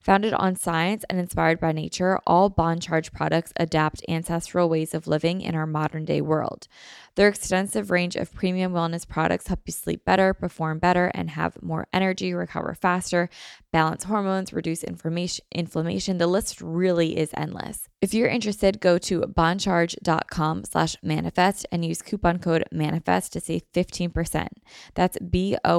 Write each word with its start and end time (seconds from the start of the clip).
Founded 0.00 0.32
on 0.32 0.54
science 0.54 1.04
and 1.10 1.18
inspired 1.18 1.58
by 1.58 1.72
nature, 1.72 2.18
all 2.26 2.48
Bon 2.48 2.78
Charge 2.78 3.12
products 3.12 3.52
adapt 3.56 4.02
ancestral 4.08 4.68
ways 4.68 4.94
of 4.94 5.08
living 5.08 5.40
in 5.40 5.54
our 5.54 5.66
modern 5.66 6.04
day 6.04 6.20
world. 6.20 6.68
Their 7.16 7.28
extensive 7.28 7.90
range 7.90 8.14
of 8.14 8.32
premium 8.32 8.72
wellness 8.72 9.06
products 9.06 9.48
help 9.48 9.62
you 9.66 9.72
sleep 9.72 10.04
better, 10.04 10.32
perform 10.32 10.78
better, 10.78 11.10
and 11.14 11.30
have 11.30 11.60
more 11.60 11.88
energy, 11.92 12.32
recover 12.32 12.74
faster, 12.74 13.28
balance 13.72 14.04
hormones, 14.04 14.52
reduce 14.52 14.84
inflammation. 14.84 16.18
The 16.18 16.28
list 16.28 16.60
really 16.60 17.18
is 17.18 17.30
endless. 17.36 17.88
If 18.00 18.14
you're 18.14 18.28
interested, 18.28 18.78
go 18.80 18.98
to 18.98 19.22
boncharge.com 19.22 20.64
slash 20.64 20.94
manifest 21.02 21.66
and 21.72 21.84
use 21.84 22.02
coupon 22.02 22.38
code 22.38 22.62
manifest 22.70 23.32
to 23.32 23.40
save 23.40 23.62
15%. 23.72 24.46
That's 24.94 25.18
B-O-N-C-H-A-R-G-E 25.18 25.74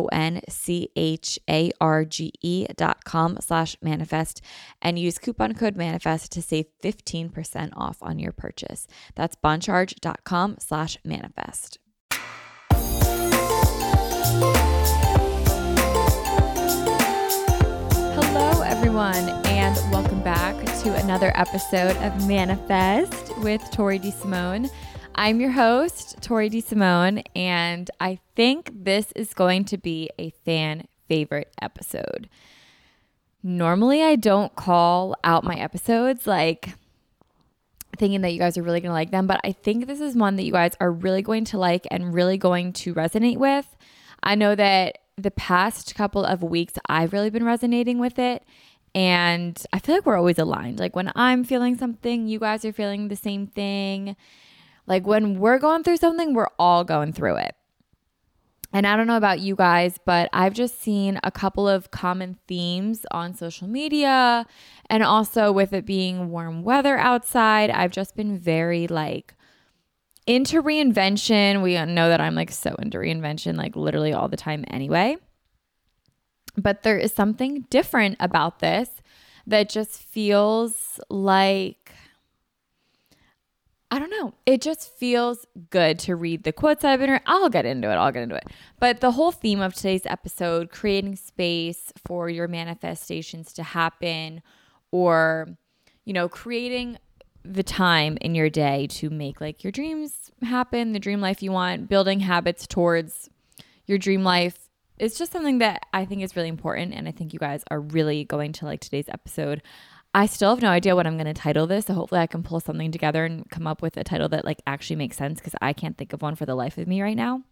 dot 2.75 3.05
com 3.05 3.37
slash 3.39 3.77
manifest 3.81 4.08
and 4.81 4.97
use 4.97 5.17
coupon 5.17 5.53
code 5.53 5.77
manifest 5.77 6.31
to 6.31 6.41
save 6.41 6.65
15% 6.83 7.69
off 7.75 7.97
on 8.01 8.19
your 8.19 8.31
purchase. 8.31 8.87
That's 9.15 9.35
boncharge.com 9.35 10.57
slash 10.59 10.97
manifest 11.03 11.19
manifest. 11.19 11.79
Hello, 18.15 18.61
everyone, 18.61 19.29
and 19.45 19.75
welcome 19.91 20.23
back 20.23 20.55
to 20.83 20.95
another 20.95 21.31
episode 21.35 21.95
of 21.97 22.27
Manifest 22.27 23.37
with 23.39 23.61
Tori 23.71 23.99
DeSimone. 23.99 24.69
I'm 25.15 25.41
your 25.41 25.51
host, 25.51 26.21
Tori 26.21 26.49
DeSimone, 26.49 27.23
and 27.35 27.89
I 27.99 28.19
think 28.35 28.71
this 28.73 29.11
is 29.15 29.33
going 29.33 29.65
to 29.65 29.77
be 29.77 30.09
a 30.17 30.29
fan 30.45 30.87
favorite 31.07 31.51
episode. 31.61 32.29
Normally, 33.41 34.03
I 34.03 34.15
don't 34.15 34.53
call 34.55 35.15
out 35.23 35.43
my 35.43 35.55
episodes 35.55 36.27
like 36.27 36.73
thinking 37.97 38.21
that 38.21 38.31
you 38.31 38.39
guys 38.39 38.57
are 38.57 38.63
really 38.63 38.81
going 38.81 38.89
to 38.89 38.93
like 38.93 39.11
them, 39.11 39.27
but 39.27 39.39
I 39.43 39.51
think 39.51 39.87
this 39.87 39.99
is 39.99 40.15
one 40.15 40.35
that 40.37 40.43
you 40.43 40.51
guys 40.51 40.73
are 40.79 40.91
really 40.91 41.21
going 41.21 41.45
to 41.45 41.57
like 41.57 41.85
and 41.91 42.13
really 42.13 42.37
going 42.37 42.73
to 42.73 42.93
resonate 42.93 43.37
with. 43.37 43.75
I 44.23 44.35
know 44.35 44.55
that 44.55 44.99
the 45.17 45.31
past 45.31 45.95
couple 45.95 46.23
of 46.23 46.41
weeks 46.41 46.73
I've 46.87 47.13
really 47.13 47.29
been 47.29 47.43
resonating 47.43 47.99
with 47.99 48.17
it. 48.19 48.43
And 48.95 49.61
I 49.71 49.79
feel 49.79 49.95
like 49.95 50.05
we're 50.05 50.17
always 50.17 50.39
aligned. 50.39 50.79
Like 50.79 50.95
when 50.95 51.11
I'm 51.15 51.43
feeling 51.43 51.77
something, 51.77 52.27
you 52.27 52.39
guys 52.39 52.65
are 52.65 52.73
feeling 52.73 53.07
the 53.07 53.15
same 53.15 53.47
thing. 53.47 54.15
Like 54.87 55.05
when 55.05 55.39
we're 55.39 55.59
going 55.59 55.83
through 55.83 55.97
something, 55.97 56.33
we're 56.33 56.49
all 56.57 56.83
going 56.83 57.13
through 57.13 57.35
it. 57.35 57.55
And 58.71 58.85
I 58.85 58.95
don't 58.95 59.07
know 59.07 59.17
about 59.17 59.39
you 59.39 59.55
guys, 59.55 59.97
but 60.05 60.29
I've 60.31 60.53
just 60.53 60.79
seen 60.79 61.19
a 61.23 61.31
couple 61.31 61.67
of 61.67 61.89
common 61.89 62.37
themes 62.47 63.05
on 63.09 63.33
social 63.33 63.67
media. 63.67 64.45
And 64.89 65.01
also 65.03 65.51
with 65.51 65.73
it 65.73 65.85
being 65.85 66.29
warm 66.29 66.63
weather 66.63 66.97
outside, 66.97 67.71
I've 67.71 67.91
just 67.91 68.15
been 68.15 68.37
very 68.37 68.87
like 68.87 69.33
into 70.27 70.61
reinvention. 70.61 71.63
We 71.63 71.73
know 71.85 72.09
that 72.09 72.21
I'm 72.21 72.35
like 72.35 72.51
so 72.51 72.75
into 72.77 72.99
reinvention, 72.99 73.57
like 73.57 73.75
literally 73.75 74.13
all 74.13 74.27
the 74.27 74.37
time 74.37 74.63
anyway. 74.67 75.17
But 76.55 76.83
there 76.83 76.97
is 76.97 77.13
something 77.13 77.65
different 77.71 78.17
about 78.19 78.59
this 78.59 78.89
that 79.47 79.69
just 79.69 79.93
feels 79.93 80.99
like 81.09 81.78
I 83.91 83.97
don't 83.97 84.11
know. 84.11 84.35
It 84.45 84.61
just 84.61 84.95
feels 84.97 85.47
good 85.71 85.97
to 85.99 86.15
read 86.15 86.43
the 86.43 86.51
quotes 86.51 86.83
I've 86.83 86.99
been 86.99 87.09
reading. 87.09 87.25
I'll 87.25 87.49
get 87.49 87.65
into 87.65 87.89
it. 87.89 87.95
I'll 87.95 88.11
get 88.11 88.23
into 88.23 88.35
it. 88.35 88.45
But 88.79 89.01
the 89.01 89.11
whole 89.11 89.31
theme 89.31 89.61
of 89.61 89.73
today's 89.73 90.05
episode, 90.05 90.69
creating 90.69 91.15
space 91.15 91.91
for 92.05 92.29
your 92.29 92.47
manifestations 92.47 93.51
to 93.53 93.63
happen 93.63 94.43
or, 94.91 95.47
you 96.05 96.13
know, 96.13 96.29
creating 96.29 96.99
the 97.43 97.63
time 97.63 98.17
in 98.21 98.35
your 98.35 98.49
day 98.49 98.85
to 98.87 99.09
make 99.09 99.41
like 99.41 99.63
your 99.63 99.71
dreams 99.71 100.29
happen, 100.43 100.91
the 100.91 100.99
dream 100.99 101.19
life 101.19 101.41
you 101.41 101.51
want, 101.51 101.89
building 101.89 102.19
habits 102.19 102.67
towards 102.67 103.29
your 103.87 103.97
dream 103.97 104.23
life. 104.23 104.69
It's 104.99 105.17
just 105.17 105.31
something 105.31 105.59
that 105.59 105.85
I 105.93 106.05
think 106.05 106.21
is 106.21 106.35
really 106.35 106.49
important. 106.49 106.93
And 106.93 107.07
I 107.07 107.11
think 107.11 107.33
you 107.33 107.39
guys 107.39 107.63
are 107.71 107.79
really 107.79 108.23
going 108.23 108.51
to 108.53 108.65
like 108.65 108.81
today's 108.81 109.09
episode. 109.09 109.63
I 110.13 110.25
still 110.25 110.49
have 110.49 110.61
no 110.61 110.69
idea 110.69 110.95
what 110.95 111.05
I'm 111.05 111.17
going 111.17 111.33
to 111.33 111.39
title 111.39 111.67
this. 111.67 111.85
So 111.85 111.93
hopefully 111.93 112.21
I 112.21 112.27
can 112.27 112.41
pull 112.41 112.59
something 112.59 112.91
together 112.91 113.25
and 113.25 113.49
come 113.49 113.67
up 113.67 113.81
with 113.81 113.95
a 113.97 114.03
title 114.03 114.27
that 114.29 114.43
like 114.43 114.61
actually 114.65 114.95
makes 114.95 115.17
sense 115.17 115.39
because 115.39 115.55
I 115.61 115.73
can't 115.73 115.97
think 115.97 116.13
of 116.13 116.21
one 116.21 116.35
for 116.35 116.45
the 116.45 116.55
life 116.55 116.77
of 116.77 116.87
me 116.87 117.01
right 117.01 117.17
now. 117.17 117.43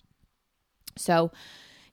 So, 0.98 1.32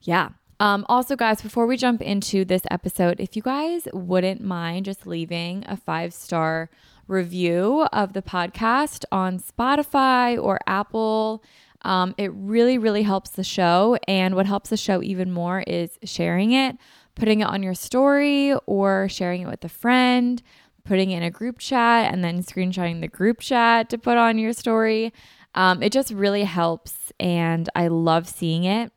yeah. 0.01 0.29
Um, 0.59 0.85
also, 0.87 1.15
guys, 1.15 1.41
before 1.41 1.67
we 1.67 1.77
jump 1.77 2.01
into 2.01 2.45
this 2.45 2.63
episode, 2.71 3.19
if 3.19 3.35
you 3.35 3.41
guys 3.41 3.87
wouldn't 3.93 4.41
mind 4.41 4.85
just 4.85 5.05
leaving 5.05 5.63
a 5.67 5.75
five 5.75 6.13
star 6.13 6.69
review 7.07 7.85
of 7.91 8.13
the 8.13 8.21
podcast 8.21 9.03
on 9.11 9.39
Spotify 9.39 10.41
or 10.41 10.59
Apple, 10.65 11.43
um, 11.83 12.15
it 12.17 12.31
really, 12.33 12.77
really 12.77 13.03
helps 13.03 13.31
the 13.31 13.43
show. 13.43 13.97
And 14.07 14.35
what 14.35 14.45
helps 14.45 14.69
the 14.69 14.77
show 14.77 15.03
even 15.03 15.31
more 15.31 15.61
is 15.67 15.99
sharing 16.03 16.53
it 16.53 16.77
putting 17.15 17.41
it 17.41 17.47
on 17.47 17.63
your 17.63 17.73
story 17.73 18.53
or 18.65 19.07
sharing 19.09 19.41
it 19.41 19.47
with 19.47 19.63
a 19.63 19.69
friend, 19.69 20.41
putting 20.83 21.11
it 21.11 21.17
in 21.17 21.23
a 21.23 21.31
group 21.31 21.59
chat, 21.59 22.13
and 22.13 22.23
then 22.23 22.43
screenshotting 22.43 23.01
the 23.01 23.07
group 23.07 23.39
chat 23.39 23.89
to 23.89 23.97
put 23.97 24.17
on 24.17 24.37
your 24.37 24.53
story. 24.53 25.13
Um, 25.55 25.81
it 25.81 25.91
just 25.91 26.11
really 26.11 26.43
helps, 26.43 27.11
and 27.19 27.69
I 27.75 27.87
love 27.87 28.27
seeing 28.27 28.65
it. 28.65 28.91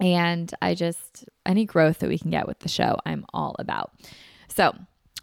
And 0.00 0.52
I 0.62 0.74
just, 0.74 1.24
any 1.44 1.64
growth 1.64 1.98
that 1.98 2.08
we 2.08 2.18
can 2.18 2.30
get 2.30 2.46
with 2.46 2.60
the 2.60 2.68
show, 2.68 2.96
I'm 3.04 3.26
all 3.32 3.56
about. 3.58 3.92
So, 4.48 4.74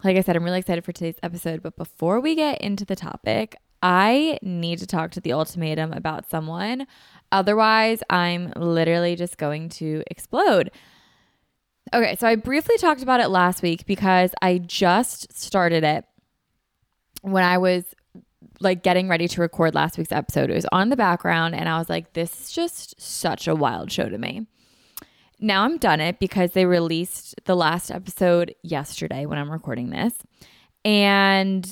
like 0.04 0.16
I 0.16 0.20
said, 0.20 0.36
I'm 0.36 0.44
really 0.44 0.58
excited 0.58 0.84
for 0.84 0.92
today's 0.92 1.18
episode. 1.22 1.62
But 1.62 1.76
before 1.76 2.20
we 2.20 2.34
get 2.34 2.60
into 2.60 2.84
the 2.84 2.94
topic, 2.94 3.56
I 3.82 4.38
need 4.42 4.78
to 4.80 4.86
talk 4.86 5.10
to 5.12 5.20
the 5.20 5.32
ultimatum 5.32 5.92
about 5.92 6.28
someone. 6.28 6.86
Otherwise, 7.32 8.02
I'm 8.10 8.52
literally 8.56 9.16
just 9.16 9.38
going 9.38 9.70
to 9.70 10.02
explode. 10.10 10.70
Okay, 11.94 12.16
so 12.16 12.26
I 12.26 12.34
briefly 12.34 12.76
talked 12.78 13.02
about 13.02 13.20
it 13.20 13.28
last 13.28 13.62
week 13.62 13.86
because 13.86 14.32
I 14.42 14.58
just 14.58 15.32
started 15.38 15.84
it 15.84 16.04
when 17.22 17.44
I 17.44 17.58
was 17.58 17.84
like 18.60 18.82
getting 18.82 19.08
ready 19.08 19.28
to 19.28 19.40
record 19.40 19.74
last 19.74 19.96
week's 19.98 20.12
episode. 20.12 20.50
It 20.50 20.54
was 20.54 20.66
on 20.72 20.88
the 20.88 20.96
background 20.96 21.54
and 21.54 21.68
I 21.68 21.78
was 21.78 21.88
like, 21.88 22.12
this 22.14 22.40
is 22.40 22.50
just 22.50 23.00
such 23.00 23.46
a 23.46 23.54
wild 23.54 23.92
show 23.92 24.08
to 24.08 24.18
me. 24.18 24.46
Now 25.38 25.64
I'm 25.64 25.78
done 25.78 26.00
it 26.00 26.18
because 26.18 26.52
they 26.52 26.64
released 26.64 27.34
the 27.44 27.54
last 27.54 27.90
episode 27.90 28.54
yesterday 28.62 29.26
when 29.26 29.38
I'm 29.38 29.50
recording 29.50 29.90
this. 29.90 30.14
And 30.84 31.66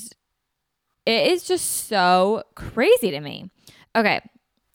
it 1.07 1.33
is 1.33 1.45
just 1.45 1.87
so 1.89 2.43
crazy 2.55 3.11
to 3.11 3.21
me. 3.21 3.51
Okay, 3.97 4.21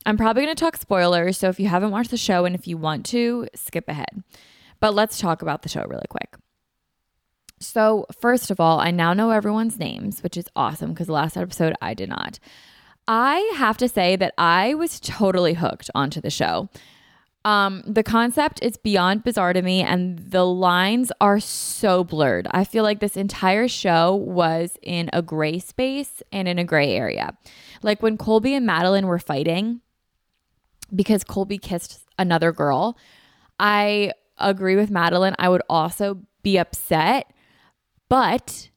I'm 0.06 0.18
probably 0.18 0.44
going 0.44 0.56
to 0.56 0.60
talk 0.60 0.78
spoilers. 0.78 1.38
So 1.38 1.50
if 1.50 1.60
you 1.60 1.68
haven't 1.68 1.92
watched 1.92 2.12
the 2.12 2.18
show 2.18 2.46
and 2.46 2.56
if 2.56 2.68
you 2.68 2.78
want 2.78 3.06
to, 3.08 3.48
skip 3.54 3.88
ahead. 3.88 4.24
But 4.80 4.94
let's 4.94 5.20
talk 5.20 5.42
about 5.42 5.62
the 5.62 5.70
show 5.70 5.86
really 5.88 6.08
quick. 6.10 6.36
So, 7.60 8.06
first 8.20 8.52
of 8.52 8.60
all, 8.60 8.80
I 8.80 8.92
now 8.92 9.14
know 9.14 9.31
everyone's 9.31 9.78
names, 9.78 10.24
which 10.24 10.38
is 10.38 10.46
awesome 10.56 10.94
because 10.94 11.08
the 11.08 11.14
last 11.14 11.36
episode 11.36 11.74
I 11.81 11.94
did 11.94 12.10
not. 12.10 12.40
I 13.08 13.54
have 13.56 13.78
to 13.78 13.90
say 13.90 14.16
that 14.16 14.34
I 14.38 14.76
was 14.76 15.00
totally 15.00 15.56
hooked 15.56 15.90
onto 15.94 16.22
the 16.22 16.30
show. 16.30 16.70
Um, 17.46 17.84
the 17.86 18.04
concept 18.04 18.60
is 18.62 18.78
beyond 18.78 19.24
bizarre 19.24 19.54
to 19.54 19.62
me, 19.62 19.81
and 19.81 20.20
the 20.20 20.46
lines 20.46 21.12
are 21.20 21.40
so 21.40 22.04
blurred. 22.04 22.48
I 22.52 22.64
feel 22.64 22.84
like 22.84 23.00
this 23.00 23.18
entire 23.18 23.68
show 23.68 24.14
was 24.14 24.78
in 24.81 25.10
a 25.12 25.22
gray 25.22 25.60
space 25.60 26.22
and 26.31 26.48
in 26.48 26.60
a 26.60 26.64
gray 26.64 26.94
area. 26.94 27.38
Like 27.81 28.04
when 28.04 28.18
Colby 28.18 28.54
and 28.54 28.66
Madeline 28.66 29.08
were 29.08 29.20
fighting 29.20 29.81
because 30.94 31.24
Colby 31.24 31.58
kissed 31.58 32.06
another 32.18 32.52
girl, 32.52 32.98
I 33.60 34.12
agree 34.40 34.76
with 34.76 34.90
Madeline. 34.90 35.36
I 35.40 35.50
would 35.50 35.64
also 35.70 36.22
be 36.44 36.58
upset, 36.58 37.32
but 38.08 38.70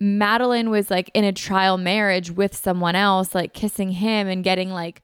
Madeline 0.00 0.70
was 0.70 0.90
like 0.90 1.10
in 1.14 1.24
a 1.24 1.32
trial 1.32 1.78
marriage 1.78 2.30
with 2.30 2.56
someone 2.56 2.96
else, 2.96 3.34
like 3.34 3.52
kissing 3.52 3.92
him 3.92 4.28
and 4.28 4.42
getting 4.42 4.70
like 4.70 5.02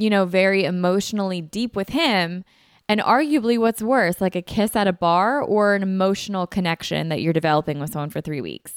you 0.00 0.10
know, 0.10 0.24
very 0.24 0.64
emotionally 0.64 1.40
deep 1.40 1.76
with 1.76 1.90
him. 1.90 2.44
And 2.88 3.00
arguably, 3.00 3.58
what's 3.58 3.82
worse, 3.82 4.20
like 4.20 4.34
a 4.34 4.42
kiss 4.42 4.74
at 4.74 4.88
a 4.88 4.92
bar 4.92 5.40
or 5.40 5.74
an 5.74 5.82
emotional 5.82 6.46
connection 6.46 7.08
that 7.08 7.20
you're 7.20 7.32
developing 7.32 7.78
with 7.78 7.92
someone 7.92 8.10
for 8.10 8.20
three 8.20 8.40
weeks. 8.40 8.74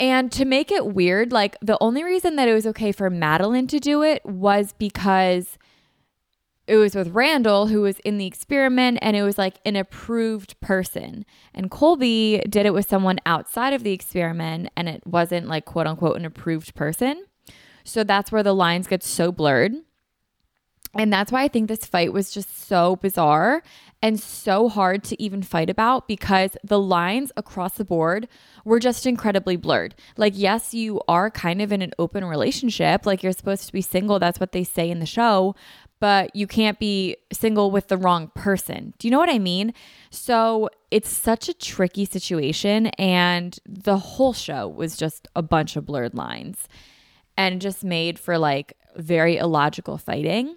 And 0.00 0.32
to 0.32 0.44
make 0.44 0.72
it 0.72 0.94
weird, 0.94 1.32
like 1.32 1.56
the 1.60 1.76
only 1.80 2.02
reason 2.02 2.36
that 2.36 2.48
it 2.48 2.54
was 2.54 2.66
okay 2.68 2.92
for 2.92 3.10
Madeline 3.10 3.66
to 3.68 3.78
do 3.78 4.02
it 4.02 4.24
was 4.24 4.72
because 4.78 5.58
it 6.66 6.76
was 6.76 6.94
with 6.94 7.14
Randall, 7.14 7.66
who 7.66 7.82
was 7.82 7.98
in 8.00 8.18
the 8.18 8.26
experiment, 8.26 8.98
and 9.02 9.16
it 9.16 9.22
was 9.22 9.36
like 9.36 9.56
an 9.66 9.76
approved 9.76 10.58
person. 10.60 11.26
And 11.52 11.70
Colby 11.70 12.42
did 12.48 12.64
it 12.66 12.72
with 12.72 12.88
someone 12.88 13.18
outside 13.26 13.72
of 13.72 13.82
the 13.82 13.92
experiment, 13.92 14.70
and 14.76 14.88
it 14.88 15.06
wasn't 15.06 15.46
like 15.46 15.64
quote 15.66 15.86
unquote 15.86 16.16
an 16.16 16.24
approved 16.24 16.74
person. 16.74 17.24
So 17.84 18.02
that's 18.02 18.32
where 18.32 18.42
the 18.42 18.54
lines 18.54 18.86
get 18.86 19.02
so 19.02 19.30
blurred. 19.30 19.74
And 20.96 21.12
that's 21.12 21.32
why 21.32 21.42
I 21.42 21.48
think 21.48 21.68
this 21.68 21.84
fight 21.84 22.12
was 22.12 22.30
just 22.30 22.66
so 22.66 22.96
bizarre 22.96 23.62
and 24.00 24.20
so 24.20 24.68
hard 24.68 25.02
to 25.04 25.20
even 25.20 25.42
fight 25.42 25.70
about 25.70 26.06
because 26.06 26.56
the 26.62 26.78
lines 26.78 27.32
across 27.36 27.74
the 27.74 27.84
board 27.84 28.28
were 28.64 28.78
just 28.78 29.06
incredibly 29.06 29.56
blurred. 29.56 29.94
Like, 30.16 30.34
yes, 30.36 30.72
you 30.72 31.00
are 31.08 31.30
kind 31.30 31.60
of 31.60 31.72
in 31.72 31.82
an 31.82 31.92
open 31.98 32.24
relationship, 32.24 33.06
like, 33.06 33.22
you're 33.22 33.32
supposed 33.32 33.66
to 33.66 33.72
be 33.72 33.80
single. 33.80 34.18
That's 34.18 34.38
what 34.38 34.52
they 34.52 34.62
say 34.62 34.90
in 34.90 35.00
the 35.00 35.06
show, 35.06 35.56
but 36.04 36.36
you 36.36 36.46
can't 36.46 36.78
be 36.78 37.16
single 37.32 37.70
with 37.70 37.88
the 37.88 37.96
wrong 37.96 38.30
person. 38.34 38.92
Do 38.98 39.08
you 39.08 39.10
know 39.10 39.18
what 39.18 39.30
I 39.30 39.38
mean? 39.38 39.72
So, 40.10 40.68
it's 40.90 41.08
such 41.08 41.48
a 41.48 41.54
tricky 41.54 42.04
situation. 42.04 42.88
And 42.98 43.58
the 43.64 43.96
whole 43.96 44.34
show 44.34 44.68
was 44.68 44.98
just 44.98 45.28
a 45.34 45.40
bunch 45.40 45.76
of 45.76 45.86
blurred 45.86 46.12
lines 46.14 46.68
and 47.38 47.58
just 47.58 47.82
made 47.82 48.18
for 48.18 48.36
like 48.36 48.74
very 48.96 49.38
illogical 49.38 49.96
fighting. 49.96 50.56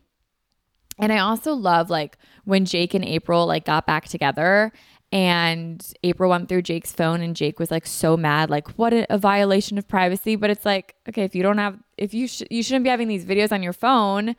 And 1.00 1.14
I 1.14 1.20
also 1.20 1.54
love 1.54 1.90
like 1.90 2.18
when 2.44 2.66
Jake 2.66 2.94
and 2.94 3.06
April 3.06 3.46
like 3.46 3.64
got 3.64 3.88
back 3.88 4.10
together 4.10 4.74
and 5.14 5.82
April 6.04 6.30
went 6.30 6.50
through 6.50 6.64
Jake's 6.64 6.92
phone 6.92 7.22
and 7.22 7.38
Jake 7.38 7.58
was 7.58 7.72
like 7.72 7.88
so 7.88 8.18
mad 8.18 8.50
like 8.50 8.68
what 8.72 8.92
a, 8.92 9.08
a 9.10 9.18
violation 9.18 9.78
of 9.78 9.88
privacy 9.88 10.36
but 10.36 10.50
it's 10.50 10.66
like 10.66 10.96
okay 11.08 11.24
if 11.24 11.34
you 11.34 11.42
don't 11.42 11.60
have 11.60 11.80
if 11.98 12.14
you 12.14 12.28
sh- 12.28 12.44
you 12.50 12.62
shouldn't 12.62 12.84
be 12.84 12.90
having 12.90 13.08
these 13.08 13.24
videos 13.24 13.54
on 13.54 13.64
your 13.64 13.72
phone 13.72 14.36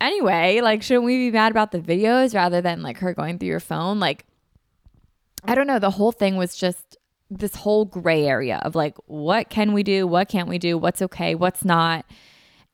anyway 0.00 0.60
like 0.62 0.82
shouldn't 0.82 1.04
we 1.04 1.16
be 1.16 1.30
mad 1.30 1.50
about 1.50 1.72
the 1.72 1.80
videos 1.80 2.34
rather 2.34 2.60
than 2.60 2.82
like 2.82 2.98
her 2.98 3.14
going 3.14 3.38
through 3.38 3.48
your 3.48 3.60
phone? 3.60 4.00
Like 4.00 4.26
I 5.44 5.54
don't 5.54 5.66
know. 5.66 5.78
The 5.78 5.90
whole 5.90 6.12
thing 6.12 6.36
was 6.36 6.56
just 6.56 6.96
this 7.30 7.54
whole 7.54 7.84
gray 7.84 8.26
area 8.26 8.60
of 8.62 8.74
like 8.74 8.96
what 9.06 9.50
can 9.50 9.72
we 9.72 9.82
do? 9.82 10.06
What 10.06 10.28
can't 10.28 10.48
we 10.48 10.58
do? 10.58 10.76
What's 10.76 11.02
okay? 11.02 11.34
What's 11.34 11.64
not? 11.64 12.04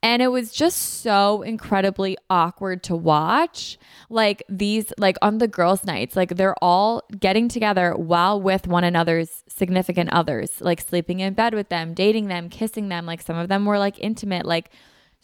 And 0.02 0.22
it 0.22 0.28
was 0.28 0.52
just 0.52 1.00
so 1.02 1.42
incredibly 1.42 2.16
awkward 2.30 2.82
to 2.84 2.94
watch. 2.94 3.78
Like 4.08 4.42
these, 4.48 4.92
like 4.98 5.16
on 5.22 5.38
the 5.38 5.48
girls' 5.48 5.84
nights, 5.84 6.14
like 6.14 6.36
they're 6.36 6.54
all 6.62 7.02
getting 7.18 7.48
together 7.48 7.94
while 7.96 8.40
with 8.40 8.68
one 8.68 8.84
another's 8.84 9.42
significant 9.48 10.10
others, 10.12 10.60
like 10.60 10.80
sleeping 10.80 11.20
in 11.20 11.34
bed 11.34 11.54
with 11.54 11.70
them, 11.70 11.94
dating 11.94 12.28
them, 12.28 12.48
kissing 12.48 12.88
them. 12.88 13.06
Like 13.06 13.22
some 13.22 13.36
of 13.36 13.48
them 13.48 13.64
were 13.64 13.78
like 13.78 13.98
intimate, 13.98 14.46
like 14.46 14.70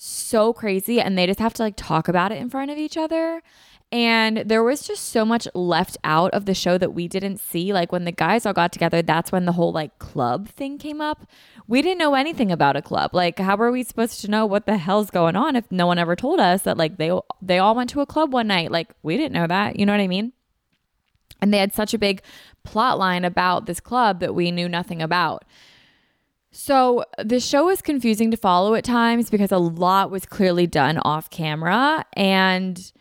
so 0.03 0.53
crazy. 0.53 1.01
And 1.01 1.17
they 1.17 1.27
just 1.27 1.39
have 1.39 1.55
to 1.55 1.63
like 1.63 1.75
talk 1.77 2.09
about 2.09 2.33
it 2.33 2.39
in 2.39 2.51
front 2.51 2.71
of 2.71 2.79
each 2.79 2.97
other. 2.97 3.43
And 3.93 4.39
there 4.39 4.65
was 4.65 4.87
just 4.87 5.09
so 5.09 5.23
much 5.25 5.47
left 5.55 5.99
out 6.03 6.33
of 6.33 6.47
the 6.47 6.55
show 6.55 6.79
that 6.79 6.95
we 6.95 7.07
didn't 7.09 7.39
see. 7.39 7.75
Like 7.75 7.93
when 7.93 8.05
the 8.05 8.13
guys 8.13 8.47
all 8.47 8.55
got 8.55 8.73
together, 8.73 9.03
that's 9.03 9.31
when 9.31 9.45
the 9.45 9.53
whole 9.53 9.71
like 9.71 9.99
club 9.99 10.49
thing 10.49 10.79
came 10.79 11.03
up. 11.03 11.27
We 11.69 11.83
didn't 11.83 11.99
know 11.99 12.15
anything 12.15 12.51
about 12.51 12.75
a 12.75 12.83
club. 12.83 13.15
Like 13.15 13.39
how 13.39 13.57
were 13.57 13.71
we 13.71 13.85
supposed 13.85 14.21
to 14.23 14.31
know 14.31 14.47
what 14.47 14.65
the 14.65 14.79
hell's 14.79 15.11
going 15.11 15.37
on 15.37 15.57
if 15.57 15.71
no 15.71 15.87
one 15.87 15.99
ever 15.99 16.17
told 16.17 16.41
us 16.41 16.63
that 16.63 16.79
like 16.79 16.97
they 16.97 17.13
they 17.43 17.59
all 17.59 17.75
went 17.75 17.91
to 17.91 18.01
a 18.01 18.07
club 18.07 18.33
one 18.33 18.49
night? 18.49 18.73
Like 18.73 18.89
we 19.03 19.19
didn't 19.19 19.35
know 19.35 19.47
that. 19.47 19.79
You 19.79 19.85
know 19.85 19.93
what 19.93 20.01
I 20.01 20.09
mean? 20.09 20.33
And 21.43 21.53
they 21.53 21.59
had 21.59 21.75
such 21.75 21.93
a 21.93 21.99
big 21.99 22.23
plot 22.65 22.99
line 22.99 23.25
about 23.25 23.67
this 23.67 23.81
club 23.81 24.21
that 24.21 24.35
we 24.35 24.51
knew 24.51 24.69
nothing 24.69 25.03
about. 25.03 25.45
So 26.53 27.05
the 27.19 27.41
show 27.41 27.65
was 27.65 27.81
confusing 27.81 28.31
to 28.31 28.37
follow 28.37 28.75
at 28.75 28.85
times 28.85 29.31
because 29.31 29.51
a 29.51 29.59
lot 29.59 30.11
was 30.11 30.27
clearly 30.27 30.67
done 30.67 30.99
off 30.99 31.31
camera 31.31 32.05
and 32.13 32.93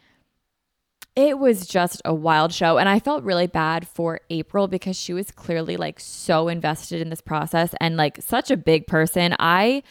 it 1.17 1.37
was 1.37 1.67
just 1.67 2.01
a 2.05 2.13
wild 2.13 2.53
show. 2.53 2.77
And 2.77 2.87
I 2.87 2.99
felt 2.99 3.25
really 3.25 3.47
bad 3.47 3.85
for 3.85 4.21
April 4.29 4.69
because 4.69 4.95
she 4.95 5.11
was 5.11 5.31
clearly 5.31 5.75
like 5.75 5.99
so 5.99 6.47
invested 6.47 7.01
in 7.01 7.09
this 7.09 7.19
process 7.19 7.75
and 7.81 7.97
like 7.97 8.21
such 8.21 8.49
a 8.51 8.57
big 8.57 8.87
person. 8.87 9.35
I 9.37 9.83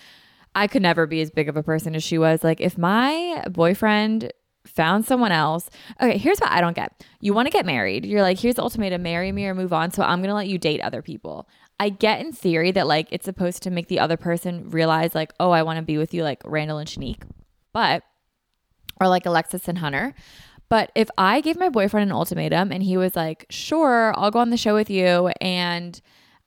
I 0.54 0.66
could 0.66 0.82
never 0.82 1.06
be 1.06 1.20
as 1.20 1.30
big 1.30 1.50
of 1.50 1.56
a 1.56 1.62
person 1.62 1.94
as 1.94 2.02
she 2.02 2.16
was. 2.16 2.42
Like 2.42 2.62
if 2.62 2.78
my 2.78 3.44
boyfriend 3.50 4.32
found 4.66 5.04
someone 5.04 5.32
else. 5.32 5.68
Okay, 6.00 6.18
here's 6.18 6.38
what 6.38 6.50
I 6.50 6.60
don't 6.60 6.76
get. 6.76 7.04
You 7.20 7.34
want 7.34 7.46
to 7.46 7.52
get 7.52 7.66
married. 7.66 8.04
You're 8.04 8.22
like, 8.22 8.38
here's 8.38 8.56
the 8.56 8.62
ultimatum, 8.62 9.02
marry 9.02 9.32
me 9.32 9.46
or 9.46 9.54
move 9.54 9.72
on. 9.72 9.90
So 9.90 10.02
I'm 10.02 10.20
going 10.20 10.28
to 10.28 10.34
let 10.34 10.48
you 10.48 10.58
date 10.58 10.80
other 10.80 11.02
people. 11.02 11.48
I 11.80 11.88
get 11.88 12.20
in 12.20 12.32
theory 12.32 12.70
that 12.72 12.86
like 12.86 13.08
it's 13.10 13.24
supposed 13.24 13.64
to 13.64 13.70
make 13.70 13.88
the 13.88 13.98
other 13.98 14.16
person 14.16 14.70
realize 14.70 15.14
like, 15.14 15.32
"Oh, 15.40 15.50
I 15.50 15.64
want 15.64 15.78
to 15.78 15.82
be 15.82 15.98
with 15.98 16.14
you 16.14 16.22
like 16.22 16.42
Randall 16.44 16.78
and 16.78 16.88
Shanique." 16.88 17.22
But 17.72 18.04
or 19.00 19.08
like 19.08 19.26
Alexis 19.26 19.66
and 19.66 19.78
Hunter. 19.78 20.14
But 20.68 20.92
if 20.94 21.10
I 21.18 21.40
gave 21.40 21.58
my 21.58 21.68
boyfriend 21.68 22.10
an 22.10 22.16
ultimatum 22.16 22.70
and 22.70 22.82
he 22.82 22.96
was 22.96 23.16
like, 23.16 23.46
sure, 23.50 24.14
I'll 24.16 24.30
go 24.30 24.38
on 24.38 24.50
the 24.50 24.56
show 24.56 24.74
with 24.74 24.88
you 24.88 25.32
and 25.40 26.00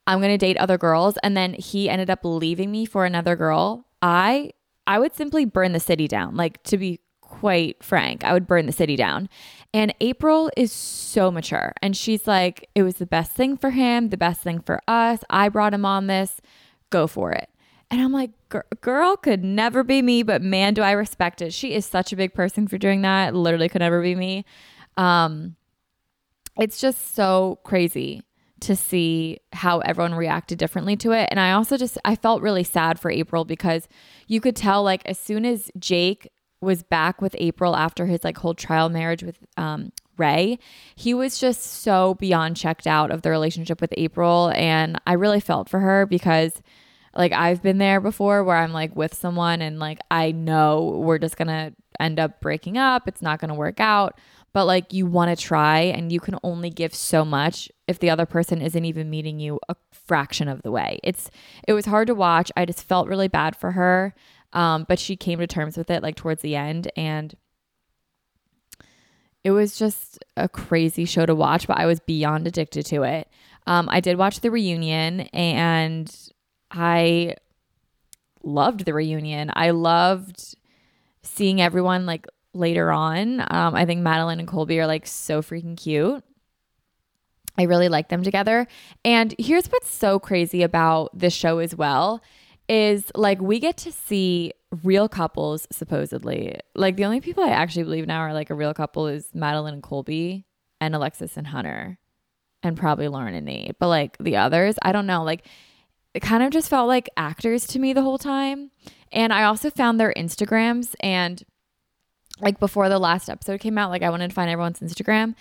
I'm 0.06 0.22
to 0.22 0.38
date 0.38 0.56
other 0.56 0.78
girls 0.78 1.18
and 1.22 1.36
then 1.36 1.52
he 1.54 1.90
ended 1.90 2.08
up 2.08 2.20
leaving 2.22 2.70
me 2.70 2.86
for 2.86 3.04
another 3.04 3.36
girl, 3.36 3.86
I 4.00 4.52
I 4.86 4.98
would 4.98 5.14
simply 5.14 5.44
burn 5.44 5.72
the 5.72 5.80
city 5.80 6.08
down. 6.08 6.36
Like 6.36 6.62
to 6.64 6.78
be 6.78 7.00
quite 7.20 7.82
frank, 7.82 8.24
I 8.24 8.32
would 8.32 8.46
burn 8.46 8.66
the 8.66 8.72
city 8.72 8.96
down. 8.96 9.28
And 9.74 9.92
April 10.00 10.52
is 10.56 10.70
so 10.70 11.32
mature 11.32 11.72
and 11.82 11.96
she's 11.96 12.28
like, 12.28 12.70
it 12.76 12.84
was 12.84 12.94
the 12.94 13.06
best 13.06 13.32
thing 13.32 13.56
for 13.56 13.70
him, 13.70 14.10
the 14.10 14.16
best 14.16 14.40
thing 14.40 14.60
for 14.60 14.80
us. 14.86 15.24
I 15.28 15.48
brought 15.48 15.74
him 15.74 15.84
on 15.84 16.06
this. 16.06 16.40
Go 16.90 17.08
for 17.08 17.32
it. 17.32 17.48
And 17.90 18.00
I'm 18.00 18.12
like, 18.12 18.30
girl 18.80 19.16
could 19.16 19.42
never 19.42 19.82
be 19.82 20.00
me, 20.00 20.22
but 20.22 20.42
man, 20.42 20.74
do 20.74 20.82
I 20.82 20.92
respect 20.92 21.42
it. 21.42 21.52
She 21.52 21.74
is 21.74 21.84
such 21.84 22.12
a 22.12 22.16
big 22.16 22.34
person 22.34 22.68
for 22.68 22.78
doing 22.78 23.02
that. 23.02 23.34
Literally 23.34 23.68
could 23.68 23.80
never 23.80 24.00
be 24.00 24.14
me. 24.14 24.44
Um, 24.96 25.56
it's 26.56 26.80
just 26.80 27.16
so 27.16 27.58
crazy 27.64 28.22
to 28.60 28.76
see 28.76 29.40
how 29.52 29.80
everyone 29.80 30.14
reacted 30.14 30.56
differently 30.56 30.96
to 30.98 31.10
it. 31.10 31.28
And 31.30 31.40
I 31.40 31.50
also 31.50 31.76
just, 31.76 31.98
I 32.04 32.14
felt 32.14 32.42
really 32.42 32.64
sad 32.64 33.00
for 33.00 33.10
April 33.10 33.44
because 33.44 33.88
you 34.28 34.40
could 34.40 34.54
tell, 34.54 34.84
like, 34.84 35.04
as 35.04 35.18
soon 35.18 35.44
as 35.44 35.70
Jake 35.78 36.30
was 36.60 36.82
back 36.82 37.20
with 37.20 37.36
April 37.38 37.76
after 37.76 38.06
his 38.06 38.24
like 38.24 38.38
whole 38.38 38.54
trial 38.54 38.88
marriage 38.88 39.22
with 39.22 39.38
um, 39.56 39.92
Ray, 40.16 40.58
he 40.94 41.14
was 41.14 41.38
just 41.38 41.62
so 41.62 42.14
beyond 42.14 42.56
checked 42.56 42.86
out 42.86 43.10
of 43.10 43.22
the 43.22 43.30
relationship 43.30 43.80
with 43.80 43.92
April. 43.96 44.52
And 44.54 45.00
I 45.06 45.14
really 45.14 45.40
felt 45.40 45.68
for 45.68 45.80
her 45.80 46.06
because 46.06 46.62
like 47.16 47.32
I've 47.32 47.62
been 47.62 47.78
there 47.78 48.00
before 48.00 48.42
where 48.44 48.56
I'm 48.56 48.72
like 48.72 48.94
with 48.96 49.14
someone 49.14 49.62
and 49.62 49.78
like 49.78 49.98
I 50.10 50.32
know 50.32 51.00
we're 51.04 51.18
just 51.18 51.36
to 51.48 51.74
end 52.00 52.18
up 52.18 52.40
breaking 52.40 52.78
up. 52.78 53.06
It's 53.08 53.22
not 53.22 53.40
to 53.48 53.54
work 53.54 53.80
out. 53.80 54.18
But 54.52 54.66
like 54.66 54.92
you 54.92 55.06
want 55.06 55.36
to 55.36 55.42
try 55.42 55.80
and 55.80 56.12
you 56.12 56.20
can 56.20 56.38
only 56.44 56.70
give 56.70 56.94
so 56.94 57.24
much 57.24 57.72
if 57.88 57.98
the 57.98 58.10
other 58.10 58.24
person 58.24 58.62
isn't 58.62 58.84
even 58.84 59.10
meeting 59.10 59.40
you 59.40 59.58
a 59.68 59.74
fraction 59.90 60.46
of 60.46 60.62
the 60.62 60.70
way. 60.70 61.00
It's 61.02 61.28
it 61.66 61.72
was 61.72 61.86
hard 61.86 62.06
to 62.06 62.14
watch. 62.14 62.52
I 62.56 62.64
just 62.64 62.84
felt 62.84 63.08
really 63.08 63.26
bad 63.26 63.56
for 63.56 63.72
her. 63.72 64.14
Um, 64.54 64.86
but 64.88 64.98
she 64.98 65.16
came 65.16 65.40
to 65.40 65.46
terms 65.46 65.76
with 65.76 65.90
it 65.90 66.02
like 66.02 66.14
towards 66.14 66.40
the 66.40 66.56
end 66.56 66.90
and 66.96 67.36
it 69.44 69.50
was 69.50 69.76
just 69.76 70.24
a 70.38 70.48
crazy 70.48 71.04
show 71.04 71.26
to 71.26 71.34
watch, 71.34 71.66
but 71.66 71.76
I 71.76 71.84
was 71.84 72.00
beyond 72.00 72.46
addicted 72.46 72.86
to 72.86 73.02
it. 73.02 73.28
Um, 73.66 73.88
I 73.90 74.00
did 74.00 74.16
watch 74.16 74.40
the 74.40 74.50
reunion 74.50 75.20
and 75.32 76.14
I 76.70 77.36
loved 78.42 78.86
the 78.86 78.94
reunion. 78.94 79.50
I 79.54 79.70
loved 79.70 80.54
seeing 81.22 81.60
everyone 81.60 82.06
like 82.06 82.26
later 82.54 82.90
on. 82.90 83.40
Um, 83.40 83.74
I 83.74 83.84
think 83.84 84.00
Madeline 84.00 84.38
and 84.38 84.48
Colby 84.48 84.80
are 84.80 84.86
like 84.86 85.06
so 85.06 85.42
freaking 85.42 85.76
cute. 85.76 86.24
I 87.58 87.64
really 87.64 87.88
like 87.88 88.08
them 88.08 88.22
together. 88.22 88.66
And 89.04 89.34
here's 89.38 89.66
what's 89.66 89.90
so 89.90 90.18
crazy 90.18 90.62
about 90.62 91.16
this 91.16 91.34
show 91.34 91.58
as 91.58 91.76
well 91.76 92.22
is 92.68 93.10
like 93.14 93.40
we 93.40 93.60
get 93.60 93.76
to 93.78 93.92
see 93.92 94.52
real 94.82 95.08
couples 95.08 95.66
supposedly. 95.70 96.58
Like 96.74 96.96
the 96.96 97.04
only 97.04 97.20
people 97.20 97.44
I 97.44 97.50
actually 97.50 97.84
believe 97.84 98.06
now 98.06 98.20
are 98.20 98.32
like 98.32 98.50
a 98.50 98.54
real 98.54 98.74
couple 98.74 99.06
is 99.06 99.28
Madeline 99.34 99.74
and 99.74 99.82
Colby 99.82 100.46
and 100.80 100.94
Alexis 100.94 101.36
and 101.36 101.46
Hunter 101.46 101.98
and 102.62 102.76
probably 102.76 103.08
Lauren 103.08 103.34
and 103.34 103.46
Nate. 103.46 103.78
But 103.78 103.88
like 103.88 104.16
the 104.18 104.36
others, 104.36 104.76
I 104.82 104.92
don't 104.92 105.06
know. 105.06 105.22
Like 105.22 105.46
it 106.14 106.20
kind 106.20 106.42
of 106.42 106.50
just 106.50 106.70
felt 106.70 106.88
like 106.88 107.10
actors 107.16 107.66
to 107.68 107.78
me 107.78 107.92
the 107.92 108.02
whole 108.02 108.18
time. 108.18 108.70
And 109.12 109.32
I 109.32 109.44
also 109.44 109.70
found 109.70 110.00
their 110.00 110.12
Instagrams 110.16 110.94
and 111.00 111.42
like 112.40 112.58
before 112.58 112.88
the 112.88 112.98
last 112.98 113.28
episode 113.28 113.60
came 113.60 113.78
out, 113.78 113.90
like 113.90 114.02
I 114.02 114.10
wanted 114.10 114.28
to 114.28 114.34
find 114.34 114.50
everyone's 114.50 114.80
Instagram. 114.80 115.34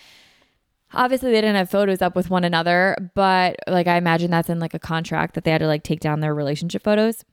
Obviously, 0.93 1.31
they 1.31 1.41
didn't 1.41 1.55
have 1.55 1.69
photos 1.69 2.01
up 2.01 2.15
with 2.15 2.29
one 2.29 2.43
another, 2.43 2.95
but 3.15 3.55
like 3.67 3.87
I 3.87 3.97
imagine 3.97 4.29
that's 4.29 4.49
in 4.49 4.59
like 4.59 4.73
a 4.73 4.79
contract 4.79 5.35
that 5.35 5.43
they 5.43 5.51
had 5.51 5.59
to 5.59 5.67
like 5.67 5.83
take 5.83 5.99
down 5.99 6.19
their 6.19 6.35
relationship 6.35 6.83
photos. 6.83 7.23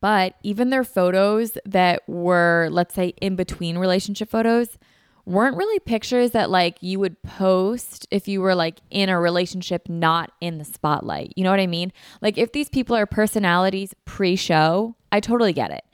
But 0.00 0.36
even 0.42 0.70
their 0.70 0.84
photos 0.84 1.58
that 1.64 2.08
were, 2.08 2.68
let's 2.70 2.94
say, 2.94 3.14
in 3.20 3.36
between 3.36 3.78
relationship 3.78 4.30
photos, 4.30 4.78
weren't 5.24 5.56
really 5.56 5.78
pictures 5.80 6.32
that 6.32 6.50
like 6.50 6.78
you 6.80 6.98
would 6.98 7.22
post 7.22 8.06
if 8.10 8.26
you 8.26 8.40
were 8.40 8.54
like 8.54 8.80
in 8.90 9.08
a 9.08 9.18
relationship 9.18 9.88
not 9.88 10.32
in 10.40 10.58
the 10.58 10.64
spotlight. 10.64 11.32
You 11.36 11.44
know 11.44 11.50
what 11.50 11.60
I 11.60 11.66
mean? 11.66 11.92
Like 12.20 12.38
if 12.38 12.52
these 12.52 12.68
people 12.68 12.96
are 12.96 13.06
personalities 13.06 13.94
pre-show, 14.04 14.96
I 15.10 15.20
totally 15.20 15.52
get 15.52 15.70
it. 15.70 15.84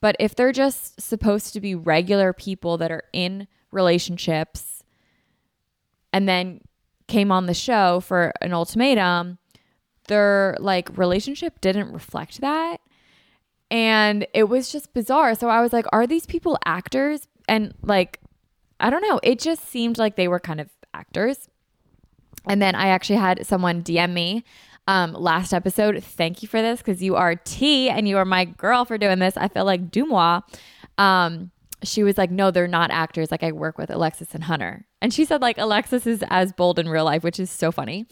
But 0.00 0.16
if 0.18 0.34
they're 0.34 0.52
just 0.52 1.00
supposed 1.00 1.52
to 1.52 1.60
be 1.60 1.74
regular 1.74 2.32
people 2.32 2.76
that 2.78 2.90
are 2.90 3.04
in 3.12 3.46
relationships 3.70 4.71
and 6.12 6.28
then 6.28 6.60
came 7.08 7.32
on 7.32 7.46
the 7.46 7.54
show 7.54 8.00
for 8.00 8.32
an 8.40 8.52
ultimatum, 8.52 9.38
their 10.08 10.56
like 10.60 10.96
relationship 10.96 11.60
didn't 11.60 11.92
reflect 11.92 12.40
that. 12.40 12.80
And 13.70 14.26
it 14.34 14.44
was 14.44 14.70
just 14.70 14.92
bizarre. 14.92 15.34
So 15.34 15.48
I 15.48 15.60
was 15.60 15.72
like, 15.72 15.86
are 15.92 16.06
these 16.06 16.26
people 16.26 16.58
actors? 16.64 17.28
And 17.48 17.74
like 17.82 18.20
I 18.82 18.90
don't 18.90 19.02
know. 19.02 19.20
It 19.22 19.38
just 19.38 19.68
seemed 19.68 19.96
like 19.96 20.16
they 20.16 20.26
were 20.26 20.40
kind 20.40 20.60
of 20.60 20.68
actors. 20.92 21.48
And 22.48 22.60
then 22.60 22.74
I 22.74 22.88
actually 22.88 23.20
had 23.20 23.46
someone 23.46 23.84
DM 23.84 24.12
me 24.12 24.44
um, 24.88 25.12
last 25.12 25.54
episode. 25.54 26.02
Thank 26.02 26.42
you 26.42 26.48
for 26.48 26.60
this 26.60 26.80
because 26.80 27.00
you 27.00 27.14
are 27.14 27.36
T 27.36 27.88
and 27.88 28.08
you 28.08 28.18
are 28.18 28.24
my 28.24 28.44
girl 28.44 28.84
for 28.84 28.98
doing 28.98 29.20
this. 29.20 29.36
I 29.36 29.46
feel 29.46 29.64
like 29.64 29.92
DeuxMoi. 29.92 30.42
Um, 30.98 31.51
she 31.82 32.02
was 32.02 32.18
like, 32.18 32.30
no, 32.30 32.50
they're 32.50 32.68
not 32.68 32.90
actors. 32.90 33.30
Like 33.30 33.42
I 33.42 33.52
work 33.52 33.78
with 33.78 33.90
Alexis 33.90 34.34
and 34.34 34.44
Hunter. 34.44 34.86
And 35.00 35.12
she 35.12 35.24
said 35.24 35.40
like 35.40 35.58
Alexis 35.58 36.06
is 36.06 36.24
as 36.28 36.52
bold 36.52 36.78
in 36.78 36.88
real 36.88 37.04
life, 37.04 37.22
which 37.22 37.40
is 37.40 37.50
so 37.50 37.72
funny. 37.72 38.06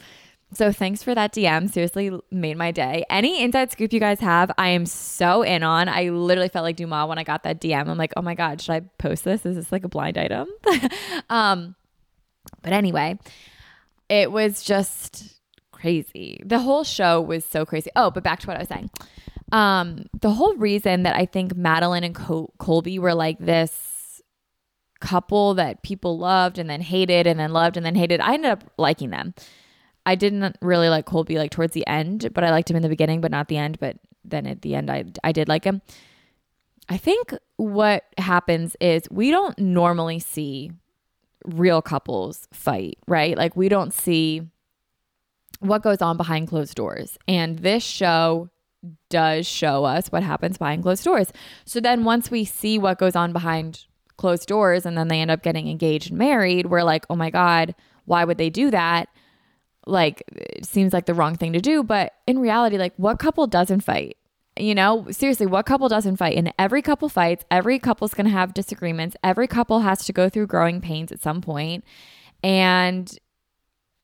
So 0.52 0.72
thanks 0.72 1.02
for 1.02 1.14
that 1.14 1.32
DM. 1.32 1.70
Seriously 1.70 2.10
made 2.30 2.56
my 2.56 2.72
day. 2.72 3.04
Any 3.08 3.42
inside 3.42 3.70
scoop 3.70 3.92
you 3.92 4.00
guys 4.00 4.18
have, 4.20 4.50
I 4.58 4.70
am 4.70 4.84
so 4.84 5.42
in 5.42 5.62
on. 5.62 5.88
I 5.88 6.08
literally 6.08 6.48
felt 6.48 6.64
like 6.64 6.76
DeuxMoi 6.76 7.08
when 7.08 7.18
I 7.18 7.24
got 7.24 7.44
that 7.44 7.60
DM. 7.60 7.88
I'm 7.88 7.96
like, 7.96 8.12
oh 8.16 8.22
my 8.22 8.34
God, 8.34 8.60
should 8.60 8.72
I 8.72 8.80
post 8.98 9.22
this? 9.22 9.46
Is 9.46 9.54
this 9.54 9.70
like 9.70 9.84
a 9.84 9.88
blind 9.88 10.18
item? 10.18 10.48
um, 11.30 11.76
but 12.62 12.72
anyway, 12.72 13.18
it 14.08 14.32
was 14.32 14.62
just 14.64 15.40
crazy. 15.70 16.42
The 16.44 16.58
whole 16.58 16.82
show 16.82 17.20
was 17.20 17.44
so 17.44 17.64
crazy. 17.64 17.90
Oh, 17.94 18.10
but 18.10 18.24
back 18.24 18.40
to 18.40 18.46
what 18.48 18.56
I 18.56 18.60
was 18.60 18.68
saying. 18.68 18.90
Um, 19.52 20.06
the 20.20 20.30
whole 20.30 20.54
reason 20.56 21.02
that 21.02 21.16
I 21.16 21.26
think 21.26 21.56
Madeline 21.56 22.04
and 22.04 22.14
Col- 22.14 22.52
Colby 22.58 22.98
were 22.98 23.14
like 23.14 23.38
this 23.38 24.22
couple 25.00 25.54
that 25.54 25.82
people 25.82 26.18
loved 26.18 26.58
and 26.58 26.68
then 26.68 26.80
hated 26.80 27.26
and 27.26 27.40
then 27.40 27.52
loved 27.52 27.76
and 27.76 27.84
then 27.84 27.94
hated, 27.94 28.20
I 28.20 28.34
ended 28.34 28.50
up 28.50 28.64
liking 28.76 29.10
them 29.10 29.34
I 30.06 30.14
didn't 30.14 30.56
really 30.60 30.88
like 30.88 31.06
Colby 31.06 31.36
like 31.36 31.50
towards 31.50 31.74
the 31.74 31.86
end, 31.86 32.30
but 32.32 32.44
I 32.44 32.50
liked 32.50 32.70
him 32.70 32.76
in 32.76 32.82
the 32.82 32.88
beginning, 32.88 33.20
but 33.20 33.30
not 33.30 33.48
the 33.48 33.56
end. 33.56 33.78
But 33.78 33.96
then 34.24 34.46
at 34.46 34.62
the 34.62 34.74
end, 34.74 34.90
I 34.90 35.04
I 35.22 35.32
did 35.32 35.48
like 35.48 35.64
him. 35.64 35.82
I 36.88 36.96
think 36.96 37.34
what 37.56 38.04
happens 38.18 38.76
is 38.80 39.02
we 39.10 39.30
don't 39.30 39.58
normally 39.58 40.18
see 40.18 40.72
real 41.44 41.82
couples 41.82 42.48
fight, 42.52 42.98
right? 43.06 43.36
Like 43.36 43.56
we 43.56 43.68
don't 43.68 43.92
see 43.92 44.42
what 45.60 45.82
goes 45.82 46.02
on 46.02 46.16
behind 46.16 46.48
closed 46.48 46.74
doors. 46.74 47.18
And 47.28 47.60
this 47.60 47.84
show 47.84 48.50
does 49.08 49.46
show 49.46 49.84
us 49.84 50.08
what 50.08 50.22
happens 50.22 50.58
behind 50.58 50.82
closed 50.82 51.04
doors. 51.04 51.32
So 51.64 51.80
then 51.80 52.04
once 52.04 52.30
we 52.30 52.44
see 52.44 52.78
what 52.78 52.98
goes 52.98 53.16
on 53.16 53.32
behind 53.32 53.86
closed 54.16 54.48
doors 54.48 54.86
and 54.86 54.96
then 54.96 55.08
they 55.08 55.20
end 55.20 55.30
up 55.30 55.42
getting 55.42 55.68
engaged 55.68 56.10
and 56.10 56.18
married, 56.18 56.66
we're 56.66 56.82
like, 56.82 57.04
"Oh 57.10 57.16
my 57.16 57.30
god, 57.30 57.74
why 58.04 58.24
would 58.24 58.38
they 58.38 58.50
do 58.50 58.70
that?" 58.70 59.08
like 59.86 60.22
it 60.28 60.66
seems 60.66 60.92
like 60.92 61.06
the 61.06 61.14
wrong 61.14 61.36
thing 61.36 61.52
to 61.52 61.60
do. 61.60 61.82
But 61.82 62.12
in 62.26 62.38
reality 62.38 62.78
like 62.78 62.94
what 62.96 63.18
couple 63.18 63.46
doesn't 63.46 63.80
fight? 63.80 64.16
You 64.58 64.74
know 64.74 65.06
seriously 65.10 65.46
what 65.46 65.66
couple 65.66 65.88
doesn't 65.88 66.16
fight? 66.16 66.36
And 66.36 66.52
every 66.58 66.82
couple 66.82 67.08
fights 67.08 67.44
every 67.50 67.78
couple's 67.78 68.14
to 68.14 68.28
have 68.28 68.54
disagreements. 68.54 69.16
Every 69.22 69.46
couple 69.46 69.80
has 69.80 70.04
to 70.04 70.12
go 70.12 70.28
through 70.28 70.46
growing 70.48 70.80
pains 70.80 71.12
at 71.12 71.20
some 71.22 71.40
point. 71.40 71.84
And 72.42 73.18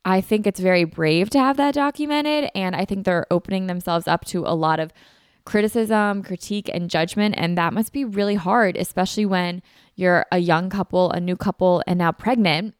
i 0.06 0.20
think 0.22 0.46
it's 0.46 0.60
very 0.60 0.84
brave 0.84 1.28
to 1.28 1.38
have 1.38 1.58
that 1.58 1.74
documented 1.74 2.50
and 2.54 2.74
i 2.74 2.86
think 2.86 3.04
they're 3.04 3.26
opening 3.30 3.66
themselves 3.66 4.08
up 4.08 4.24
to 4.24 4.40
a 4.46 4.54
lot 4.56 4.80
of 4.80 4.92
criticism 5.44 6.22
critique 6.22 6.70
and 6.72 6.88
judgment 6.88 7.34
and 7.36 7.58
that 7.58 7.74
must 7.74 7.92
be 7.92 8.04
really 8.04 8.34
hard 8.34 8.76
especially 8.76 9.26
when 9.26 9.62
you're 9.94 10.24
a 10.32 10.38
young 10.38 10.70
couple 10.70 11.10
a 11.10 11.20
new 11.20 11.36
couple 11.36 11.82
and 11.86 11.98
now 11.98 12.10
pregnant 12.10 12.74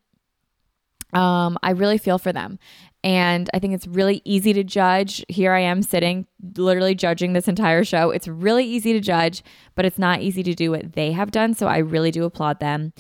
um, 1.12 1.56
I 1.62 1.70
really 1.70 1.98
feel 1.98 2.18
for 2.18 2.32
them. 2.32 2.58
And 3.04 3.48
I 3.54 3.58
think 3.58 3.72
it's 3.74 3.86
really 3.86 4.20
easy 4.24 4.52
to 4.52 4.64
judge. 4.64 5.24
Here 5.28 5.52
I 5.52 5.60
am 5.60 5.82
sitting, 5.82 6.26
literally 6.56 6.94
judging 6.94 7.32
this 7.32 7.46
entire 7.46 7.84
show. 7.84 8.10
It's 8.10 8.26
really 8.26 8.66
easy 8.66 8.92
to 8.92 9.00
judge, 9.00 9.44
but 9.76 9.84
it's 9.84 9.98
not 9.98 10.20
easy 10.20 10.42
to 10.42 10.54
do 10.54 10.72
what 10.72 10.94
they 10.94 11.12
have 11.12 11.30
done. 11.30 11.54
So 11.54 11.68
I 11.68 11.78
really 11.78 12.10
do 12.10 12.24
applaud 12.24 12.58
them. 12.58 12.92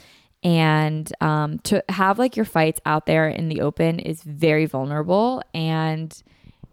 And 0.46 1.12
um, 1.20 1.58
to 1.64 1.82
have 1.88 2.20
like 2.20 2.36
your 2.36 2.44
fights 2.44 2.80
out 2.86 3.06
there 3.06 3.28
in 3.28 3.48
the 3.48 3.62
open 3.62 3.98
is 3.98 4.22
very 4.22 4.64
vulnerable. 4.64 5.42
And 5.52 6.22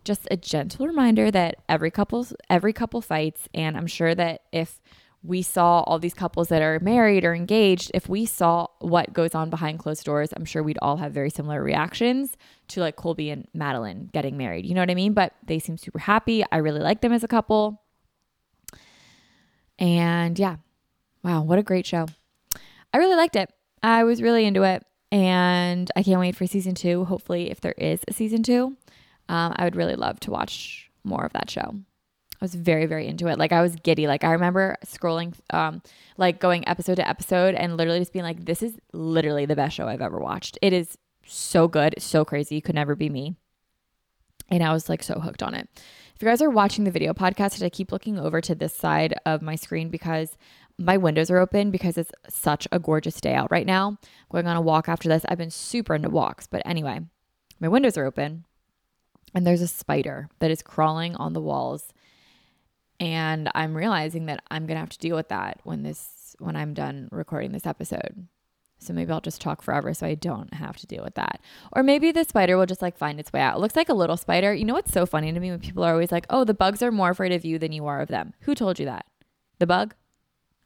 just 0.03 0.27
a 0.29 0.37
gentle 0.37 0.85
reminder 0.85 1.31
that 1.31 1.55
every 1.67 1.89
couple 1.89 2.27
every 2.49 2.73
couple 2.73 2.99
fights 2.99 3.47
and 3.53 3.77
i'm 3.77 3.87
sure 3.87 4.13
that 4.13 4.41
if 4.51 4.81
we 5.23 5.41
saw 5.41 5.79
all 5.83 5.97
these 5.97 6.13
couples 6.13 6.49
that 6.49 6.61
are 6.61 6.79
married 6.81 7.23
or 7.23 7.33
engaged, 7.33 7.89
if 7.93 8.09
we 8.09 8.25
saw 8.25 8.67
what 8.79 9.13
goes 9.13 9.33
on 9.33 9.49
behind 9.49 9.79
closed 9.79 10.03
doors, 10.03 10.33
I'm 10.35 10.43
sure 10.43 10.61
we'd 10.61 10.77
all 10.81 10.97
have 10.97 11.13
very 11.13 11.29
similar 11.29 11.63
reactions 11.63 12.35
to 12.67 12.81
like 12.81 12.97
Colby 12.97 13.29
and 13.29 13.47
Madeline 13.53 14.09
getting 14.11 14.35
married. 14.35 14.65
You 14.65 14.75
know 14.75 14.81
what 14.81 14.91
I 14.91 14.95
mean? 14.95 15.13
But 15.13 15.33
they 15.45 15.59
seem 15.59 15.77
super 15.77 15.99
happy. 15.99 16.43
I 16.51 16.57
really 16.57 16.81
like 16.81 16.99
them 16.99 17.13
as 17.13 17.23
a 17.23 17.29
couple. 17.29 17.81
And 19.79 20.37
yeah, 20.37 20.57
wow, 21.23 21.41
what 21.43 21.57
a 21.57 21.63
great 21.63 21.85
show. 21.85 22.07
I 22.93 22.97
really 22.97 23.15
liked 23.15 23.37
it. 23.37 23.49
I 23.83 24.05
was 24.05 24.21
really 24.21 24.45
into 24.45 24.63
it. 24.63 24.83
And 25.11 25.91
I 25.95 26.01
can't 26.01 26.19
wait 26.19 26.35
for 26.35 26.47
season 26.47 26.73
two. 26.73 27.05
Hopefully, 27.05 27.51
if 27.51 27.61
there 27.61 27.75
is 27.77 28.01
a 28.07 28.13
season 28.13 28.41
two, 28.41 28.75
um, 29.29 29.53
I 29.55 29.63
would 29.63 29.75
really 29.75 29.95
love 29.95 30.19
to 30.21 30.31
watch 30.31 30.89
more 31.03 31.23
of 31.23 31.33
that 31.33 31.51
show. 31.51 31.75
I 32.41 32.43
was 32.43 32.55
very, 32.55 32.87
very 32.87 33.07
into 33.07 33.27
it. 33.27 33.37
Like 33.37 33.51
I 33.51 33.61
was 33.61 33.75
giddy. 33.75 34.07
Like 34.07 34.23
I 34.23 34.31
remember 34.31 34.75
scrolling, 34.83 35.35
um, 35.51 35.83
like 36.17 36.39
going 36.39 36.67
episode 36.67 36.95
to 36.95 37.07
episode 37.07 37.53
and 37.53 37.77
literally 37.77 37.99
just 37.99 38.11
being 38.11 38.25
like, 38.25 38.43
this 38.45 38.63
is 38.63 38.75
literally 38.91 39.45
the 39.45 39.55
best 39.55 39.75
show 39.75 39.87
I've 39.87 40.01
ever 40.01 40.17
watched. 40.17 40.57
It 40.63 40.73
is 40.73 40.97
so 41.27 41.67
good, 41.67 41.93
so 41.99 42.25
crazy. 42.25 42.59
Could 42.59 42.75
never 42.75 42.95
be 42.95 43.09
me. 43.09 43.35
And 44.49 44.63
I 44.63 44.73
was 44.73 44.89
like 44.89 45.03
so 45.03 45.19
hooked 45.19 45.43
on 45.43 45.53
it. 45.53 45.69
If 46.15 46.21
you 46.21 46.27
guys 46.27 46.41
are 46.41 46.49
watching 46.49 46.83
the 46.83 46.91
video 46.91 47.13
podcast, 47.13 47.63
I 47.63 47.69
keep 47.69 47.91
looking 47.91 48.19
over 48.19 48.41
to 48.41 48.55
this 48.55 48.75
side 48.75 49.13
of 49.25 49.41
my 49.41 49.55
screen 49.55 49.89
because 49.89 50.37
my 50.83 50.97
windows 50.97 51.31
are 51.31 51.37
open 51.37 51.71
because 51.71 51.97
it's 51.97 52.11
such 52.29 52.67
a 52.71 52.79
gorgeous 52.79 53.21
day 53.21 53.33
out 53.33 53.51
right 53.51 53.65
now. 53.65 53.97
going 54.31 54.47
on 54.47 54.57
a 54.57 54.61
walk 54.61 54.89
after 54.89 55.07
this. 55.07 55.25
I've 55.29 55.37
been 55.37 55.49
super 55.49 55.95
into 55.95 56.09
walks, 56.09 56.45
but 56.47 56.61
anyway, 56.65 56.99
my 57.59 57.67
windows 57.67 57.97
are 57.97 58.05
open 58.05 58.45
and 59.33 59.47
there's 59.47 59.61
a 59.61 59.67
spider 59.67 60.29
that 60.39 60.51
is 60.51 60.61
crawling 60.61 61.15
on 61.15 61.33
the 61.33 61.41
walls 61.41 61.93
and 62.99 63.49
I'm 63.55 63.75
realizing 63.75 64.27
that 64.27 64.43
I'm 64.51 64.65
going 64.65 64.75
to 64.75 64.81
have 64.81 64.89
to 64.89 64.99
deal 64.99 65.15
with 65.15 65.29
that 65.29 65.59
when 65.63 65.83
this 65.83 66.35
when 66.39 66.55
I'm 66.55 66.73
done 66.73 67.09
recording 67.11 67.51
this 67.51 67.65
episode. 67.65 68.27
So 68.79 68.93
maybe 68.93 69.11
I'll 69.11 69.21
just 69.21 69.39
talk 69.39 69.61
forever 69.61 69.93
so 69.93 70.05
I 70.05 70.15
don't 70.15 70.53
have 70.53 70.77
to 70.77 70.87
deal 70.87 71.03
with 71.03 71.15
that. 71.15 71.39
Or 71.71 71.83
maybe 71.83 72.11
the 72.11 72.25
spider 72.25 72.57
will 72.57 72.65
just 72.65 72.81
like 72.81 72.97
find 72.97 73.19
its 73.19 73.31
way 73.31 73.39
out. 73.39 73.55
It 73.55 73.59
looks 73.59 73.77
like 73.77 73.89
a 73.89 73.93
little 73.93 74.17
spider. 74.17 74.53
You 74.53 74.65
know 74.65 74.73
what's 74.73 74.91
so 74.91 75.05
funny 75.05 75.31
to 75.31 75.39
me 75.39 75.51
when 75.51 75.59
people 75.59 75.83
are 75.83 75.93
always 75.93 76.11
like, 76.11 76.25
"Oh, 76.29 76.43
the 76.43 76.53
bugs 76.53 76.81
are 76.81 76.91
more 76.91 77.11
afraid 77.11 77.31
of 77.31 77.45
you 77.45 77.57
than 77.57 77.71
you 77.71 77.85
are 77.87 78.01
of 78.01 78.09
them." 78.09 78.33
Who 78.41 78.55
told 78.55 78.79
you 78.79 78.85
that? 78.85 79.05
The 79.59 79.67
bug? 79.67 79.95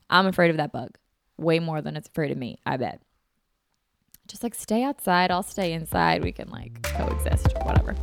I'm 0.09 0.27
afraid 0.27 0.51
of 0.51 0.57
that 0.57 0.71
bug. 0.71 0.97
Way 1.37 1.59
more 1.59 1.81
than 1.81 1.95
it's 1.95 2.07
afraid 2.07 2.31
of 2.31 2.37
me, 2.37 2.59
I 2.65 2.77
bet. 2.77 3.01
Just 4.27 4.43
like 4.43 4.55
stay 4.55 4.83
outside, 4.83 5.31
I'll 5.31 5.43
stay 5.43 5.73
inside. 5.73 6.23
We 6.23 6.31
can 6.31 6.49
like 6.49 6.81
coexist, 6.83 7.55
whatever. 7.63 7.95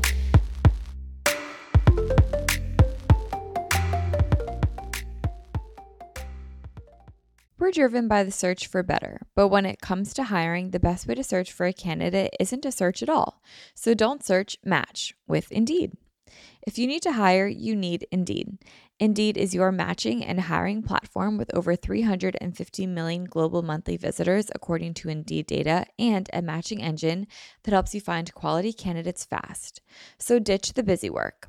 we're 7.64 7.70
driven 7.70 8.06
by 8.06 8.22
the 8.22 8.30
search 8.30 8.66
for 8.66 8.82
better, 8.82 9.22
but 9.34 9.48
when 9.48 9.64
it 9.64 9.80
comes 9.80 10.12
to 10.12 10.24
hiring, 10.24 10.68
the 10.68 10.78
best 10.78 11.08
way 11.08 11.14
to 11.14 11.24
search 11.24 11.50
for 11.50 11.64
a 11.64 11.72
candidate 11.72 12.36
isn't 12.38 12.60
to 12.60 12.70
search 12.70 13.02
at 13.02 13.08
all. 13.08 13.40
So 13.74 13.94
don't 13.94 14.22
search, 14.22 14.58
match 14.62 15.14
with 15.26 15.50
Indeed. 15.50 15.96
If 16.66 16.78
you 16.78 16.86
need 16.86 17.02
to 17.02 17.12
hire, 17.12 17.46
you 17.46 17.76
need 17.76 18.06
Indeed. 18.10 18.58
Indeed 19.00 19.36
is 19.36 19.54
your 19.54 19.72
matching 19.72 20.24
and 20.24 20.40
hiring 20.40 20.82
platform 20.82 21.36
with 21.36 21.52
over 21.54 21.74
350 21.74 22.86
million 22.86 23.24
global 23.24 23.62
monthly 23.62 23.96
visitors, 23.96 24.50
according 24.54 24.94
to 24.94 25.08
Indeed 25.08 25.46
data, 25.46 25.86
and 25.98 26.28
a 26.32 26.42
matching 26.42 26.82
engine 26.82 27.26
that 27.64 27.72
helps 27.72 27.94
you 27.94 28.00
find 28.00 28.32
quality 28.34 28.72
candidates 28.72 29.24
fast. 29.24 29.80
So 30.18 30.38
ditch 30.38 30.74
the 30.74 30.82
busy 30.82 31.10
work. 31.10 31.48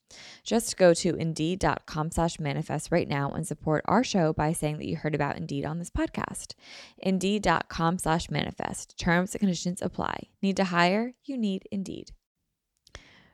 Just 0.43 0.77
go 0.77 0.93
to 0.93 1.15
indeed.com 1.15 2.11
slash 2.11 2.39
manifest 2.39 2.91
right 2.91 3.07
now 3.07 3.31
and 3.31 3.45
support 3.45 3.83
our 3.85 4.03
show 4.03 4.33
by 4.33 4.53
saying 4.53 4.77
that 4.77 4.87
you 4.87 4.95
heard 4.95 5.15
about 5.15 5.37
Indeed 5.37 5.65
on 5.65 5.79
this 5.79 5.89
podcast. 5.89 6.55
Indeed.com 6.99 7.97
slash 7.97 8.29
manifest. 8.29 8.97
Terms 8.97 9.33
and 9.33 9.39
conditions 9.39 9.81
apply. 9.81 10.27
Need 10.41 10.57
to 10.57 10.65
hire? 10.65 11.13
You 11.23 11.37
need 11.37 11.67
Indeed. 11.71 12.11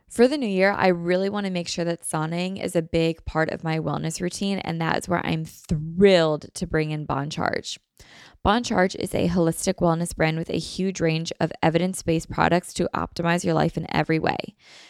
For 0.10 0.26
the 0.28 0.38
new 0.38 0.48
year, 0.48 0.72
I 0.72 0.88
really 0.88 1.30
want 1.30 1.48
to 1.48 1.52
make 1.52 1.68
sure 1.68 1.84
that 1.84 2.04
sauning 2.04 2.64
is 2.64 2.78
a 2.78 2.82
big 2.82 3.26
part 3.26 3.50
of 3.50 3.64
my 3.64 3.78
wellness 3.78 4.22
routine, 4.22 4.60
and 4.60 4.80
that 4.80 4.98
is 5.00 5.10
where 5.10 5.26
I'm 5.26 5.44
thrilled 5.44 6.46
to 6.54 6.66
bring 6.66 6.92
in 6.92 7.06
Bon 7.06 7.30
Charge. 7.30 7.78
Bon 8.42 8.64
Charge 8.64 8.96
is 8.96 9.14
a 9.14 9.28
holistic 9.28 9.76
wellness 9.76 10.16
brand 10.16 10.38
with 10.38 10.50
a 10.50 10.58
huge 10.58 11.02
range 11.02 11.34
of 11.42 11.52
evidence 11.62 12.04
based 12.04 12.30
products 12.30 12.74
to 12.76 12.90
optimize 12.94 13.44
your 13.44 13.54
life 13.54 13.76
in 13.76 13.86
every 13.94 14.18
way. 14.18 14.56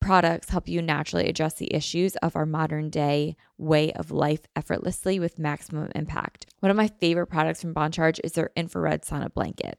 products 0.00 0.50
help 0.50 0.68
you 0.68 0.82
naturally 0.82 1.28
address 1.28 1.54
the 1.54 1.72
issues 1.74 2.16
of 2.16 2.36
our 2.36 2.46
modern 2.46 2.90
day 2.90 3.36
way 3.58 3.92
of 3.92 4.10
life 4.10 4.40
effortlessly 4.54 5.18
with 5.18 5.38
maximum 5.38 5.90
impact. 5.94 6.46
One 6.60 6.70
of 6.70 6.76
my 6.76 6.88
favorite 6.88 7.26
products 7.26 7.60
from 7.60 7.72
Bon 7.72 7.90
Charge 7.90 8.20
is 8.22 8.32
their 8.32 8.50
infrared 8.56 9.02
sauna 9.02 9.32
blanket. 9.32 9.78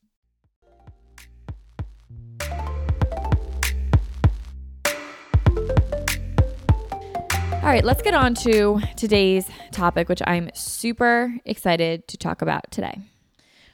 All 7.61 7.67
right, 7.67 7.85
let's 7.85 8.01
get 8.01 8.15
on 8.15 8.33
to 8.35 8.81
today's 8.95 9.47
topic, 9.71 10.09
which 10.09 10.21
I'm 10.25 10.49
super 10.55 11.35
excited 11.45 12.07
to 12.07 12.17
talk 12.17 12.41
about 12.41 12.71
today. 12.71 12.97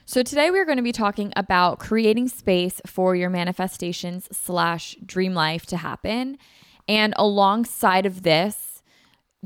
So, 0.04 0.24
today 0.24 0.52
we're 0.52 0.66
going 0.66 0.76
to 0.76 0.84
be 0.84 0.92
talking 0.92 1.32
about 1.38 1.80
creating 1.80 2.28
space 2.28 2.82
for 2.86 3.16
your 3.16 3.30
manifestations 3.30 4.28
slash 4.30 4.98
dream 5.06 5.34
life 5.34 5.66
to 5.68 5.78
happen. 5.78 6.38
And 6.90 7.14
alongside 7.16 8.06
of 8.06 8.24
this, 8.24 8.84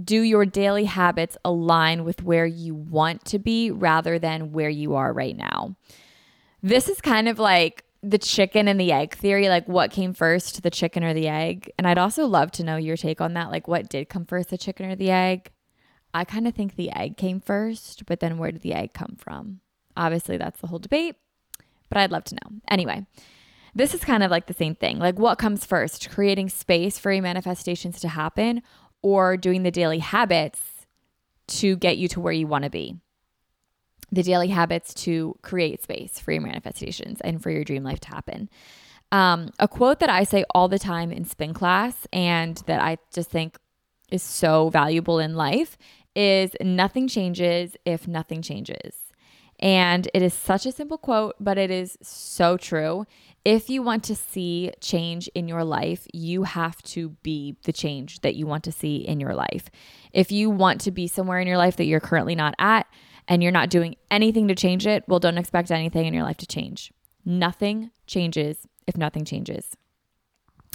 do 0.03 0.19
your 0.19 0.47
daily 0.47 0.85
habits 0.85 1.37
align 1.45 2.03
with 2.03 2.23
where 2.23 2.47
you 2.47 2.73
want 2.73 3.23
to 3.25 3.37
be 3.37 3.69
rather 3.69 4.17
than 4.17 4.53
where 4.53 4.69
you 4.69 4.95
are 4.95 5.13
right 5.13 5.37
now? 5.37 5.75
This 6.63 6.89
is 6.89 6.99
kind 6.99 7.27
of 7.27 7.37
like 7.37 7.85
the 8.03 8.17
chicken 8.17 8.67
and 8.67 8.79
the 8.79 8.91
egg 8.91 9.15
theory 9.15 9.47
like 9.47 9.67
what 9.67 9.91
came 9.91 10.13
first, 10.13 10.63
the 10.63 10.69
chicken 10.69 11.03
or 11.03 11.13
the 11.13 11.27
egg? 11.27 11.71
And 11.77 11.87
I'd 11.87 11.97
also 11.97 12.25
love 12.25 12.51
to 12.51 12.63
know 12.63 12.77
your 12.77 12.97
take 12.97 13.21
on 13.21 13.33
that. 13.35 13.51
Like, 13.51 13.67
what 13.67 13.89
did 13.89 14.09
come 14.09 14.25
first, 14.25 14.49
the 14.49 14.57
chicken 14.57 14.89
or 14.89 14.95
the 14.95 15.11
egg? 15.11 15.51
I 16.13 16.25
kind 16.25 16.47
of 16.47 16.53
think 16.53 16.75
the 16.75 16.91
egg 16.91 17.17
came 17.17 17.39
first, 17.39 18.05
but 18.05 18.19
then 18.19 18.37
where 18.37 18.51
did 18.51 18.61
the 18.61 18.73
egg 18.73 18.93
come 18.93 19.15
from? 19.17 19.61
Obviously, 19.95 20.37
that's 20.37 20.59
the 20.59 20.67
whole 20.67 20.79
debate, 20.79 21.15
but 21.89 21.97
I'd 21.97 22.11
love 22.11 22.23
to 22.25 22.35
know. 22.35 22.57
Anyway, 22.69 23.05
this 23.73 23.93
is 23.93 24.03
kind 24.03 24.23
of 24.23 24.31
like 24.31 24.47
the 24.47 24.53
same 24.53 24.75
thing. 24.75 24.99
Like, 24.99 25.17
what 25.17 25.37
comes 25.37 25.65
first, 25.65 26.09
creating 26.09 26.49
space 26.49 26.97
for 26.99 27.11
your 27.11 27.23
manifestations 27.23 27.99
to 28.01 28.09
happen 28.09 28.61
or 29.01 29.37
doing 29.37 29.63
the 29.63 29.71
daily 29.71 29.99
habits 29.99 30.85
to 31.47 31.75
get 31.77 31.97
you 31.97 32.07
to 32.09 32.19
where 32.19 32.33
you 32.33 32.47
want 32.47 32.63
to 32.63 32.69
be? 32.69 32.97
The 34.11 34.23
daily 34.23 34.49
habits 34.49 34.93
to 35.05 35.37
create 35.41 35.81
space 35.81 36.19
for 36.19 36.31
your 36.31 36.41
manifestations 36.41 37.21
and 37.21 37.41
for 37.41 37.49
your 37.49 37.63
dream 37.63 37.83
life 37.83 37.99
to 38.01 38.09
happen. 38.09 38.49
Um, 39.11 39.49
a 39.59 39.67
quote 39.67 39.99
that 39.99 40.09
I 40.09 40.23
say 40.23 40.45
all 40.55 40.67
the 40.67 40.79
time 40.79 41.11
in 41.11 41.25
spin 41.25 41.53
class 41.53 42.07
and 42.13 42.57
that 42.67 42.81
I 42.81 42.97
just 43.13 43.29
think 43.29 43.57
is 44.09 44.23
so 44.23 44.69
valuable 44.69 45.19
in 45.19 45.35
life 45.35 45.77
is 46.15 46.55
nothing 46.61 47.07
changes 47.07 47.75
if 47.85 48.07
nothing 48.07 48.41
changes. 48.41 48.95
And 49.59 50.09
it 50.13 50.23
is 50.23 50.33
such 50.33 50.65
a 50.65 50.71
simple 50.71 50.97
quote, 50.97 51.35
but 51.39 51.57
it 51.57 51.69
is 51.69 51.97
so 52.01 52.57
true. 52.57 53.05
If 53.45 53.69
you 53.69 53.83
want 53.83 54.03
to 54.05 54.15
see 54.15 54.71
change 54.81 55.27
in 55.35 55.47
your 55.47 55.63
life, 55.63 56.07
you 56.13 56.43
have 56.43 56.81
to 56.83 57.09
be 57.21 57.57
the 57.63 57.73
change 57.73 58.21
that 58.21 58.35
you 58.35 58.47
want 58.47 58.63
to 58.63 58.71
see 58.71 58.97
in 58.97 59.19
your 59.19 59.35
life. 59.35 59.69
If 60.13 60.31
you 60.31 60.49
want 60.49 60.81
to 60.81 60.91
be 60.91 61.07
somewhere 61.07 61.39
in 61.39 61.47
your 61.47 61.57
life 61.57 61.75
that 61.77 61.85
you're 61.85 61.99
currently 61.99 62.35
not 62.35 62.55
at 62.57 62.87
and 63.31 63.41
you're 63.41 63.49
not 63.49 63.69
doing 63.69 63.95
anything 64.11 64.49
to 64.49 64.55
change 64.55 64.85
it, 64.85 65.05
well, 65.07 65.17
don't 65.17 65.37
expect 65.37 65.71
anything 65.71 66.05
in 66.05 66.13
your 66.13 66.23
life 66.23 66.35
to 66.35 66.45
change. 66.45 66.91
Nothing 67.23 67.89
changes 68.05 68.67
if 68.85 68.97
nothing 68.97 69.23
changes. 69.23 69.77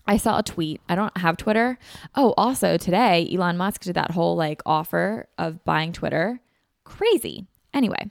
I 0.06 0.16
saw 0.16 0.38
a 0.38 0.42
tweet. 0.42 0.80
I 0.88 0.94
don't 0.94 1.18
have 1.18 1.36
Twitter. 1.36 1.78
Oh, 2.14 2.32
also 2.38 2.78
today, 2.78 3.28
Elon 3.30 3.58
Musk 3.58 3.82
did 3.82 3.94
that 3.96 4.12
whole 4.12 4.36
like 4.36 4.62
offer 4.64 5.28
of 5.36 5.66
buying 5.66 5.92
Twitter. 5.92 6.40
Crazy. 6.84 7.46
Anyway, 7.74 8.10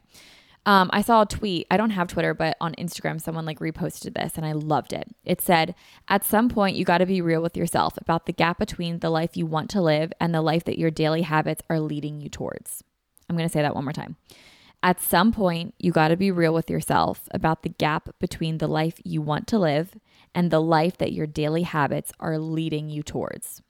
um, 0.68 0.92
I 0.94 1.02
saw 1.02 1.24
a 1.24 1.26
tweet. 1.26 1.66
I 1.72 1.78
don't 1.78 1.90
have 1.90 2.08
Twitter, 2.08 2.36
but 2.36 2.56
on 2.62 2.76
Instagram, 2.76 3.20
someone 3.20 3.48
like 3.48 3.58
reposted 3.58 4.14
this 4.14 4.34
and 4.36 4.46
I 4.46 4.52
loved 4.52 4.94
it. 4.94 5.08
It 5.24 5.42
said, 5.42 5.74
At 6.08 6.24
some 6.24 6.50
point, 6.50 6.76
you 6.76 6.86
got 6.86 7.00
to 7.00 7.08
be 7.08 7.20
real 7.20 7.42
with 7.42 7.58
yourself 7.58 7.98
about 7.98 8.28
the 8.28 8.34
gap 8.34 8.60
between 8.60 9.00
the 9.00 9.10
life 9.10 9.36
you 9.36 9.48
want 9.48 9.72
to 9.72 9.82
live 9.82 10.14
and 10.20 10.36
the 10.36 10.44
life 10.44 10.66
that 10.66 10.78
your 10.78 10.92
daily 10.92 11.24
habits 11.24 11.64
are 11.68 11.80
leading 11.80 12.22
you 12.22 12.30
towards. 12.30 12.84
I'm 13.30 13.36
going 13.36 13.48
to 13.48 13.54
say 13.54 13.62
that 13.62 13.76
one 13.76 13.84
more 13.84 13.94
time. 13.94 14.16
At 14.84 15.02
some 15.02 15.32
point, 15.32 15.74
you 15.80 15.92
got 15.92 16.10
to 16.10 16.18
be 16.18 16.30
real 16.30 16.54
with 16.54 16.70
yourself 16.70 17.28
about 17.32 17.64
the 17.64 17.70
gap 17.70 18.10
between 18.20 18.60
the 18.60 18.68
life 18.68 19.02
you 19.04 19.22
want 19.22 19.48
to 19.48 19.58
live 19.58 19.96
and 20.36 20.52
the 20.52 20.62
life 20.62 20.98
that 20.98 21.14
your 21.14 21.26
daily 21.26 21.64
habits 21.64 22.12
are 22.20 22.38
leading 22.38 22.90
you 22.90 23.02
towards. 23.02 23.64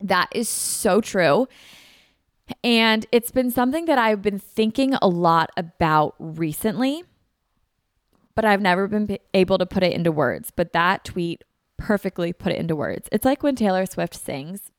That 0.00 0.28
is 0.32 0.48
so 0.48 1.00
true. 1.00 1.48
And 2.62 3.06
it's 3.10 3.32
been 3.32 3.50
something 3.50 3.86
that 3.86 3.98
I've 3.98 4.22
been 4.22 4.38
thinking 4.38 4.94
a 5.02 5.08
lot 5.08 5.50
about 5.56 6.14
recently, 6.18 7.02
but 8.36 8.44
I've 8.44 8.60
never 8.60 8.86
been 8.86 9.18
able 9.34 9.58
to 9.58 9.66
put 9.66 9.82
it 9.82 9.92
into 9.92 10.12
words. 10.12 10.52
But 10.54 10.72
that 10.72 11.04
tweet 11.04 11.42
perfectly 11.76 12.32
put 12.32 12.52
it 12.52 12.58
into 12.58 12.76
words. 12.76 13.08
It's 13.10 13.24
like 13.24 13.42
when 13.42 13.56
Taylor 13.56 13.86
Swift 13.86 14.14
sings 14.14 14.70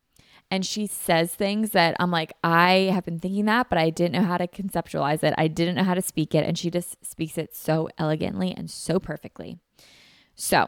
and 0.49 0.65
she 0.65 0.87
says 0.87 1.35
things 1.35 1.71
that 1.71 1.95
I'm 1.99 2.11
like, 2.11 2.33
I 2.43 2.89
have 2.93 3.03
been 3.03 3.19
thinking 3.19 3.45
that, 3.45 3.69
but 3.69 3.77
I 3.77 3.89
didn't 3.89 4.13
know 4.13 4.27
how 4.27 4.37
to 4.37 4.47
conceptualize 4.47 5.23
it. 5.23 5.33
I 5.37 5.47
didn't 5.47 5.75
know 5.75 5.83
how 5.83 5.93
to 5.93 6.01
speak 6.01 6.33
it. 6.33 6.45
And 6.45 6.57
she 6.57 6.71
just 6.71 7.03
speaks 7.05 7.37
it 7.37 7.53
so 7.53 7.89
elegantly 7.97 8.53
and 8.55 8.69
so 8.69 8.97
perfectly. 8.97 9.59
So 10.35 10.67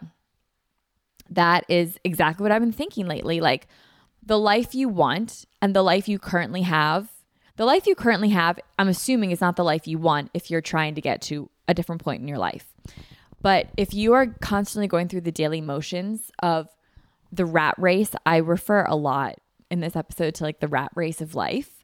that 1.29 1.63
is 1.69 1.97
exactly 2.03 2.43
what 2.43 2.51
I've 2.51 2.61
been 2.61 2.73
thinking 2.73 3.07
lately. 3.07 3.39
Like 3.39 3.67
the 4.21 4.37
life 4.37 4.75
you 4.75 4.89
want 4.89 5.45
and 5.61 5.73
the 5.73 5.83
life 5.83 6.09
you 6.09 6.19
currently 6.19 6.63
have. 6.63 7.09
The 7.55 7.65
life 7.65 7.87
you 7.87 7.95
currently 7.95 8.29
have, 8.29 8.57
I'm 8.77 8.87
assuming, 8.87 9.31
is 9.31 9.41
not 9.41 9.57
the 9.57 9.65
life 9.65 9.85
you 9.85 9.97
want 9.97 10.31
if 10.33 10.49
you're 10.49 10.61
trying 10.61 10.95
to 10.95 11.01
get 11.01 11.21
to 11.23 11.49
a 11.67 11.73
different 11.73 12.01
point 12.01 12.21
in 12.21 12.27
your 12.27 12.37
life. 12.37 12.73
But 13.41 13.67
if 13.75 13.93
you 13.93 14.13
are 14.13 14.27
constantly 14.27 14.87
going 14.87 15.09
through 15.09 15.21
the 15.21 15.31
daily 15.31 15.59
motions 15.59 16.31
of 16.39 16.69
the 17.31 17.45
rat 17.45 17.75
race, 17.77 18.11
I 18.25 18.37
refer 18.37 18.85
a 18.85 18.95
lot 18.95 19.39
in 19.69 19.79
this 19.79 19.95
episode 19.95 20.35
to 20.35 20.43
like 20.43 20.59
the 20.59 20.67
rat 20.67 20.91
race 20.95 21.21
of 21.21 21.35
life. 21.35 21.83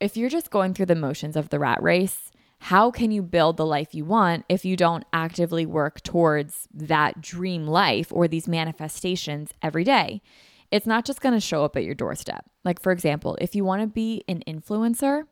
If 0.00 0.16
you're 0.16 0.30
just 0.30 0.50
going 0.50 0.74
through 0.74 0.86
the 0.86 0.94
motions 0.94 1.36
of 1.36 1.48
the 1.48 1.58
rat 1.58 1.82
race, 1.82 2.30
how 2.58 2.90
can 2.90 3.10
you 3.10 3.22
build 3.22 3.56
the 3.56 3.66
life 3.66 3.94
you 3.94 4.04
want 4.04 4.44
if 4.48 4.64
you 4.64 4.76
don't 4.76 5.04
actively 5.12 5.66
work 5.66 6.02
towards 6.02 6.68
that 6.72 7.20
dream 7.20 7.66
life 7.66 8.12
or 8.12 8.28
these 8.28 8.48
manifestations 8.48 9.52
every 9.62 9.84
day? 9.84 10.22
It's 10.70 10.86
not 10.86 11.04
just 11.04 11.20
going 11.20 11.34
to 11.34 11.40
show 11.40 11.64
up 11.64 11.76
at 11.76 11.84
your 11.84 11.94
doorstep. 11.94 12.44
Like, 12.64 12.80
for 12.80 12.92
example, 12.92 13.38
if 13.40 13.54
you 13.54 13.64
want 13.64 13.82
to 13.82 13.86
be 13.86 14.24
an 14.26 14.42
influencer, 14.48 15.24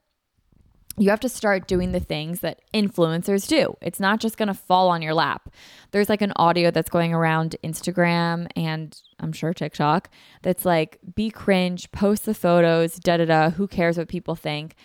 you 0.96 1.10
have 1.10 1.20
to 1.20 1.28
start 1.28 1.66
doing 1.66 1.92
the 1.92 2.00
things 2.00 2.40
that 2.40 2.60
influencers 2.72 3.48
do. 3.48 3.76
It's 3.80 3.98
not 3.98 4.20
just 4.20 4.36
going 4.36 4.48
to 4.48 4.54
fall 4.54 4.88
on 4.88 5.02
your 5.02 5.14
lap. 5.14 5.52
There's 5.90 6.08
like 6.08 6.22
an 6.22 6.32
audio 6.36 6.70
that's 6.70 6.90
going 6.90 7.12
around 7.12 7.56
Instagram 7.64 8.46
and 8.54 8.96
I'm 9.18 9.32
sure 9.32 9.52
TikTok 9.52 10.08
that's 10.42 10.64
like, 10.64 10.98
be 11.14 11.30
cringe, 11.30 11.90
post 11.90 12.26
the 12.26 12.34
photos, 12.34 12.96
da 12.96 13.16
da 13.16 13.24
da. 13.24 13.50
Who 13.50 13.66
cares 13.66 13.98
what 13.98 14.08
people 14.08 14.34
think? 14.34 14.76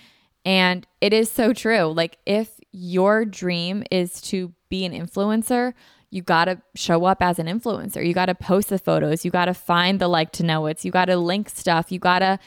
And 0.45 0.87
it 1.01 1.13
is 1.13 1.31
so 1.31 1.53
true. 1.53 1.93
Like, 1.93 2.17
if 2.25 2.59
your 2.71 3.25
dream 3.25 3.83
is 3.91 4.21
to 4.21 4.53
be 4.69 4.85
an 4.85 4.93
influencer, 4.93 5.73
you 6.11 6.21
got 6.21 6.45
to 6.45 6.61
show 6.75 7.05
up 7.05 7.21
as 7.21 7.39
an 7.39 7.47
influencer. 7.47 8.05
You 8.05 8.13
got 8.13 8.27
to 8.27 8.35
post 8.35 8.69
the 8.69 8.79
photos. 8.79 9.25
You 9.25 9.31
got 9.31 9.45
to 9.45 9.53
find 9.53 9.99
the 9.99 10.07
like 10.07 10.31
to 10.33 10.43
know 10.43 10.65
it's. 10.65 10.85
You 10.85 10.91
got 10.91 11.05
to 11.05 11.17
link 11.17 11.49
stuff. 11.49 11.91
You 11.91 11.99
got 11.99 12.19
to, 12.19 12.39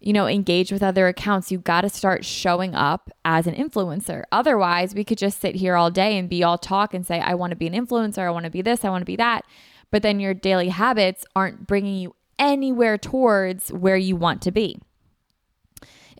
you 0.00 0.12
know, 0.12 0.26
engage 0.26 0.72
with 0.72 0.82
other 0.82 1.06
accounts. 1.08 1.52
You 1.52 1.58
got 1.58 1.82
to 1.82 1.88
start 1.88 2.24
showing 2.24 2.74
up 2.74 3.10
as 3.24 3.46
an 3.46 3.54
influencer. 3.54 4.24
Otherwise, 4.32 4.94
we 4.94 5.04
could 5.04 5.18
just 5.18 5.40
sit 5.40 5.56
here 5.56 5.76
all 5.76 5.90
day 5.90 6.16
and 6.18 6.28
be 6.28 6.42
all 6.42 6.58
talk 6.58 6.94
and 6.94 7.06
say, 7.06 7.20
I 7.20 7.34
want 7.34 7.50
to 7.50 7.56
be 7.56 7.66
an 7.66 7.74
influencer. 7.74 8.18
I 8.18 8.30
want 8.30 8.44
to 8.44 8.50
be 8.50 8.62
this. 8.62 8.84
I 8.84 8.90
want 8.90 9.02
to 9.02 9.06
be 9.06 9.16
that. 9.16 9.44
But 9.90 10.02
then 10.02 10.20
your 10.20 10.34
daily 10.34 10.68
habits 10.68 11.24
aren't 11.36 11.66
bringing 11.66 11.96
you 11.96 12.14
anywhere 12.38 12.96
towards 12.96 13.70
where 13.72 13.96
you 13.96 14.16
want 14.16 14.40
to 14.42 14.50
be. 14.50 14.80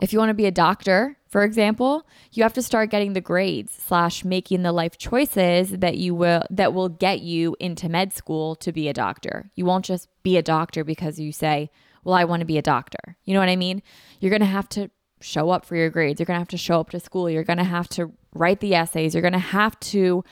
If 0.01 0.11
you 0.11 0.19
want 0.19 0.29
to 0.29 0.35
be 0.35 0.47
a 0.47 0.51
doctor, 0.51 1.17
for 1.27 1.43
example, 1.43 2.07
you 2.31 2.43
have 2.43 2.53
to 2.53 2.61
start 2.61 2.89
getting 2.89 3.13
the 3.13 3.21
grades 3.21 3.71
slash 3.73 4.25
making 4.25 4.63
the 4.63 4.71
life 4.71 4.97
choices 4.97 5.69
that 5.69 5.97
you 5.97 6.13
will 6.15 6.43
that 6.49 6.73
will 6.73 6.89
get 6.89 7.21
you 7.21 7.55
into 7.59 7.87
med 7.87 8.11
school 8.11 8.55
to 8.55 8.71
be 8.71 8.89
a 8.89 8.93
doctor. 8.93 9.49
You 9.55 9.65
won't 9.65 9.85
just 9.85 10.09
be 10.23 10.37
a 10.37 10.41
doctor 10.41 10.83
because 10.83 11.19
you 11.19 11.31
say, 11.31 11.69
"Well, 12.03 12.15
I 12.15 12.23
want 12.23 12.41
to 12.41 12.45
be 12.45 12.57
a 12.57 12.61
doctor." 12.61 13.17
You 13.23 13.33
know 13.33 13.39
what 13.39 13.49
I 13.49 13.55
mean? 13.55 13.81
You're 14.19 14.29
going 14.31 14.41
to 14.41 14.45
have 14.45 14.69
to 14.69 14.89
show 15.19 15.49
up 15.49 15.65
for 15.65 15.75
your 15.75 15.89
grades. 15.89 16.19
You're 16.19 16.25
going 16.25 16.35
to 16.35 16.41
have 16.41 16.47
to 16.49 16.57
show 16.57 16.79
up 16.79 16.89
to 16.91 16.99
school. 16.99 17.29
You're 17.29 17.43
going 17.43 17.57
to 17.57 17.63
have 17.63 17.87
to 17.89 18.11
write 18.33 18.59
the 18.59 18.75
essays. 18.75 19.13
You're 19.13 19.21
going 19.21 19.33
to 19.33 19.39
have 19.39 19.79
to 19.79 20.23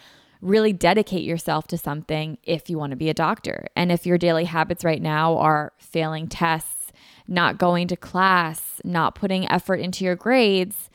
really 0.42 0.74
dedicate 0.74 1.24
yourself 1.24 1.68
to 1.68 1.78
something 1.78 2.38
if 2.44 2.70
you 2.70 2.78
want 2.78 2.92
to 2.92 2.98
be 2.98 3.10
a 3.10 3.14
doctor. 3.14 3.68
And 3.76 3.92
if 3.92 4.06
your 4.06 4.18
daily 4.18 4.46
habits 4.46 4.86
right 4.86 5.02
now 5.02 5.38
are 5.38 5.74
failing 5.78 6.28
tests 6.28 6.92
not 7.28 7.58
going 7.58 7.88
to 7.88 7.96
class, 7.96 8.82
not 8.84 9.16
putting 9.16 9.50
effort 9.52 9.76
into 9.76 10.04
your 10.04 10.16
grades, 10.16 10.90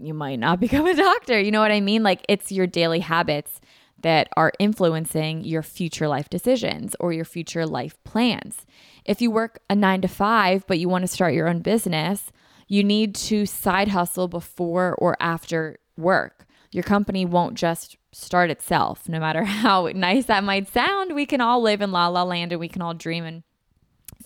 you 0.00 0.14
might 0.14 0.38
not 0.38 0.60
become 0.60 0.86
a 0.86 0.94
doctor. 0.94 1.38
You 1.40 1.50
know 1.50 1.60
what 1.60 1.72
I 1.72 1.80
mean? 1.80 2.02
Like 2.02 2.24
it's 2.28 2.52
your 2.52 2.66
daily 2.66 3.00
habits 3.00 3.60
that 4.00 4.28
are 4.36 4.52
influencing 4.60 5.44
your 5.44 5.62
future 5.62 6.06
life 6.06 6.30
decisions 6.30 6.94
or 7.00 7.12
your 7.12 7.24
future 7.24 7.66
life 7.66 8.02
plans. 8.04 8.64
If 9.08 9.22
you 9.22 9.30
work 9.30 9.60
a 9.70 9.74
nine 9.74 10.02
to 10.02 10.08
five, 10.08 10.66
but 10.66 10.78
you 10.78 10.86
want 10.86 11.02
to 11.02 11.08
start 11.08 11.32
your 11.32 11.48
own 11.48 11.60
business, 11.60 12.30
you 12.68 12.84
need 12.84 13.14
to 13.14 13.46
side 13.46 13.88
hustle 13.88 14.28
before 14.28 14.94
or 14.98 15.16
after 15.18 15.78
work. 15.96 16.46
Your 16.72 16.84
company 16.84 17.24
won't 17.24 17.54
just 17.54 17.96
start 18.12 18.50
itself, 18.50 19.08
no 19.08 19.18
matter 19.18 19.44
how 19.64 19.86
nice 19.94 20.26
that 20.26 20.44
might 20.44 20.68
sound. 20.68 21.14
We 21.14 21.24
can 21.24 21.40
all 21.40 21.62
live 21.62 21.80
in 21.80 21.90
la 21.90 22.08
la 22.08 22.22
land 22.22 22.52
and 22.52 22.60
we 22.60 22.68
can 22.68 22.82
all 22.82 22.92
dream 22.92 23.24
and 23.24 23.44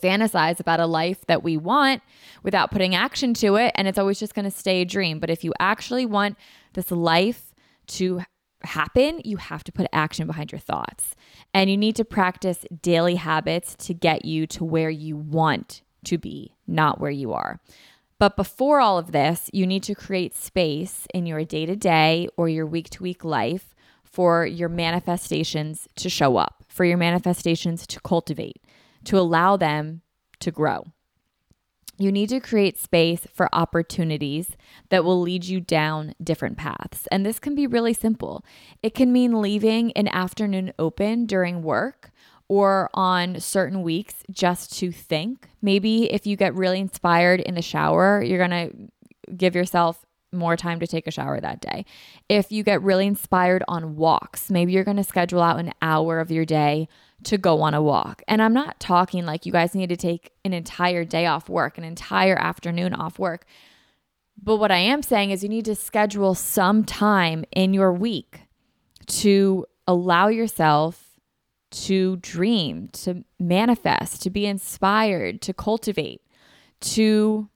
fantasize 0.02 0.58
about 0.58 0.80
a 0.80 0.86
life 0.86 1.24
that 1.26 1.44
we 1.44 1.56
want 1.56 2.02
without 2.42 2.72
putting 2.72 2.92
action 2.92 3.34
to 3.34 3.54
it. 3.54 3.70
And 3.76 3.86
it's 3.86 4.00
always 4.00 4.18
just 4.18 4.34
going 4.34 4.46
to 4.46 4.50
stay 4.50 4.82
a 4.82 4.84
dream. 4.84 5.20
But 5.20 5.30
if 5.30 5.44
you 5.44 5.54
actually 5.60 6.06
want 6.06 6.36
this 6.72 6.90
life 6.90 7.54
to 7.86 8.22
happen, 8.64 9.20
you 9.24 9.36
have 9.36 9.64
to 9.64 9.72
put 9.72 9.86
action 9.92 10.26
behind 10.26 10.52
your 10.52 10.58
thoughts. 10.58 11.14
And 11.54 11.70
you 11.70 11.76
need 11.76 11.96
to 11.96 12.04
practice 12.04 12.64
daily 12.80 13.16
habits 13.16 13.74
to 13.86 13.94
get 13.94 14.24
you 14.24 14.46
to 14.48 14.64
where 14.64 14.90
you 14.90 15.16
want 15.16 15.82
to 16.04 16.18
be, 16.18 16.54
not 16.66 17.00
where 17.00 17.10
you 17.10 17.32
are. 17.32 17.60
But 18.18 18.36
before 18.36 18.80
all 18.80 18.98
of 18.98 19.12
this, 19.12 19.50
you 19.52 19.66
need 19.66 19.82
to 19.84 19.94
create 19.94 20.34
space 20.34 21.06
in 21.12 21.26
your 21.26 21.44
day 21.44 21.66
to 21.66 21.76
day 21.76 22.28
or 22.36 22.48
your 22.48 22.66
week 22.66 22.90
to 22.90 23.02
week 23.02 23.24
life 23.24 23.74
for 24.04 24.46
your 24.46 24.68
manifestations 24.68 25.88
to 25.96 26.08
show 26.08 26.36
up, 26.36 26.64
for 26.68 26.84
your 26.84 26.98
manifestations 26.98 27.86
to 27.88 28.00
cultivate 28.00 28.62
to 29.04 29.18
allow 29.18 29.56
them 29.56 30.02
to 30.40 30.50
grow. 30.50 30.86
You 32.02 32.12
need 32.12 32.28
to 32.30 32.40
create 32.40 32.78
space 32.78 33.26
for 33.32 33.48
opportunities 33.54 34.56
that 34.90 35.04
will 35.04 35.20
lead 35.20 35.44
you 35.44 35.60
down 35.60 36.14
different 36.22 36.58
paths. 36.58 37.06
And 37.10 37.24
this 37.24 37.38
can 37.38 37.54
be 37.54 37.66
really 37.66 37.94
simple. 37.94 38.44
It 38.82 38.94
can 38.94 39.12
mean 39.12 39.40
leaving 39.40 39.92
an 39.92 40.08
afternoon 40.08 40.72
open 40.78 41.26
during 41.26 41.62
work 41.62 42.10
or 42.48 42.90
on 42.92 43.40
certain 43.40 43.82
weeks 43.82 44.24
just 44.30 44.76
to 44.78 44.92
think. 44.92 45.48
Maybe 45.62 46.12
if 46.12 46.26
you 46.26 46.36
get 46.36 46.54
really 46.54 46.80
inspired 46.80 47.40
in 47.40 47.54
the 47.54 47.62
shower, 47.62 48.22
you're 48.22 48.46
going 48.46 48.50
to 48.50 49.34
give 49.34 49.54
yourself 49.54 50.04
more 50.32 50.56
time 50.56 50.80
to 50.80 50.86
take 50.86 51.06
a 51.06 51.10
shower 51.10 51.40
that 51.40 51.60
day. 51.60 51.84
If 52.28 52.50
you 52.50 52.62
get 52.62 52.82
really 52.82 53.06
inspired 53.06 53.62
on 53.68 53.96
walks, 53.96 54.50
maybe 54.50 54.72
you're 54.72 54.84
going 54.84 54.96
to 54.96 55.04
schedule 55.04 55.42
out 55.42 55.60
an 55.60 55.72
hour 55.82 56.20
of 56.20 56.30
your 56.30 56.44
day 56.44 56.88
to 57.24 57.38
go 57.38 57.62
on 57.62 57.74
a 57.74 57.82
walk. 57.82 58.22
And 58.28 58.42
I'm 58.42 58.52
not 58.52 58.80
talking 58.80 59.24
like 59.24 59.46
you 59.46 59.52
guys 59.52 59.74
need 59.74 59.88
to 59.88 59.96
take 59.96 60.32
an 60.44 60.52
entire 60.52 61.04
day 61.04 61.26
off 61.26 61.48
work, 61.48 61.78
an 61.78 61.84
entire 61.84 62.36
afternoon 62.36 62.94
off 62.94 63.18
work. 63.18 63.44
But 64.42 64.56
what 64.56 64.70
I 64.70 64.78
am 64.78 65.02
saying 65.02 65.30
is 65.30 65.42
you 65.42 65.48
need 65.48 65.64
to 65.66 65.74
schedule 65.74 66.34
some 66.34 66.84
time 66.84 67.44
in 67.52 67.74
your 67.74 67.92
week 67.92 68.40
to 69.06 69.66
allow 69.86 70.28
yourself 70.28 71.18
to 71.70 72.16
dream, 72.16 72.88
to 72.92 73.24
manifest, 73.38 74.22
to 74.22 74.30
be 74.30 74.46
inspired, 74.46 75.40
to 75.42 75.54
cultivate, 75.54 76.20
to 76.80 77.48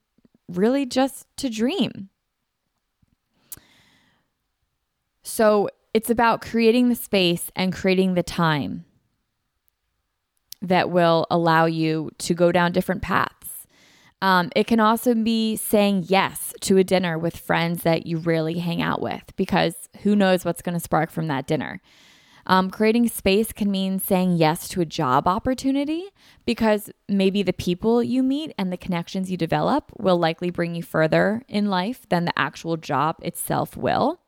really 0.48 0.86
just 0.86 1.26
to 1.36 1.50
dream. 1.50 2.08
So 5.22 5.68
it's 5.92 6.08
about 6.08 6.40
creating 6.40 6.88
the 6.88 6.94
space 6.94 7.50
and 7.56 7.72
creating 7.72 8.14
the 8.14 8.22
time 8.22 8.85
that 10.62 10.90
will 10.90 11.26
allow 11.30 11.66
you 11.66 12.10
to 12.18 12.34
go 12.34 12.52
down 12.52 12.72
different 12.72 13.02
paths. 13.02 13.66
Um, 14.22 14.50
it 14.56 14.66
can 14.66 14.80
also 14.80 15.14
be 15.14 15.56
saying 15.56 16.06
yes 16.08 16.54
to 16.62 16.78
a 16.78 16.84
dinner 16.84 17.18
with 17.18 17.36
friends 17.36 17.82
that 17.82 18.06
you 18.06 18.18
really 18.18 18.58
hang 18.58 18.80
out 18.80 19.02
with 19.02 19.34
because 19.36 19.88
who 20.02 20.16
knows 20.16 20.44
what's 20.44 20.62
going 20.62 20.74
to 20.74 20.80
spark 20.80 21.10
from 21.10 21.28
that 21.28 21.46
dinner. 21.46 21.80
Um, 22.46 22.70
creating 22.70 23.08
space 23.08 23.52
can 23.52 23.70
mean 23.70 23.98
saying 23.98 24.36
yes 24.36 24.68
to 24.68 24.80
a 24.80 24.86
job 24.86 25.26
opportunity 25.26 26.04
because 26.46 26.90
maybe 27.08 27.42
the 27.42 27.52
people 27.52 28.02
you 28.02 28.22
meet 28.22 28.54
and 28.56 28.72
the 28.72 28.76
connections 28.76 29.30
you 29.30 29.36
develop 29.36 29.90
will 29.98 30.16
likely 30.16 30.50
bring 30.50 30.76
you 30.76 30.82
further 30.82 31.42
in 31.48 31.66
life 31.66 32.08
than 32.08 32.24
the 32.24 32.38
actual 32.38 32.76
job 32.76 33.16
itself 33.20 33.76
will. 33.76 34.20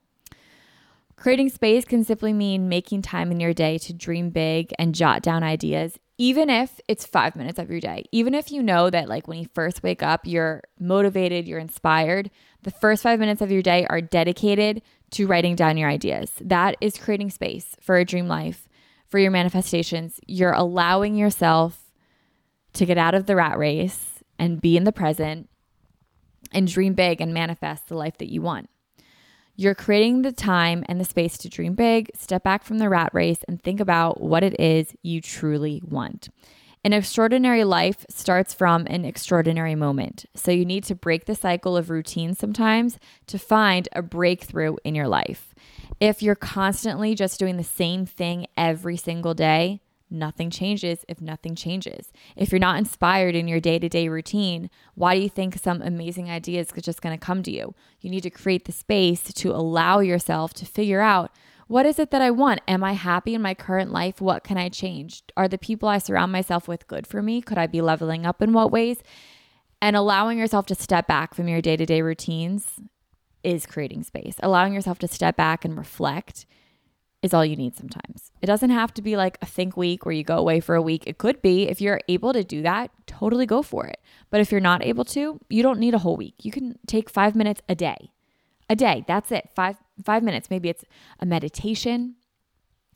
Creating 1.14 1.48
space 1.48 1.84
can 1.84 2.04
simply 2.04 2.32
mean 2.32 2.68
making 2.68 3.02
time 3.02 3.30
in 3.30 3.40
your 3.40 3.54
day 3.54 3.78
to 3.78 3.92
dream 3.92 4.30
big 4.30 4.72
and 4.78 4.94
jot 4.94 5.22
down 5.22 5.42
ideas, 5.42 5.98
even 6.18 6.50
if 6.50 6.80
it's 6.88 7.06
five 7.06 7.36
minutes 7.36 7.58
of 7.58 7.70
your 7.70 7.80
day. 7.80 8.04
Even 8.10 8.34
if 8.34 8.50
you 8.50 8.62
know 8.62 8.90
that, 8.90 9.08
like, 9.08 9.28
when 9.28 9.38
you 9.38 9.48
first 9.54 9.82
wake 9.82 10.02
up, 10.02 10.22
you're 10.24 10.62
motivated, 10.78 11.46
you're 11.46 11.60
inspired, 11.60 12.30
the 12.62 12.72
first 12.72 13.04
five 13.04 13.20
minutes 13.20 13.40
of 13.40 13.52
your 13.52 13.62
day 13.62 13.86
are 13.88 14.00
dedicated 14.00 14.82
to 15.12 15.28
writing 15.28 15.54
down 15.54 15.76
your 15.76 15.88
ideas. 15.88 16.32
That 16.40 16.76
is 16.80 16.98
creating 16.98 17.30
space 17.30 17.76
for 17.80 17.96
a 17.96 18.04
dream 18.04 18.26
life, 18.26 18.68
for 19.06 19.18
your 19.18 19.30
manifestations. 19.30 20.20
You're 20.26 20.52
allowing 20.52 21.14
yourself 21.14 21.84
to 22.74 22.84
get 22.84 22.98
out 22.98 23.14
of 23.14 23.26
the 23.26 23.36
rat 23.36 23.56
race 23.56 24.22
and 24.38 24.60
be 24.60 24.76
in 24.76 24.84
the 24.84 24.92
present 24.92 25.48
and 26.52 26.66
dream 26.66 26.94
big 26.94 27.20
and 27.20 27.32
manifest 27.32 27.88
the 27.88 27.96
life 27.96 28.18
that 28.18 28.30
you 28.30 28.42
want. 28.42 28.68
You're 29.60 29.74
creating 29.74 30.22
the 30.22 30.30
time 30.30 30.84
and 30.88 31.00
the 31.00 31.04
space 31.04 31.36
to 31.38 31.48
dream 31.48 31.74
big, 31.74 32.12
step 32.14 32.44
back 32.44 32.62
from 32.62 32.78
the 32.78 32.88
rat 32.88 33.10
race, 33.12 33.40
and 33.48 33.60
think 33.60 33.80
about 33.80 34.20
what 34.20 34.44
it 34.44 34.58
is 34.60 34.94
you 35.02 35.20
truly 35.20 35.82
want. 35.84 36.28
An 36.84 36.92
extraordinary 36.92 37.64
life 37.64 38.06
starts 38.08 38.54
from 38.54 38.86
an 38.86 39.04
extraordinary 39.04 39.74
moment. 39.74 40.26
So 40.36 40.52
you 40.52 40.64
need 40.64 40.84
to 40.84 40.94
break 40.94 41.24
the 41.24 41.34
cycle 41.34 41.76
of 41.76 41.90
routine 41.90 42.34
sometimes 42.34 43.00
to 43.26 43.36
find 43.36 43.88
a 43.96 44.00
breakthrough 44.00 44.76
in 44.84 44.94
your 44.94 45.08
life. 45.08 45.56
If 45.98 46.22
you're 46.22 46.36
constantly 46.36 47.16
just 47.16 47.40
doing 47.40 47.56
the 47.56 47.64
same 47.64 48.06
thing 48.06 48.46
every 48.56 48.96
single 48.96 49.34
day, 49.34 49.80
nothing 50.10 50.50
changes 50.50 51.04
if 51.08 51.20
nothing 51.20 51.54
changes. 51.54 52.12
If 52.36 52.50
you're 52.50 52.58
not 52.58 52.78
inspired 52.78 53.34
in 53.34 53.48
your 53.48 53.60
day 53.60 53.78
to 53.78 53.88
day 53.88 54.08
routine, 54.08 54.70
why 54.94 55.14
do 55.14 55.20
you 55.20 55.28
think 55.28 55.58
some 55.58 55.82
amazing 55.82 56.30
ideas 56.30 56.72
are 56.76 56.80
just 56.80 57.02
going 57.02 57.18
to 57.18 57.24
come 57.24 57.42
to 57.42 57.50
you? 57.50 57.74
You 58.00 58.10
need 58.10 58.22
to 58.22 58.30
create 58.30 58.64
the 58.64 58.72
space 58.72 59.32
to 59.32 59.50
allow 59.50 60.00
yourself 60.00 60.54
to 60.54 60.66
figure 60.66 61.00
out 61.00 61.30
what 61.68 61.84
is 61.84 61.98
it 61.98 62.10
that 62.12 62.22
I 62.22 62.30
want? 62.30 62.62
Am 62.66 62.82
I 62.82 62.94
happy 62.94 63.34
in 63.34 63.42
my 63.42 63.52
current 63.52 63.92
life? 63.92 64.22
What 64.22 64.42
can 64.42 64.56
I 64.56 64.70
change? 64.70 65.22
Are 65.36 65.48
the 65.48 65.58
people 65.58 65.86
I 65.86 65.98
surround 65.98 66.32
myself 66.32 66.66
with 66.66 66.88
good 66.88 67.06
for 67.06 67.22
me? 67.22 67.42
Could 67.42 67.58
I 67.58 67.66
be 67.66 67.82
leveling 67.82 68.24
up 68.24 68.40
in 68.40 68.54
what 68.54 68.72
ways? 68.72 69.02
And 69.82 69.94
allowing 69.94 70.38
yourself 70.38 70.64
to 70.66 70.74
step 70.74 71.06
back 71.06 71.34
from 71.34 71.46
your 71.46 71.60
day 71.60 71.76
to 71.76 71.84
day 71.84 72.00
routines 72.00 72.80
is 73.44 73.66
creating 73.66 74.02
space. 74.02 74.36
Allowing 74.42 74.72
yourself 74.72 74.98
to 75.00 75.08
step 75.08 75.36
back 75.36 75.64
and 75.64 75.76
reflect 75.76 76.46
is 77.22 77.34
all 77.34 77.44
you 77.44 77.56
need 77.56 77.74
sometimes. 77.74 78.30
It 78.40 78.46
doesn't 78.46 78.70
have 78.70 78.94
to 78.94 79.02
be 79.02 79.16
like 79.16 79.38
a 79.42 79.46
think 79.46 79.76
week 79.76 80.04
where 80.04 80.14
you 80.14 80.22
go 80.22 80.38
away 80.38 80.60
for 80.60 80.74
a 80.74 80.82
week. 80.82 81.04
It 81.06 81.18
could 81.18 81.42
be 81.42 81.68
if 81.68 81.80
you're 81.80 82.00
able 82.08 82.32
to 82.32 82.44
do 82.44 82.62
that, 82.62 82.90
totally 83.06 83.46
go 83.46 83.62
for 83.62 83.86
it. 83.86 83.98
But 84.30 84.40
if 84.40 84.52
you're 84.52 84.60
not 84.60 84.84
able 84.84 85.04
to, 85.06 85.40
you 85.48 85.62
don't 85.62 85.80
need 85.80 85.94
a 85.94 85.98
whole 85.98 86.16
week. 86.16 86.34
You 86.42 86.52
can 86.52 86.78
take 86.86 87.10
5 87.10 87.34
minutes 87.34 87.60
a 87.68 87.74
day 87.74 88.12
a 88.68 88.76
day. 88.76 89.04
That's 89.06 89.32
it. 89.32 89.48
Five 89.54 89.76
five 90.04 90.22
minutes. 90.22 90.50
Maybe 90.50 90.68
it's 90.68 90.84
a 91.20 91.26
meditation. 91.26 92.16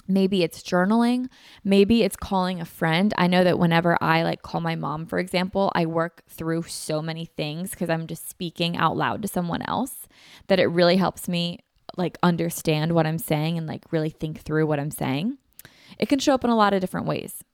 Maybe 0.08 0.42
it's 0.42 0.62
journaling. 0.62 1.28
Maybe 1.62 2.02
it's 2.02 2.16
calling 2.16 2.60
a 2.60 2.64
friend. 2.64 3.14
I 3.16 3.28
know 3.28 3.44
that 3.44 3.58
whenever 3.58 3.96
I 4.02 4.24
like 4.24 4.42
call 4.42 4.60
my 4.60 4.74
mom, 4.74 5.06
for 5.06 5.18
example, 5.18 5.70
I 5.74 5.86
work 5.86 6.22
through 6.28 6.64
so 6.64 7.00
many 7.00 7.24
things 7.24 7.70
because 7.70 7.88
I'm 7.88 8.06
just 8.06 8.28
speaking 8.28 8.76
out 8.76 8.96
loud 8.96 9.22
to 9.22 9.28
someone 9.28 9.62
else 9.62 10.08
that 10.48 10.58
it 10.58 10.66
really 10.66 10.96
helps 10.96 11.28
me 11.28 11.60
like 11.96 12.18
understand 12.22 12.92
what 12.92 13.06
I'm 13.06 13.18
saying 13.18 13.58
and 13.58 13.66
like 13.66 13.84
really 13.90 14.10
think 14.10 14.40
through 14.40 14.66
what 14.66 14.80
I'm 14.80 14.90
saying. 14.90 15.38
It 15.98 16.08
can 16.08 16.18
show 16.18 16.34
up 16.34 16.44
in 16.44 16.50
a 16.50 16.56
lot 16.56 16.74
of 16.74 16.80
different 16.80 17.06
ways. 17.06 17.44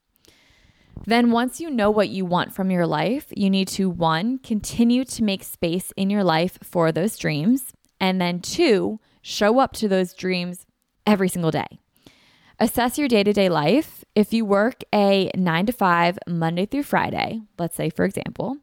Then, 1.06 1.30
once 1.30 1.60
you 1.60 1.70
know 1.70 1.90
what 1.90 2.08
you 2.08 2.24
want 2.24 2.52
from 2.52 2.70
your 2.70 2.86
life, 2.86 3.26
you 3.36 3.50
need 3.50 3.68
to 3.68 3.88
one, 3.88 4.38
continue 4.38 5.04
to 5.04 5.22
make 5.22 5.44
space 5.44 5.92
in 5.96 6.10
your 6.10 6.24
life 6.24 6.58
for 6.62 6.90
those 6.90 7.16
dreams. 7.16 7.72
And 8.00 8.20
then 8.20 8.40
two, 8.40 9.00
show 9.22 9.58
up 9.60 9.72
to 9.74 9.88
those 9.88 10.12
dreams 10.12 10.66
every 11.06 11.28
single 11.28 11.50
day. 11.50 11.78
Assess 12.58 12.98
your 12.98 13.06
day 13.06 13.22
to 13.22 13.32
day 13.32 13.48
life. 13.48 14.04
If 14.14 14.32
you 14.32 14.44
work 14.44 14.82
a 14.92 15.30
nine 15.36 15.66
to 15.66 15.72
five, 15.72 16.18
Monday 16.26 16.66
through 16.66 16.82
Friday, 16.82 17.42
let's 17.58 17.76
say, 17.76 17.90
for 17.90 18.04
example, 18.04 18.56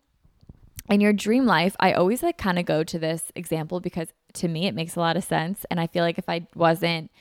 in 0.89 0.99
your 0.99 1.13
dream 1.13 1.45
life, 1.45 1.75
I 1.79 1.93
always 1.93 2.21
like 2.21 2.37
kind 2.37 2.59
of 2.59 2.65
go 2.65 2.83
to 2.83 2.99
this 2.99 3.31
example 3.35 3.79
because 3.79 4.09
to 4.35 4.47
me 4.47 4.67
it 4.67 4.75
makes 4.75 4.95
a 4.95 4.99
lot 4.99 5.17
of 5.17 5.23
sense. 5.23 5.65
And 5.69 5.79
I 5.79 5.87
feel 5.87 6.03
like 6.03 6.17
if 6.17 6.29
I 6.29 6.47
wasn't, 6.55 7.11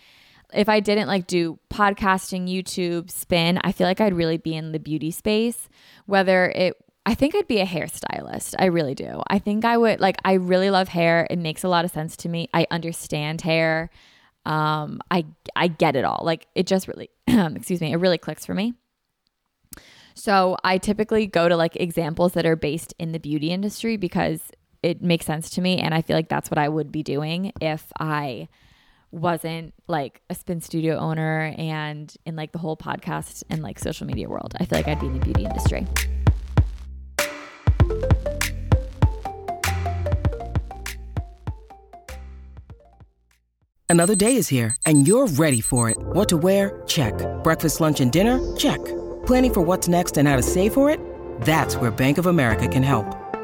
if 0.53 0.69
I 0.69 0.81
didn't 0.81 1.09
like 1.09 1.27
do 1.27 1.59
podcasting, 1.71 2.49
YouTube, 2.49 3.11
spin, 3.11 3.59
I 3.63 3.73
feel 3.73 3.87
like 3.87 4.01
I'd 4.01 4.15
really 4.15 4.39
be 4.39 4.55
in 4.55 4.73
the 4.73 4.79
beauty 4.79 5.11
space, 5.11 5.69
whether 6.07 6.51
it 6.51 6.77
I 7.07 7.15
think 7.15 7.35
I'd 7.35 7.47
be 7.47 7.61
a 7.61 7.67
hairstylist. 7.67 8.55
I 8.59 8.67
really 8.67 8.95
do. 8.95 9.23
I 9.29 9.39
think 9.39 9.65
I 9.65 9.77
would 9.77 10.01
like 10.01 10.17
I 10.25 10.35
really 10.35 10.71
love 10.71 10.89
hair. 10.89 11.27
It 11.31 11.39
makes 11.39 11.65
a 11.65 11.69
lot 11.69 11.85
of 11.85 11.91
sense 11.91 12.17
to 12.19 12.29
me. 12.29 12.49
I 12.55 12.67
understand 12.71 13.41
hair. 13.43 13.91
Um 14.47 15.01
I 15.11 15.27
I 15.57 15.69
get 15.69 15.97
it 15.97 16.05
all. 16.05 16.21
Like 16.23 16.47
it 16.55 16.67
just 16.67 16.89
really 16.89 17.11
excuse 17.27 17.81
me, 17.81 17.93
it 17.93 17.97
really 17.97 18.19
clicks 18.19 18.47
for 18.47 18.55
me. 18.55 18.75
So, 20.15 20.57
I 20.63 20.79
typically 20.79 21.27
go 21.27 21.49
to 21.49 21.57
like 21.57 21.77
examples 21.77 22.35
that 22.35 22.47
are 22.47 22.57
based 22.57 22.95
in 22.99 23.13
the 23.13 23.19
beauty 23.19 23.51
industry 23.51 23.97
because 23.97 24.41
it 24.85 25.01
makes 25.01 25.25
sense 25.25 25.49
to 25.49 25.63
me 25.63 25.79
and 25.79 25.95
I 25.95 26.03
feel 26.03 26.15
like 26.15 26.29
that's 26.29 26.51
what 26.51 26.59
I 26.59 26.69
would 26.69 26.93
be 26.93 27.03
doing 27.03 27.53
if 27.59 27.91
I 27.99 28.49
wasn't 29.11 29.73
like 29.89 30.21
a 30.29 30.35
spin 30.35 30.61
studio 30.61 30.97
owner 30.97 31.55
and 31.57 32.15
in 32.27 32.37
like 32.37 32.53
the 32.53 32.59
whole 32.59 32.77
podcast 32.77 33.45
and 33.49 33.63
like 33.63 33.79
social 33.79 34.07
media 34.07 34.29
world. 34.29 34.55
I 34.61 34.67
feel 34.67 34.79
like 34.79 34.89
I'd 34.89 35.01
be 35.01 35.07
in 35.07 35.19
the 35.19 35.25
beauty 35.25 35.45
industry. 35.45 35.87
Another 43.89 44.17
day 44.17 44.35
is 44.35 44.49
here, 44.49 44.75
and 44.87 45.07
you're 45.07 45.29
ready 45.29 45.61
for 45.61 45.89
it. 45.89 45.97
What 45.99 46.29
to 46.31 46.37
wear? 46.37 46.83
Check. 46.87 47.15
Breakfast, 47.45 47.81
lunch, 47.81 48.01
and 48.01 48.11
dinner? 48.11 48.41
Check. 48.57 48.85
Planning 49.25 49.55
for 49.55 49.61
what's 49.61 49.87
next 49.87 50.19
and 50.19 50.27
how 50.27 50.37
to 50.37 50.43
save 50.43 50.75
for 50.75 50.91
it? 50.91 50.99
That's 51.43 51.77
where 51.77 51.93
Bank 51.93 52.19
of 52.19 52.27
America 52.27 52.67
can 52.67 52.83
help. 52.83 53.24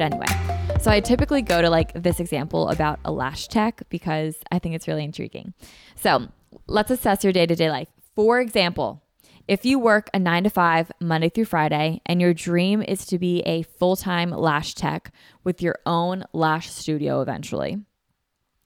But 0.00 0.14
anyway, 0.14 0.78
so 0.80 0.90
I 0.90 1.00
typically 1.00 1.42
go 1.42 1.60
to 1.60 1.68
like 1.68 1.92
this 1.92 2.20
example 2.20 2.70
about 2.70 3.00
a 3.04 3.12
lash 3.12 3.48
tech 3.48 3.82
because 3.90 4.38
I 4.50 4.58
think 4.58 4.74
it's 4.74 4.88
really 4.88 5.04
intriguing. 5.04 5.52
So 5.94 6.28
let's 6.66 6.90
assess 6.90 7.22
your 7.22 7.34
day 7.34 7.44
to 7.44 7.54
day 7.54 7.68
life. 7.70 7.88
For 8.14 8.40
example, 8.40 9.02
if 9.46 9.66
you 9.66 9.78
work 9.78 10.08
a 10.14 10.18
nine 10.18 10.44
to 10.44 10.48
five 10.48 10.90
Monday 11.02 11.28
through 11.28 11.44
Friday 11.44 12.00
and 12.06 12.18
your 12.18 12.32
dream 12.32 12.80
is 12.80 13.04
to 13.08 13.18
be 13.18 13.42
a 13.42 13.60
full 13.60 13.94
time 13.94 14.30
lash 14.30 14.74
tech 14.74 15.12
with 15.44 15.60
your 15.60 15.76
own 15.84 16.24
lash 16.32 16.70
studio 16.70 17.20
eventually, 17.20 17.76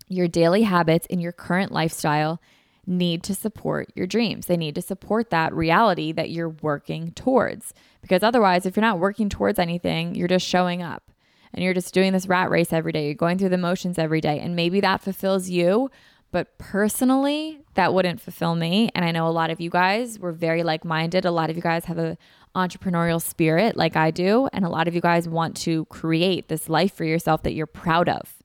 your 0.07 0.29
daily 0.29 0.63
habits 0.63 1.09
and 1.11 1.21
your 1.21 1.33
current 1.33 1.73
lifestyle 1.73 2.41
need 2.87 3.25
to 3.25 3.35
support 3.35 3.91
your 3.97 4.07
dreams. 4.07 4.47
They 4.47 4.57
need 4.57 4.77
to 4.77 4.83
support 4.83 5.31
that 5.31 5.53
reality 5.53 6.13
that 6.13 6.31
you're 6.31 6.51
working 6.63 7.11
towards. 7.11 7.75
Because 8.03 8.23
otherwise, 8.23 8.67
if 8.67 8.77
you're 8.77 8.83
not 8.83 9.01
working 9.01 9.29
towards 9.29 9.59
anything, 9.59 10.15
you're 10.15 10.29
just 10.29 10.47
showing 10.47 10.81
up 10.81 11.11
and 11.55 11.63
you're 11.63 11.75
just 11.75 11.95
doing 11.95 12.13
this 12.13 12.27
rat 12.27 12.51
race 12.51 12.73
every 12.73 12.93
day. 12.93 13.07
You're 13.07 13.15
going 13.15 13.39
through 13.39 13.51
the 13.51 13.59
motions 13.59 13.99
every 13.99 14.21
day. 14.21 14.41
And 14.41 14.57
maybe 14.57 14.81
that 14.81 15.01
fulfills 15.01 15.49
you. 15.49 15.91
But 16.33 16.59
personally, 16.59 17.61
that 17.75 17.95
wouldn't 17.95 18.21
fulfill 18.21 18.57
me. 18.57 18.91
And 18.95 19.05
I 19.05 19.13
know 19.13 19.29
a 19.29 19.31
lot 19.31 19.51
of 19.51 19.61
you 19.61 19.71
guys 19.71 20.19
were 20.19 20.33
very 20.33 20.65
like 20.65 20.85
minded. 20.85 21.25
A 21.25 21.31
lot 21.31 21.51
of 21.51 21.57
you 21.57 21.63
guys 21.63 21.85
have 21.85 21.97
a 21.97 22.19
entrepreneurial 22.57 23.23
spirit 23.23 23.77
like 23.77 23.95
I 23.97 24.11
do. 24.11 24.49
And 24.53 24.65
a 24.65 24.69
lot 24.69 24.89
of 24.89 24.97
you 24.97 25.01
guys 25.01 25.29
want 25.29 25.57
to 25.59 25.85
create 25.87 26.49
this 26.49 26.69
life 26.69 26.93
for 26.93 27.05
yourself 27.05 27.45
that 27.45 27.53
you're 27.53 27.67
proud 27.69 28.09
of. 28.09 28.43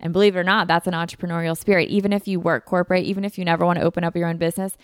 And 0.00 0.12
believe 0.12 0.34
it 0.34 0.40
or 0.40 0.44
not, 0.44 0.66
that's 0.66 0.88
an 0.88 0.94
entrepreneurial 0.94 1.56
spirit. 1.56 1.88
Even 1.90 2.12
if 2.12 2.26
you 2.26 2.40
work 2.40 2.66
corporate, 2.66 3.04
even 3.04 3.24
if 3.24 3.38
you 3.38 3.44
never 3.44 3.64
want 3.64 3.78
to 3.78 3.84
open 3.84 4.02
up 4.02 4.16
your 4.16 4.28
own 4.28 4.36
business, 4.36 4.76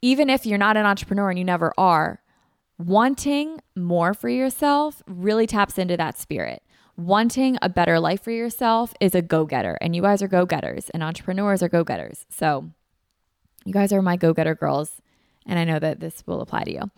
even 0.00 0.30
if 0.30 0.46
you're 0.46 0.58
not 0.58 0.76
an 0.76 0.86
entrepreneur 0.86 1.30
and 1.30 1.38
you 1.38 1.44
never 1.44 1.72
are, 1.76 2.20
wanting 2.78 3.60
more 3.76 4.14
for 4.14 4.28
yourself 4.28 5.02
really 5.06 5.46
taps 5.46 5.78
into 5.78 5.96
that 5.96 6.18
spirit. 6.18 6.63
Wanting 6.96 7.58
a 7.60 7.68
better 7.68 7.98
life 7.98 8.22
for 8.22 8.30
yourself 8.30 8.94
is 9.00 9.14
a 9.14 9.22
go 9.22 9.44
getter, 9.46 9.76
and 9.80 9.96
you 9.96 10.02
guys 10.02 10.22
are 10.22 10.28
go 10.28 10.46
getters, 10.46 10.90
and 10.90 11.02
entrepreneurs 11.02 11.62
are 11.62 11.68
go 11.68 11.82
getters. 11.82 12.24
So, 12.30 12.70
you 13.64 13.72
guys 13.72 13.92
are 13.92 14.00
my 14.00 14.16
go 14.16 14.32
getter 14.32 14.54
girls, 14.54 15.02
and 15.46 15.58
I 15.58 15.64
know 15.64 15.78
that 15.80 15.98
this 15.98 16.22
will 16.26 16.40
apply 16.40 16.64
to 16.64 16.72
you. 16.72 16.90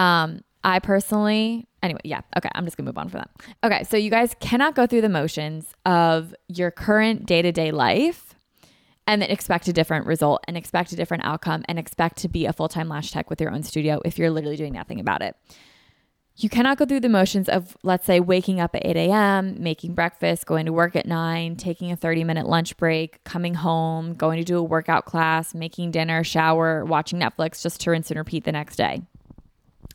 Um, 0.00 0.42
I 0.62 0.78
personally, 0.78 1.66
anyway, 1.82 2.00
yeah, 2.04 2.20
okay, 2.36 2.50
I'm 2.54 2.64
just 2.64 2.76
gonna 2.76 2.88
move 2.88 2.98
on 2.98 3.08
from 3.08 3.20
that. 3.20 3.30
Okay, 3.64 3.82
so 3.84 3.96
you 3.96 4.10
guys 4.10 4.36
cannot 4.38 4.74
go 4.74 4.86
through 4.86 5.00
the 5.00 5.08
motions 5.08 5.74
of 5.84 6.34
your 6.48 6.70
current 6.70 7.26
day 7.26 7.42
to 7.42 7.50
day 7.50 7.72
life 7.72 8.34
and 9.06 9.22
then 9.22 9.30
expect 9.30 9.66
a 9.66 9.72
different 9.72 10.06
result 10.06 10.44
and 10.46 10.56
expect 10.56 10.92
a 10.92 10.96
different 10.96 11.24
outcome 11.24 11.64
and 11.66 11.78
expect 11.78 12.18
to 12.18 12.28
be 12.28 12.46
a 12.46 12.52
full 12.52 12.68
time 12.68 12.88
lash 12.88 13.10
tech 13.10 13.28
with 13.28 13.40
your 13.40 13.50
own 13.50 13.62
studio 13.62 14.00
if 14.04 14.18
you're 14.18 14.30
literally 14.30 14.56
doing 14.56 14.74
nothing 14.74 15.00
about 15.00 15.22
it. 15.22 15.34
You 16.42 16.48
cannot 16.48 16.78
go 16.78 16.86
through 16.86 17.00
the 17.00 17.10
motions 17.10 17.50
of, 17.50 17.76
let's 17.82 18.06
say, 18.06 18.18
waking 18.18 18.60
up 18.60 18.74
at 18.74 18.86
8 18.86 18.96
a.m., 18.96 19.62
making 19.62 19.92
breakfast, 19.92 20.46
going 20.46 20.64
to 20.64 20.72
work 20.72 20.96
at 20.96 21.04
9, 21.04 21.56
taking 21.56 21.92
a 21.92 21.96
30 21.96 22.24
minute 22.24 22.46
lunch 22.46 22.78
break, 22.78 23.22
coming 23.24 23.52
home, 23.52 24.14
going 24.14 24.38
to 24.38 24.44
do 24.44 24.56
a 24.56 24.62
workout 24.62 25.04
class, 25.04 25.54
making 25.54 25.90
dinner, 25.90 26.24
shower, 26.24 26.82
watching 26.82 27.20
Netflix 27.20 27.62
just 27.62 27.82
to 27.82 27.90
rinse 27.90 28.10
and 28.10 28.16
repeat 28.16 28.44
the 28.44 28.52
next 28.52 28.76
day. 28.76 29.02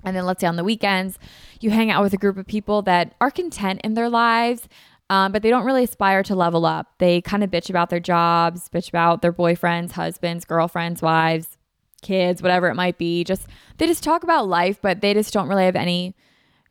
And 0.03 0.15
then 0.15 0.25
let's 0.27 0.39
say 0.41 0.45
on 0.45 0.55
the 0.55 0.63
weekends, 0.63 1.17
you 1.62 1.71
hang 1.71 1.89
out 1.89 2.03
with 2.03 2.13
a 2.13 2.17
group 2.17 2.38
of 2.38 2.45
people 2.45 2.84
that 2.84 3.15
are 3.19 3.31
content 3.31 3.81
in 3.84 3.95
their 3.95 4.08
lives, 4.08 4.69
um, 5.10 5.31
but 5.31 5.41
they 5.41 5.49
don't 5.49 5.65
really 5.65 5.84
aspire 5.84 6.21
to 6.23 6.36
level 6.36 6.63
up. 6.63 6.93
They 6.99 7.21
kind 7.21 7.43
of 7.43 7.49
bitch 7.49 7.71
about 7.71 7.89
their 7.89 7.99
jobs, 7.99 8.69
bitch 8.69 8.89
about 8.89 9.23
their 9.23 9.34
boyfriends, 9.34 9.93
husbands, 9.93 10.45
girlfriends, 10.45 11.01
wives, 11.01 11.58
kids, 12.03 12.43
whatever 12.43 12.67
it 12.67 12.75
might 12.75 12.99
be. 12.99 13.23
Just 13.23 13.47
they 13.77 13.88
just 13.88 14.03
talk 14.03 14.23
about 14.23 14.47
life, 14.47 14.79
but 14.79 15.01
they 15.01 15.15
just 15.15 15.34
don't 15.34 15.47
really 15.49 15.65
have 15.65 15.75
any, 15.75 16.15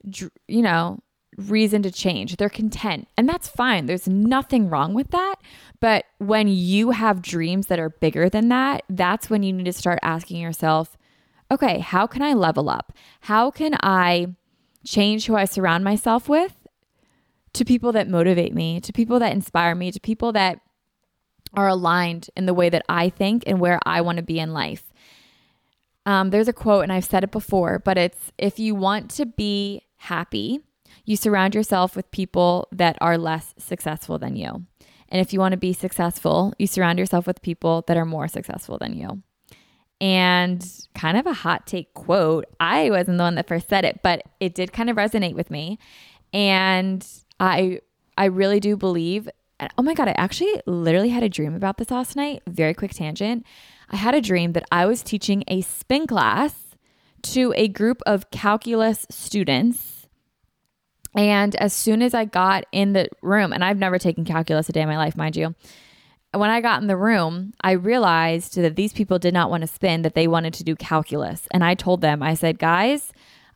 you 0.05 0.63
know, 0.63 1.01
reason 1.37 1.83
to 1.83 1.91
change. 1.91 2.37
They're 2.37 2.49
content, 2.49 3.09
and 3.17 3.29
that's 3.29 3.49
fine. 3.49 3.87
There's 3.87 4.09
nothing 4.09 4.69
wrong 4.69 4.95
with 4.95 5.11
that. 5.11 5.37
But 5.81 6.05
when 6.19 6.49
you 6.49 6.91
have 6.91 7.23
dreams 7.23 7.67
that 7.67 7.79
are 7.79 7.91
bigger 7.91 8.29
than 8.29 8.49
that, 8.49 8.83
that's 8.89 9.29
when 9.29 9.43
you 9.43 9.53
need 9.53 9.65
to 9.65 9.73
start 9.73 9.99
asking 10.03 10.41
yourself 10.41 10.97
okay, 11.51 11.79
how 11.79 12.07
can 12.07 12.23
I 12.23 12.33
level 12.33 12.69
up? 12.69 12.93
How 13.21 13.51
can 13.51 13.77
I 13.83 14.29
change 14.85 15.27
who 15.27 15.37
I 15.37 15.45
surround 15.45 15.85
myself 15.85 16.29
with 16.29 16.67
to 17.53 17.65
people 17.65 17.93
that 17.93 18.09
motivate 18.09 18.55
me, 18.55 18.81
to 18.81 18.93
people 18.93 19.19
that 19.21 19.33
inspire 19.33 19.75
me, 19.75 19.93
to 19.93 20.01
people 20.01 20.33
that 20.33 20.59
are 21.53 21.69
aligned 21.69 22.29
in 22.35 22.47
the 22.47 22.55
way 22.55 22.71
that 22.71 22.85
I 22.89 23.09
think 23.09 23.45
and 23.47 23.61
where 23.61 23.79
I 23.85 24.01
want 24.01 24.17
to 24.17 24.25
be 24.25 24.41
in 24.41 24.53
life? 24.53 24.93
Um, 26.07 26.31
there's 26.31 26.49
a 26.49 26.53
quote, 26.53 26.83
and 26.83 26.93
I've 26.93 27.05
said 27.05 27.25
it 27.25 27.31
before, 27.31 27.79
but 27.79 27.97
it's 27.97 28.33
if 28.37 28.59
you 28.59 28.75
want 28.75 29.11
to 29.13 29.27
be 29.27 29.83
happy, 30.05 30.61
you 31.05 31.17
surround 31.17 31.55
yourself 31.55 31.97
with 31.97 32.11
people 32.11 32.69
that 32.73 32.97
are 33.01 33.19
less 33.19 33.55
successful 33.59 34.19
than 34.19 34.37
you. 34.37 34.65
And 35.09 35.21
if 35.21 35.33
you 35.33 35.39
want 35.39 35.53
to 35.53 35.59
be 35.59 35.73
successful, 35.73 36.55
you 36.59 36.67
surround 36.67 36.99
yourself 36.99 37.27
with 37.27 37.43
people 37.43 37.85
that 37.87 37.97
are 37.97 38.05
more 38.07 38.29
successful 38.29 38.79
than 38.79 38.97
you 38.97 39.23
and 40.01 40.67
kind 40.95 41.17
of 41.17 41.27
a 41.27 41.33
hot 41.33 41.67
take 41.67 41.95
quote. 41.95 42.45
I 42.61 42.91
wasn't 42.91 43.19
the 43.19 43.25
one 43.25 43.37
that 43.37 43.49
first 43.49 43.69
said 43.69 43.85
it, 43.85 44.01
but 44.03 44.23
it 44.41 44.55
did 44.55 44.73
kind 44.73 44.91
of 44.91 44.97
resonate 44.97 45.35
with 45.35 45.51
me. 45.51 45.79
And 46.33 47.07
I 47.41 47.81
I 48.19 48.27
really 48.27 48.61
do 48.61 48.77
believe 48.77 49.29
oh 49.79 49.83
my 49.83 49.95
god, 49.95 50.09
I 50.09 50.15
actually 50.19 50.61
literally 50.67 51.11
had 51.11 51.23
a 51.23 51.29
dream 51.29 51.55
about 51.55 51.79
this 51.79 51.91
last 51.91 52.17
night. 52.17 52.43
Very 52.47 52.75
quick 52.75 52.93
tangent. 52.93 53.47
I 53.89 53.97
had 53.97 54.15
a 54.15 54.21
dream 54.21 54.53
that 54.53 54.65
I 54.71 54.85
was 54.87 55.03
teaching 55.03 55.45
a 55.49 55.61
spin 55.63 56.07
class 56.07 56.55
to 57.23 57.55
a 57.57 57.69
group 57.69 58.03
of 58.05 58.31
calculus 58.31 59.07
students. 59.11 59.94
And 61.17 61.55
as 61.57 61.73
soon 61.73 62.03
as 62.03 62.15
I 62.15 62.25
got 62.25 62.65
in 62.73 62.93
the 62.93 63.09
room, 63.23 63.53
and 63.53 63.65
I've 63.65 63.79
never 63.79 63.99
taken 63.99 64.25
calculus 64.25 64.69
a 64.69 64.73
day 64.73 64.83
in 64.83 64.89
my 64.89 64.97
life, 64.97 65.17
mind 65.17 65.37
you, 65.37 65.55
when 66.33 66.51
I 66.51 66.61
got 66.61 66.83
in 66.83 66.89
the 66.89 66.97
room, 66.97 67.53
I 67.61 67.73
realized 67.73 68.57
that 68.57 68.77
these 68.77 68.93
people 68.93 69.19
did 69.19 69.33
not 69.33 69.51
want 69.51 69.61
to 69.61 69.67
spin, 69.69 70.03
that 70.03 70.15
they 70.15 70.27
wanted 70.27 70.55
to 70.55 70.65
do 70.65 70.75
calculus. 70.75 71.47
And 71.53 71.63
I 71.63 71.75
told 71.75 72.01
them, 72.01 72.23
I 72.23 72.35
said, 72.35 72.59
guys, 72.59 73.13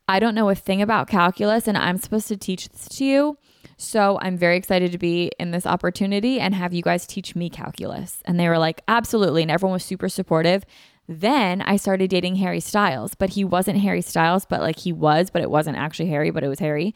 I 0.07 0.19
don't 0.19 0.35
know 0.35 0.49
a 0.49 0.55
thing 0.55 0.81
about 0.81 1.07
calculus 1.07 1.67
and 1.67 1.77
I'm 1.77 1.97
supposed 1.97 2.29
to 2.29 2.37
teach 2.37 2.69
this 2.69 2.87
to 2.97 3.05
you. 3.05 3.37
So 3.77 4.17
I'm 4.21 4.37
very 4.37 4.57
excited 4.57 4.91
to 4.91 4.97
be 4.97 5.31
in 5.39 5.51
this 5.51 5.65
opportunity 5.65 6.39
and 6.39 6.55
have 6.55 6.73
you 6.73 6.81
guys 6.81 7.05
teach 7.05 7.35
me 7.35 7.49
calculus. 7.49 8.21
And 8.25 8.39
they 8.39 8.49
were 8.49 8.57
like, 8.57 8.81
absolutely. 8.87 9.41
And 9.41 9.51
everyone 9.51 9.73
was 9.73 9.85
super 9.85 10.09
supportive. 10.09 10.65
Then 11.07 11.61
I 11.61 11.77
started 11.77 12.09
dating 12.09 12.35
Harry 12.37 12.59
Styles, 12.59 13.13
but 13.15 13.31
he 13.31 13.43
wasn't 13.43 13.79
Harry 13.79 14.01
Styles, 14.01 14.45
but 14.45 14.61
like 14.61 14.79
he 14.79 14.91
was, 14.91 15.29
but 15.29 15.41
it 15.41 15.49
wasn't 15.49 15.77
actually 15.77 16.09
Harry, 16.09 16.29
but 16.29 16.43
it 16.43 16.49
was 16.49 16.59
Harry. 16.59 16.93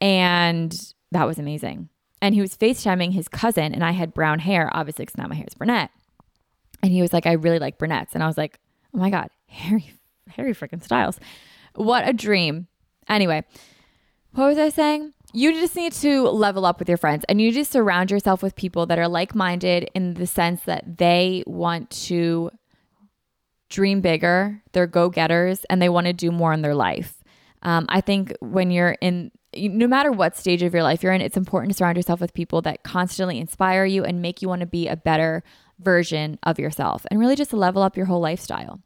And 0.00 0.74
that 1.12 1.26
was 1.26 1.38
amazing 1.38 1.88
and 2.20 2.34
he 2.34 2.40
was 2.40 2.56
FaceTiming 2.56 3.12
his 3.12 3.28
cousin, 3.28 3.72
and 3.74 3.84
I 3.84 3.92
had 3.92 4.14
brown 4.14 4.40
hair, 4.40 4.70
obviously, 4.72 5.04
because 5.04 5.18
now 5.18 5.28
my 5.28 5.34
hair 5.34 5.46
is 5.46 5.54
brunette. 5.54 5.90
And 6.82 6.92
he 6.92 7.02
was 7.02 7.12
like, 7.12 7.26
I 7.26 7.32
really 7.32 7.58
like 7.58 7.78
brunettes. 7.78 8.14
And 8.14 8.22
I 8.22 8.26
was 8.26 8.38
like, 8.38 8.58
oh 8.94 8.98
my 8.98 9.10
God, 9.10 9.30
Harry, 9.48 9.92
Harry 10.30 10.54
freaking 10.54 10.82
Styles. 10.82 11.18
What 11.74 12.08
a 12.08 12.12
dream. 12.12 12.68
Anyway, 13.08 13.44
what 14.32 14.46
was 14.46 14.58
I 14.58 14.68
saying? 14.68 15.12
You 15.32 15.52
just 15.52 15.76
need 15.76 15.92
to 15.94 16.22
level 16.28 16.64
up 16.64 16.78
with 16.78 16.88
your 16.88 16.96
friends 16.96 17.24
and 17.28 17.40
you 17.40 17.52
just 17.52 17.70
surround 17.70 18.10
yourself 18.10 18.42
with 18.42 18.56
people 18.56 18.86
that 18.86 18.98
are 18.98 19.08
like 19.08 19.34
minded 19.34 19.90
in 19.94 20.14
the 20.14 20.26
sense 20.26 20.62
that 20.62 20.98
they 20.98 21.44
want 21.46 21.90
to 21.90 22.50
dream 23.68 24.00
bigger, 24.00 24.62
they're 24.72 24.86
go 24.86 25.10
getters, 25.10 25.64
and 25.68 25.82
they 25.82 25.88
want 25.88 26.06
to 26.06 26.12
do 26.12 26.30
more 26.30 26.52
in 26.52 26.62
their 26.62 26.74
life. 26.74 27.22
Um, 27.62 27.86
I 27.88 28.00
think 28.00 28.34
when 28.40 28.70
you're 28.70 28.96
in 29.00 29.30
no 29.58 29.86
matter 29.86 30.12
what 30.12 30.36
stage 30.36 30.62
of 30.62 30.72
your 30.72 30.82
life 30.82 31.02
you're 31.02 31.12
in, 31.12 31.20
it's 31.20 31.36
important 31.36 31.72
to 31.72 31.76
surround 31.76 31.96
yourself 31.96 32.20
with 32.20 32.34
people 32.34 32.62
that 32.62 32.82
constantly 32.82 33.38
inspire 33.38 33.84
you 33.84 34.04
and 34.04 34.22
make 34.22 34.40
you 34.42 34.48
want 34.48 34.60
to 34.60 34.66
be 34.66 34.88
a 34.88 34.96
better 34.96 35.42
version 35.78 36.38
of 36.42 36.58
yourself 36.58 37.06
and 37.10 37.20
really 37.20 37.36
just 37.36 37.52
level 37.52 37.82
up 37.82 37.96
your 37.96 38.06
whole 38.06 38.20
lifestyle. 38.20 38.80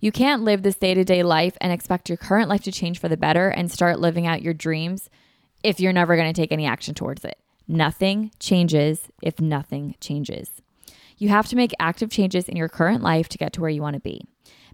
You 0.00 0.12
can't 0.12 0.42
live 0.42 0.62
this 0.62 0.76
day 0.76 0.94
to 0.94 1.04
day 1.04 1.22
life 1.22 1.56
and 1.60 1.72
expect 1.72 2.08
your 2.08 2.18
current 2.18 2.48
life 2.48 2.62
to 2.64 2.72
change 2.72 2.98
for 2.98 3.08
the 3.08 3.16
better 3.16 3.48
and 3.48 3.70
start 3.70 3.98
living 3.98 4.26
out 4.26 4.42
your 4.42 4.54
dreams 4.54 5.08
if 5.62 5.80
you're 5.80 5.92
never 5.92 6.16
going 6.16 6.32
to 6.32 6.38
take 6.40 6.52
any 6.52 6.66
action 6.66 6.94
towards 6.94 7.24
it. 7.24 7.38
Nothing 7.66 8.30
changes 8.38 9.08
if 9.22 9.40
nothing 9.40 9.96
changes. 10.00 10.50
You 11.16 11.30
have 11.30 11.48
to 11.48 11.56
make 11.56 11.72
active 11.80 12.10
changes 12.10 12.48
in 12.48 12.56
your 12.56 12.68
current 12.68 13.02
life 13.02 13.28
to 13.30 13.38
get 13.38 13.52
to 13.54 13.60
where 13.60 13.70
you 13.70 13.80
want 13.82 13.94
to 13.94 14.00
be. 14.00 14.26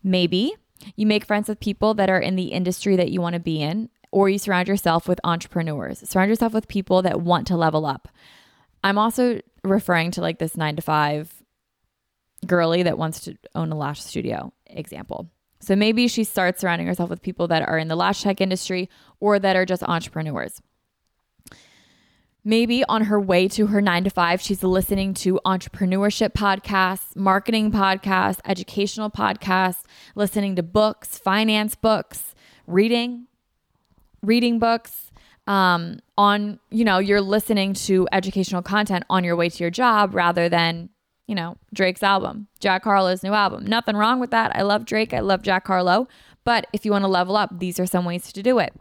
Maybe 0.02 0.54
You 0.96 1.06
make 1.06 1.24
friends 1.24 1.48
with 1.48 1.60
people 1.60 1.94
that 1.94 2.10
are 2.10 2.20
in 2.20 2.36
the 2.36 2.46
industry 2.46 2.96
that 2.96 3.10
you 3.10 3.20
want 3.20 3.34
to 3.34 3.40
be 3.40 3.62
in, 3.62 3.88
or 4.12 4.28
you 4.28 4.38
surround 4.38 4.68
yourself 4.68 5.08
with 5.08 5.18
entrepreneurs. 5.24 6.08
Surround 6.08 6.28
yourself 6.28 6.52
with 6.52 6.68
people 6.68 7.02
that 7.02 7.20
want 7.20 7.46
to 7.48 7.56
level 7.56 7.84
up. 7.84 8.08
I'm 8.84 8.98
also 8.98 9.40
referring 9.64 10.12
to 10.12 10.20
like 10.20 10.38
this 10.38 10.56
nine 10.56 10.76
to 10.76 10.82
five 10.82 11.32
girly 12.46 12.82
that 12.82 12.98
wants 12.98 13.20
to 13.20 13.36
own 13.54 13.72
a 13.72 13.76
lash 13.76 14.02
studio 14.02 14.52
example. 14.66 15.30
So 15.60 15.76
maybe 15.76 16.08
she 16.08 16.24
starts 16.24 16.60
surrounding 16.60 16.88
herself 16.88 17.08
with 17.08 17.22
people 17.22 17.48
that 17.48 17.62
are 17.62 17.78
in 17.78 17.88
the 17.88 17.96
lash 17.96 18.22
tech 18.22 18.40
industry 18.40 18.90
or 19.20 19.38
that 19.38 19.56
are 19.56 19.64
just 19.64 19.82
entrepreneurs. 19.84 20.60
Maybe 22.44 22.82
on 22.84 23.04
her 23.04 23.20
way 23.20 23.46
to 23.48 23.68
her 23.68 23.80
nine 23.80 24.02
to 24.02 24.10
five, 24.10 24.40
she's 24.40 24.64
listening 24.64 25.14
to 25.14 25.38
entrepreneurship 25.46 26.30
podcasts, 26.30 27.14
marketing 27.14 27.70
podcasts, 27.70 28.40
educational 28.44 29.10
podcasts, 29.10 29.84
listening 30.16 30.56
to 30.56 30.62
books, 30.64 31.18
finance 31.18 31.76
books, 31.76 32.34
reading, 32.66 33.28
reading 34.22 34.58
books. 34.58 35.10
Um, 35.46 35.98
on, 36.16 36.60
you 36.70 36.84
know, 36.84 36.98
you're 36.98 37.20
listening 37.20 37.74
to 37.74 38.06
educational 38.12 38.62
content 38.62 39.04
on 39.10 39.24
your 39.24 39.34
way 39.34 39.48
to 39.48 39.64
your 39.64 39.70
job 39.70 40.14
rather 40.14 40.48
than, 40.48 40.88
you 41.26 41.34
know, 41.34 41.56
Drake's 41.74 42.02
album, 42.02 42.46
Jack 42.60 42.84
Harlow's 42.84 43.24
new 43.24 43.32
album. 43.32 43.66
Nothing 43.66 43.96
wrong 43.96 44.20
with 44.20 44.30
that. 44.30 44.54
I 44.54 44.62
love 44.62 44.84
Drake. 44.84 45.12
I 45.12 45.20
love 45.20 45.42
Jack 45.42 45.66
Harlow. 45.66 46.06
But 46.44 46.68
if 46.72 46.84
you 46.84 46.92
want 46.92 47.02
to 47.02 47.08
level 47.08 47.36
up, 47.36 47.58
these 47.58 47.80
are 47.80 47.86
some 47.86 48.04
ways 48.04 48.32
to 48.32 48.42
do 48.42 48.58
it. 48.58 48.72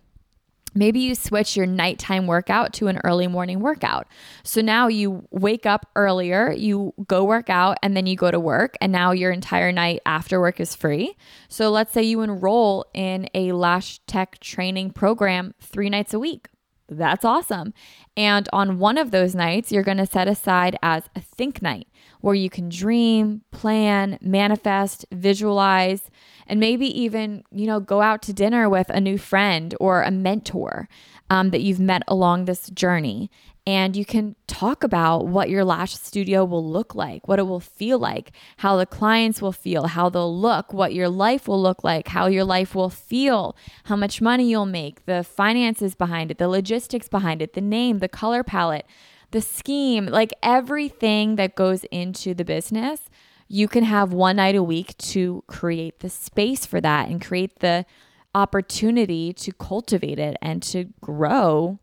Maybe 0.74 1.00
you 1.00 1.16
switch 1.16 1.58
your 1.58 1.66
nighttime 1.66 2.28
workout 2.28 2.74
to 2.74 2.88
an 2.88 3.00
early 3.04 3.28
morning 3.28 3.60
workout. 3.60 4.08
So 4.44 4.62
now 4.62 4.88
you 4.88 5.28
wake 5.32 5.66
up 5.66 5.88
earlier, 5.96 6.52
you 6.52 6.94
go 7.08 7.24
work 7.24 7.50
out, 7.50 7.78
and 7.84 7.96
then 7.96 8.06
you 8.06 8.16
go 8.16 8.32
to 8.32 8.40
work, 8.40 8.76
and 8.80 8.92
now 8.92 9.12
your 9.12 9.32
entire 9.32 9.72
night 9.72 10.02
after 10.06 10.40
work 10.40 10.60
is 10.60 10.76
free. 10.76 11.16
So 11.50 11.70
let's 11.70 11.92
say 11.92 12.04
you 12.04 12.22
enroll 12.22 12.86
in 12.94 13.28
a 13.34 13.52
Lash 13.52 14.00
Tech 14.08 14.40
training 14.40 14.92
program 14.92 15.54
three 15.60 15.90
nights 15.90 16.14
a 16.14 16.20
week. 16.20 16.48
That's 16.88 17.24
awesome. 17.24 17.74
And 18.18 18.50
on 18.52 18.78
one 18.78 18.98
of 18.98 19.12
those 19.12 19.34
nights, 19.34 19.72
you're 19.72 19.82
going 19.82 19.98
to 19.98 20.06
set 20.06 20.28
aside 20.28 20.78
as 20.84 21.04
a 21.16 21.22
think 21.22 21.62
night 21.62 21.88
where 22.20 22.36
you 22.36 22.50
can 22.50 22.68
dream, 22.68 23.44
plan, 23.52 24.20
manifest, 24.22 25.06
visualize, 25.12 26.10
and 26.52 26.60
maybe 26.60 26.86
even, 27.02 27.46
you 27.50 27.66
know, 27.66 27.80
go 27.80 28.02
out 28.02 28.22
to 28.24 28.34
dinner 28.34 28.68
with 28.68 28.90
a 28.90 29.00
new 29.00 29.18
friend 29.18 29.74
or 29.80 30.04
a 30.04 30.12
mentor 30.12 30.90
um, 31.30 31.52
that 31.52 31.62
you've 31.62 31.80
met 31.80 32.04
along 32.10 32.44
this 32.44 32.70
journey. 32.70 33.32
And 33.66 33.96
you 33.96 34.04
can 34.04 34.36
talk 34.48 34.84
about 34.84 35.28
what 35.28 35.50
your 35.50 35.64
lash 35.64 35.96
studio 35.96 36.44
will 36.44 36.68
look 36.68 36.94
like, 36.94 37.26
what 37.26 37.40
it 37.40 37.44
will 37.44 37.62
feel 37.62 37.98
like, 37.98 38.34
how 38.58 38.76
the 38.76 38.86
clients 38.86 39.42
will 39.42 39.54
feel, 39.54 39.88
how 39.88 40.10
they'll 40.10 40.38
look, 40.38 40.74
what 40.74 40.94
your 40.94 41.08
life 41.08 41.48
will 41.48 41.62
look 41.62 41.86
like, 41.86 42.10
how 42.10 42.26
your 42.26 42.44
life 42.44 42.76
will 42.76 42.90
feel, 42.90 43.56
how 43.86 43.96
much 43.96 44.20
money 44.20 44.50
you'll 44.50 44.66
make, 44.66 45.06
the 45.06 45.24
finances 45.24 45.96
behind 45.96 46.32
it, 46.32 46.38
the 46.38 46.50
logistics 46.50 47.08
behind 47.08 47.42
it, 47.42 47.54
the 47.54 47.62
name, 47.62 48.00
the 48.00 48.10
color 48.10 48.44
palette 48.44 48.86
the 49.32 49.40
scheme, 49.42 50.08
like 50.08 50.34
everything 50.44 51.38
that 51.38 51.56
goes 51.56 51.86
into 51.86 52.34
the 52.34 52.44
business, 52.44 53.10
you 53.52 53.68
can 53.68 53.84
have 53.84 54.14
one 54.14 54.38
night 54.38 54.56
a 54.56 54.64
week 54.64 54.98
to 54.98 55.44
create 55.46 56.00
the 56.00 56.10
space 56.10 56.66
for 56.66 56.80
that 56.80 57.10
and 57.10 57.22
create 57.22 57.60
the 57.60 57.86
opportunity 58.34 59.34
to 59.34 59.52
cultivate 59.52 60.18
it 60.18 60.38
and 60.42 60.64
to 60.64 60.86
grow 61.02 61.78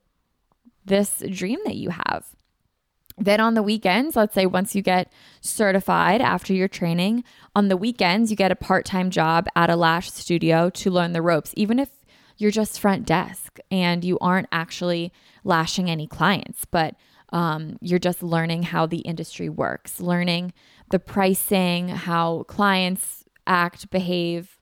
this 0.86 1.22
dream 1.28 1.58
that 1.66 1.76
you 1.76 1.90
have. 1.90 2.24
Then 3.18 3.38
on 3.38 3.52
the 3.52 3.62
weekends, 3.62 4.16
let's 4.16 4.34
say 4.34 4.46
once 4.46 4.74
you 4.74 4.80
get 4.80 5.12
certified 5.42 6.22
after 6.22 6.54
your 6.54 6.68
training, 6.68 7.22
on 7.54 7.68
the 7.68 7.76
weekends, 7.76 8.30
you 8.30 8.36
get 8.36 8.50
a 8.50 8.56
part 8.56 8.86
time 8.86 9.10
job 9.10 9.46
at 9.54 9.68
a 9.68 9.76
lash 9.76 10.10
studio 10.10 10.70
to 10.70 10.90
learn 10.90 11.12
the 11.12 11.20
ropes, 11.20 11.52
even 11.54 11.78
if 11.78 11.90
you're 12.38 12.50
just 12.50 12.80
front 12.80 13.04
desk 13.04 13.58
and 13.70 14.06
you 14.06 14.18
aren't 14.20 14.48
actually 14.50 15.12
lashing 15.44 15.90
any 15.90 16.06
clients. 16.06 16.64
But 16.64 16.94
um, 17.30 17.76
you're 17.80 17.98
just 17.98 18.22
learning 18.22 18.64
how 18.64 18.86
the 18.86 18.98
industry 18.98 19.48
works, 19.48 20.00
learning 20.00 20.52
the 20.90 20.98
pricing, 20.98 21.88
how 21.88 22.44
clients 22.44 23.24
act, 23.46 23.90
behave, 23.90 24.58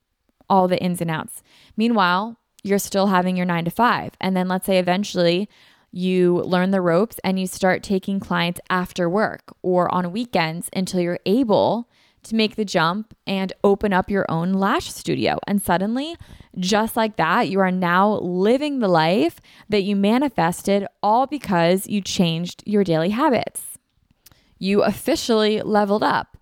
all 0.49 0.69
the 0.69 0.81
ins 0.83 1.01
and 1.01 1.11
outs. 1.11 1.43
Meanwhile, 1.77 2.39
you're 2.63 2.79
still 2.79 3.09
having 3.09 3.37
your 3.37 3.47
nine 3.47 3.65
to 3.65 3.71
five. 3.71 4.13
And 4.21 4.37
then 4.37 4.49
let's 4.49 4.67
say 4.67 4.79
eventually 4.79 5.49
you 5.93 6.39
learn 6.43 6.73
the 6.73 6.81
ropes 6.81 7.19
and 7.25 7.39
you 7.39 7.47
start 7.47 7.83
taking 7.83 8.21
clients 8.21 8.61
after 8.69 9.09
work 9.09 9.55
or 9.63 9.93
on 9.95 10.13
weekends 10.13 10.69
until 10.75 11.01
you're 11.01 11.21
able 11.25 11.89
to 12.27 12.35
make 12.35 12.57
the 12.57 12.65
jump 12.65 13.15
and 13.27 13.53
open 13.65 13.93
up 13.93 14.11
your 14.11 14.27
own 14.29 14.53
lash 14.53 14.93
studio. 14.93 15.39
And 15.47 15.63
suddenly, 15.63 16.17
just 16.59 16.97
like 16.97 17.17
that, 17.17 17.49
you 17.49 17.61
are 17.61 17.71
now 17.71 18.19
living 18.19 18.79
the 18.79 18.89
life 18.89 19.41
that 19.69 19.83
you 19.83 19.97
manifested 19.97 20.87
all 21.03 21.27
because 21.27 21.87
you 21.87 22.01
changed 22.01 22.63
your 22.67 22.85
daily 22.85 23.11
habits. 23.11 23.79
You 24.59 24.83
officially 24.83 25.61
leveled 25.63 26.03
up. 26.03 26.37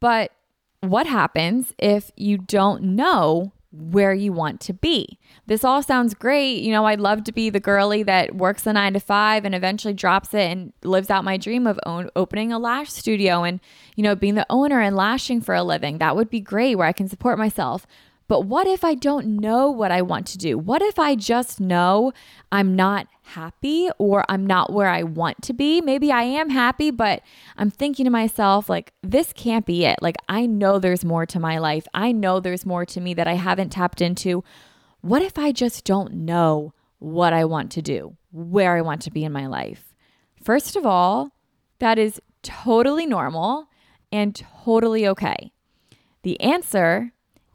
But 0.00 0.32
what 0.80 1.06
happens 1.06 1.74
if 1.78 2.10
you 2.16 2.38
don't 2.38 2.82
know 2.82 3.52
where 3.72 4.12
you 4.12 4.32
want 4.32 4.60
to 4.60 4.72
be. 4.72 5.18
This 5.46 5.62
all 5.62 5.82
sounds 5.82 6.14
great. 6.14 6.62
You 6.62 6.72
know, 6.72 6.86
I'd 6.86 7.00
love 7.00 7.22
to 7.24 7.32
be 7.32 7.50
the 7.50 7.60
girly 7.60 8.02
that 8.02 8.34
works 8.34 8.62
the 8.62 8.72
nine 8.72 8.94
to 8.94 9.00
five 9.00 9.44
and 9.44 9.54
eventually 9.54 9.94
drops 9.94 10.34
it 10.34 10.50
and 10.50 10.72
lives 10.82 11.08
out 11.08 11.24
my 11.24 11.36
dream 11.36 11.66
of 11.66 11.78
own, 11.86 12.10
opening 12.16 12.52
a 12.52 12.58
lash 12.58 12.90
studio 12.90 13.44
and, 13.44 13.60
you 13.94 14.02
know, 14.02 14.16
being 14.16 14.34
the 14.34 14.46
owner 14.50 14.80
and 14.80 14.96
lashing 14.96 15.40
for 15.40 15.54
a 15.54 15.62
living. 15.62 15.98
That 15.98 16.16
would 16.16 16.30
be 16.30 16.40
great 16.40 16.76
where 16.76 16.88
I 16.88 16.92
can 16.92 17.08
support 17.08 17.38
myself. 17.38 17.86
But 18.30 18.42
what 18.42 18.68
if 18.68 18.84
I 18.84 18.94
don't 18.94 19.40
know 19.40 19.72
what 19.72 19.90
I 19.90 20.02
want 20.02 20.24
to 20.28 20.38
do? 20.38 20.56
What 20.56 20.82
if 20.82 21.00
I 21.00 21.16
just 21.16 21.58
know 21.58 22.12
I'm 22.52 22.76
not 22.76 23.08
happy 23.22 23.90
or 23.98 24.24
I'm 24.28 24.46
not 24.46 24.72
where 24.72 24.86
I 24.86 25.02
want 25.02 25.42
to 25.42 25.52
be? 25.52 25.80
Maybe 25.80 26.12
I 26.12 26.22
am 26.22 26.48
happy, 26.48 26.92
but 26.92 27.22
I'm 27.56 27.72
thinking 27.72 28.04
to 28.04 28.10
myself, 28.12 28.68
like, 28.68 28.92
this 29.02 29.32
can't 29.32 29.66
be 29.66 29.84
it. 29.84 29.98
Like, 30.00 30.14
I 30.28 30.46
know 30.46 30.78
there's 30.78 31.04
more 31.04 31.26
to 31.26 31.40
my 31.40 31.58
life. 31.58 31.88
I 31.92 32.12
know 32.12 32.38
there's 32.38 32.64
more 32.64 32.86
to 32.86 33.00
me 33.00 33.14
that 33.14 33.26
I 33.26 33.34
haven't 33.34 33.70
tapped 33.70 34.00
into. 34.00 34.44
What 35.00 35.22
if 35.22 35.36
I 35.36 35.50
just 35.50 35.84
don't 35.84 36.12
know 36.12 36.72
what 37.00 37.32
I 37.32 37.44
want 37.44 37.72
to 37.72 37.82
do, 37.82 38.16
where 38.30 38.76
I 38.76 38.80
want 38.82 39.02
to 39.02 39.10
be 39.10 39.24
in 39.24 39.32
my 39.32 39.48
life? 39.48 39.92
First 40.40 40.76
of 40.76 40.86
all, 40.86 41.32
that 41.80 41.98
is 41.98 42.22
totally 42.44 43.06
normal 43.06 43.66
and 44.12 44.36
totally 44.36 45.04
okay. 45.08 45.50
The 46.22 46.40
answer 46.40 47.12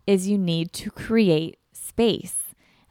is 0.08 0.28
you 0.28 0.38
need 0.38 0.74
to 0.74 0.92
create 0.92 1.58
space. 1.74 2.38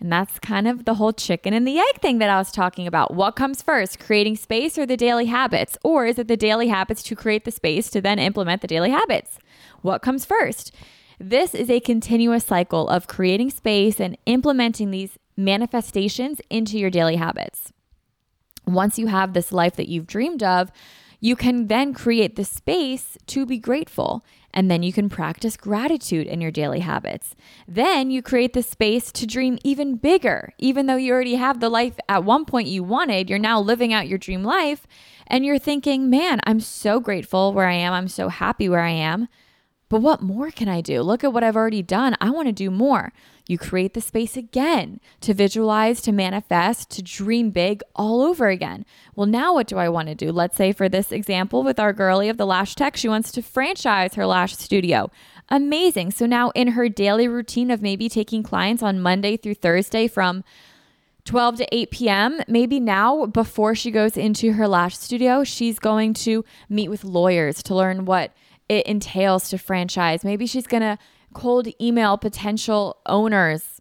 And 0.01 0.12
that's 0.12 0.39
kind 0.39 0.69
of 0.69 0.85
the 0.85 0.95
whole 0.95 1.12
chicken 1.12 1.55
and 1.55 1.67
the 1.67 1.79
egg 1.79 2.01
thing 2.01 2.19
that 2.19 2.29
I 2.29 2.37
was 2.37 2.51
talking 2.51 2.87
about. 2.87 3.15
What 3.15 3.37
comes 3.37 3.62
first, 3.62 4.01
creating 4.01 4.37
space 4.37 4.77
or 4.77 4.85
the 4.85 4.97
daily 4.97 5.27
habits? 5.27 5.79
Or 5.83 6.05
is 6.05 6.19
it 6.19 6.29
the 6.29 6.37
daily 6.37 6.69
habits 6.69 7.03
to 7.05 7.17
create 7.17 7.45
the 7.45 7.51
space 7.51 7.89
to 7.91 8.01
then 8.01 8.19
implement 8.19 8.61
the 8.61 8.67
daily 8.67 8.91
habits? 8.91 9.39
What 9.83 10.03
comes 10.03 10.25
first? 10.25 10.75
This 11.19 11.55
is 11.55 11.71
a 11.71 11.81
continuous 11.81 12.45
cycle 12.45 12.89
of 12.89 13.07
creating 13.07 13.51
space 13.51 14.01
and 14.01 14.19
implementing 14.27 14.91
these 14.91 15.19
manifestations 15.37 16.41
into 16.51 16.79
your 16.79 16.91
daily 16.91 17.17
habits. 17.17 17.73
Once 18.67 18.99
you 18.99 19.07
have 19.07 19.33
this 19.33 19.53
life 19.53 19.77
that 19.77 19.89
you've 19.89 20.07
dreamed 20.07 20.43
of, 20.43 20.73
you 21.21 21.37
can 21.37 21.69
then 21.69 21.95
create 21.95 22.37
the 22.37 22.45
space 22.45 23.17
to 23.29 23.47
be 23.47 23.59
grateful. 23.59 24.25
And 24.55 24.71
then 24.71 24.85
you 24.85 24.93
can 24.93 25.09
practice 25.09 25.57
gratitude 25.57 26.29
in 26.29 26.41
your 26.41 26.53
daily 26.53 26.79
habits. 26.79 27.35
Then 27.67 28.13
you 28.13 28.23
create 28.23 28.53
the 28.53 28.63
space 28.63 29.11
to 29.13 29.27
dream 29.27 29.59
even 29.65 29.97
bigger. 29.97 30.55
Even 30.59 30.87
though 30.87 30.97
you 30.97 31.13
already 31.13 31.35
have 31.35 31.59
the 31.59 31.69
life 31.69 31.99
at 32.09 32.25
one 32.25 32.45
point 32.45 32.69
you 32.69 32.85
wanted, 32.85 33.29
you're 33.29 33.39
now 33.41 33.61
living 33.61 33.93
out 33.93 34.09
your 34.09 34.17
dream 34.17 34.45
life. 34.45 34.87
And 35.27 35.45
you're 35.45 35.59
thinking, 35.59 36.09
man, 36.09 36.41
I'm 36.45 36.61
so 36.61 37.01
grateful 37.01 37.53
where 37.53 37.67
I 37.67 37.75
am. 37.75 37.93
I'm 37.93 38.09
so 38.09 38.29
happy 38.29 38.69
where 38.69 38.81
I 38.81 38.91
am. 38.91 39.27
But 39.89 40.01
what 40.01 40.23
more 40.23 40.51
can 40.51 40.69
I 40.69 40.81
do? 40.81 41.03
Look 41.03 41.25
at 41.25 41.33
what 41.33 41.45
I've 41.45 41.57
already 41.57 41.83
done. 41.83 42.17
I 42.21 42.31
want 42.31 42.47
to 42.47 42.53
do 42.53 42.71
more. 42.71 43.13
You 43.47 43.59
create 43.59 43.93
the 43.93 44.01
space 44.01 44.37
again 44.37 45.01
to 45.21 45.35
visualize, 45.35 46.01
to 46.03 46.13
manifest, 46.13 46.91
to 46.93 47.03
dream 47.03 47.51
big 47.51 47.83
all 47.95 48.23
over 48.23 48.49
again. 48.49 48.87
Well, 49.15 49.27
now 49.27 49.53
what 49.53 49.67
do 49.67 49.77
I 49.77 49.91
want 49.91 50.09
to 50.09 50.15
do? 50.15 50.33
Let's 50.33 50.57
say 50.57 50.73
for 50.73 50.89
this 50.89 51.13
example 51.13 51.63
with 51.63 51.79
our 51.79 51.93
girlie 51.93 52.31
of 52.31 52.39
the 52.39 52.47
Lash 52.47 52.75
Tech, 52.75 52.97
she 52.97 53.09
wants 53.09 53.31
to 53.33 53.43
franchise 53.43 54.15
her 54.15 54.27
lash 54.27 54.57
studio. 54.57 55.11
Amazing. 55.51 56.13
So 56.13 56.25
now 56.25 56.51
in 56.51 56.69
her 56.69 56.89
daily 56.89 57.29
routine 57.29 57.71
of 57.71 57.83
maybe 57.83 58.09
taking 58.09 58.43
clients 58.43 58.83
on 58.83 59.01
Monday 59.01 59.37
through 59.37 59.57
Thursday 59.57 60.09
from 60.09 60.43
12 61.27 61.57
to 61.57 61.75
8 61.75 61.91
p.m. 61.91 62.41
Maybe 62.49 62.81
now, 62.81 63.27
before 63.27 63.75
she 63.75 63.91
goes 63.91 64.17
into 64.17 64.53
her 64.53 64.69
lash 64.69 64.97
studio, 64.97 65.45
she's 65.45 65.79
going 65.79 66.15
to 66.15 66.45
meet 66.69 66.89
with 66.89 67.05
lawyers 67.05 67.63
to 67.65 67.75
learn 67.75 68.05
what 68.05 68.33
it 68.69 68.87
entails 68.87 69.49
to 69.51 69.59
franchise. 69.59 70.25
Maybe 70.25 70.47
she's 70.47 70.67
going 70.67 70.83
to 70.83 70.99
cold 71.35 71.68
email 71.80 72.16
potential 72.16 72.99
owners 73.07 73.80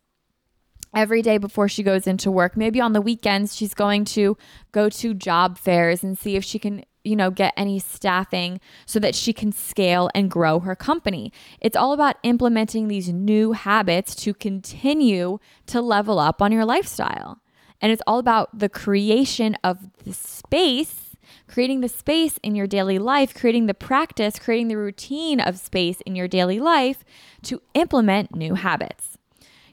every 0.95 1.21
day 1.21 1.37
before 1.37 1.67
she 1.67 1.83
goes 1.83 2.05
into 2.05 2.29
work. 2.29 2.57
Maybe 2.57 2.81
on 2.81 2.93
the 2.93 3.01
weekends, 3.01 3.55
she's 3.55 3.73
going 3.73 4.05
to 4.05 4.37
go 4.71 4.89
to 4.89 5.13
job 5.13 5.57
fairs 5.57 6.03
and 6.03 6.17
see 6.17 6.35
if 6.35 6.43
she 6.43 6.59
can 6.59 6.83
you 7.03 7.15
know, 7.15 7.29
get 7.29 7.53
any 7.57 7.79
staffing 7.79 8.59
so 8.85 8.99
that 8.99 9.15
she 9.15 9.33
can 9.33 9.51
scale 9.51 10.09
and 10.15 10.31
grow 10.31 10.59
her 10.61 10.75
company. 10.75 11.31
It's 11.59 11.75
all 11.75 11.93
about 11.93 12.15
implementing 12.23 12.87
these 12.87 13.09
new 13.09 13.51
habits 13.51 14.15
to 14.15 14.33
continue 14.33 15.39
to 15.67 15.81
level 15.81 16.19
up 16.19 16.41
on 16.41 16.51
your 16.51 16.65
lifestyle. 16.65 17.41
And 17.81 17.91
it's 17.91 18.01
all 18.07 18.19
about 18.19 18.57
the 18.57 18.69
creation 18.69 19.57
of 19.63 19.89
the 20.03 20.13
space, 20.13 21.12
creating 21.53 21.81
the 21.81 21.87
space 21.87 22.39
in 22.41 22.55
your 22.55 22.65
daily 22.65 22.97
life, 22.97 23.35
creating 23.35 23.67
the 23.67 23.75
practice, 23.75 24.39
creating 24.39 24.69
the 24.69 24.77
routine 24.77 25.39
of 25.39 25.59
space 25.59 26.01
in 26.01 26.15
your 26.15 26.27
daily 26.27 26.59
life 26.59 27.05
to 27.43 27.61
implement 27.75 28.33
new 28.33 28.55
habits. 28.55 29.19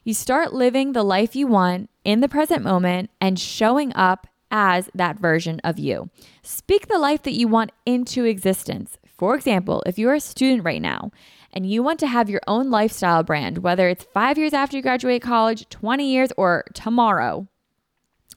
You 0.04 0.12
start 0.12 0.52
living 0.52 0.92
the 0.92 1.02
life 1.02 1.34
you 1.34 1.46
want 1.46 1.88
in 2.04 2.20
the 2.20 2.28
present 2.28 2.62
moment 2.62 3.08
and 3.18 3.38
showing 3.38 3.94
up 3.94 4.26
as 4.50 4.90
that 4.94 5.18
version 5.18 5.58
of 5.64 5.78
you. 5.78 6.10
Speak 6.42 6.86
the 6.86 6.98
life 6.98 7.22
that 7.22 7.32
you 7.32 7.48
want 7.48 7.72
into 7.86 8.26
existence. 8.26 8.98
For 9.16 9.34
example, 9.34 9.82
if 9.86 9.98
you're 9.98 10.12
a 10.12 10.20
student 10.20 10.64
right 10.64 10.82
now 10.82 11.12
and 11.50 11.64
you 11.64 11.82
want 11.82 11.98
to 12.00 12.06
have 12.08 12.28
your 12.28 12.42
own 12.46 12.70
lifestyle 12.70 13.22
brand, 13.22 13.58
whether 13.58 13.88
it's 13.88 14.04
five 14.04 14.36
years 14.36 14.52
after 14.52 14.76
you 14.76 14.82
graduate 14.82 15.22
college, 15.22 15.66
20 15.70 16.12
years, 16.12 16.30
or 16.36 16.64
tomorrow, 16.74 17.48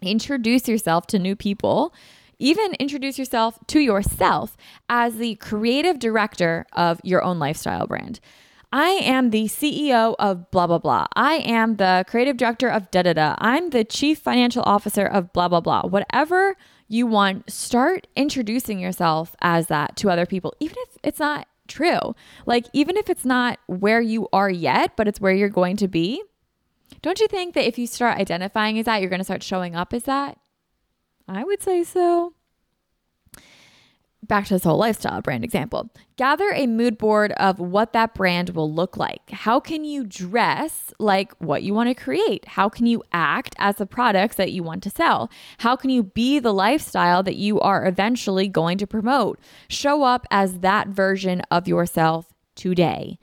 introduce 0.01 0.69
yourself 0.69 1.07
to 1.07 1.19
new 1.19 1.35
people. 1.35 1.93
Even 2.43 2.73
introduce 2.73 3.17
yourself 3.17 3.57
to 3.67 3.79
yourself 3.79 4.57
as 4.89 5.15
the 5.15 5.35
creative 5.35 5.97
director 5.97 6.65
of 6.73 6.99
your 7.01 7.23
own 7.23 7.39
lifestyle 7.39 7.87
brand. 7.87 8.19
I 8.69 8.89
am 8.89 9.29
the 9.29 9.45
CEO 9.45 10.13
of 10.19 10.51
blah, 10.51 10.67
blah, 10.67 10.79
blah. 10.79 11.07
I 11.15 11.35
am 11.35 11.77
the 11.77 12.03
creative 12.05 12.35
director 12.35 12.67
of 12.67 12.91
da, 12.91 13.03
da, 13.03 13.13
da. 13.13 13.35
I'm 13.37 13.69
the 13.69 13.85
chief 13.85 14.19
financial 14.19 14.61
officer 14.65 15.05
of 15.05 15.31
blah, 15.31 15.47
blah, 15.47 15.61
blah. 15.61 15.83
Whatever 15.83 16.57
you 16.89 17.07
want, 17.07 17.49
start 17.49 18.07
introducing 18.13 18.77
yourself 18.77 19.37
as 19.41 19.67
that 19.67 19.95
to 19.95 20.09
other 20.09 20.25
people, 20.25 20.53
even 20.59 20.75
if 20.79 20.97
it's 21.01 21.19
not 21.19 21.47
true. 21.69 22.13
Like, 22.45 22.65
even 22.73 22.97
if 22.97 23.09
it's 23.09 23.23
not 23.23 23.57
where 23.67 24.01
you 24.01 24.27
are 24.33 24.49
yet, 24.49 24.97
but 24.97 25.07
it's 25.07 25.21
where 25.21 25.33
you're 25.33 25.47
going 25.47 25.77
to 25.77 25.87
be. 25.87 26.21
Don't 27.01 27.21
you 27.21 27.29
think 27.29 27.53
that 27.53 27.65
if 27.65 27.77
you 27.77 27.87
start 27.87 28.17
identifying 28.17 28.77
as 28.79 28.85
that, 28.85 28.99
you're 28.99 29.09
going 29.09 29.21
to 29.21 29.23
start 29.23 29.43
showing 29.43 29.77
up 29.77 29.93
as 29.93 30.03
that? 30.03 30.37
I 31.27 31.43
would 31.43 31.61
say 31.61 31.83
so 31.83 32.33
back 34.27 34.45
to 34.45 34.53
this 34.53 34.63
whole 34.63 34.77
lifestyle 34.77 35.21
brand 35.21 35.43
example. 35.43 35.89
Gather 36.15 36.49
a 36.51 36.67
mood 36.67 36.97
board 36.97 37.31
of 37.33 37.59
what 37.59 37.93
that 37.93 38.13
brand 38.13 38.51
will 38.51 38.71
look 38.71 38.97
like. 38.97 39.29
How 39.31 39.59
can 39.59 39.83
you 39.83 40.05
dress 40.05 40.93
like 40.99 41.33
what 41.39 41.63
you 41.63 41.73
want 41.73 41.89
to 41.89 42.03
create? 42.03 42.45
How 42.45 42.69
can 42.69 42.85
you 42.85 43.03
act 43.11 43.55
as 43.57 43.75
the 43.75 43.85
products 43.85 44.35
that 44.37 44.51
you 44.51 44.63
want 44.63 44.83
to 44.83 44.89
sell? 44.89 45.29
How 45.59 45.75
can 45.75 45.89
you 45.89 46.03
be 46.03 46.39
the 46.39 46.53
lifestyle 46.53 47.23
that 47.23 47.35
you 47.35 47.59
are 47.59 47.85
eventually 47.85 48.47
going 48.47 48.77
to 48.77 48.87
promote? 48.87 49.39
Show 49.67 50.03
up 50.03 50.25
as 50.31 50.59
that 50.59 50.87
version 50.87 51.41
of 51.51 51.67
yourself 51.67 52.33
today. 52.55 53.19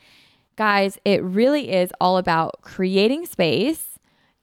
Guys, 0.57 0.99
it 1.05 1.23
really 1.23 1.73
is 1.73 1.91
all 2.01 2.19
about 2.19 2.61
creating 2.63 3.25
space, 3.25 3.90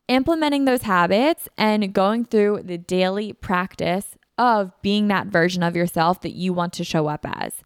implementing 0.08 0.66
those 0.66 0.84
habits, 0.84 1.50
and 1.58 1.94
going 1.94 2.26
through 2.26 2.62
the 2.64 2.78
daily 2.78 3.34
practice 3.34 4.18
of 4.38 4.72
being 4.82 5.08
that 5.08 5.28
version 5.28 5.64
of 5.64 5.76
yourself 5.76 6.22
that 6.22 6.36
you 6.36 6.54
want 6.54 6.74
to 6.74 6.84
show 6.84 7.08
up 7.08 7.26
as. 7.26 7.64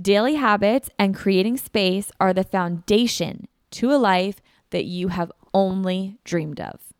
Daily 0.00 0.34
habits 0.34 0.90
and 0.98 1.14
creating 1.14 1.56
space 1.56 2.10
are 2.18 2.32
the 2.32 2.44
foundation 2.44 3.46
to 3.72 3.92
a 3.92 3.96
life 3.96 4.40
that 4.70 4.84
you 4.84 5.08
have 5.08 5.30
only 5.52 6.18
dreamed 6.24 6.60
of. 6.60 6.92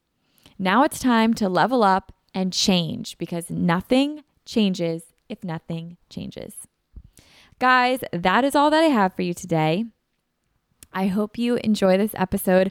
Now 0.59 0.85
it's 0.85 1.01
time 1.01 1.35
to 1.35 1.49
level 1.49 1.83
up 1.83 2.13
and 2.35 2.53
change 2.53 3.19
because 3.19 3.51
nothing 3.51 4.23
changes 4.45 5.05
if 5.29 5.43
nothing 5.43 5.97
changes. 6.09 6.55
Guys, 7.59 8.01
that 8.13 8.45
is 8.45 8.55
all 8.55 8.71
that 8.71 8.85
I 8.85 8.89
have 8.89 9.15
for 9.15 9.23
you 9.23 9.35
today. 9.35 9.87
I 10.93 11.07
hope 11.09 11.39
you 11.39 11.57
enjoy 11.57 11.97
this 11.97 12.15
episode. 12.15 12.71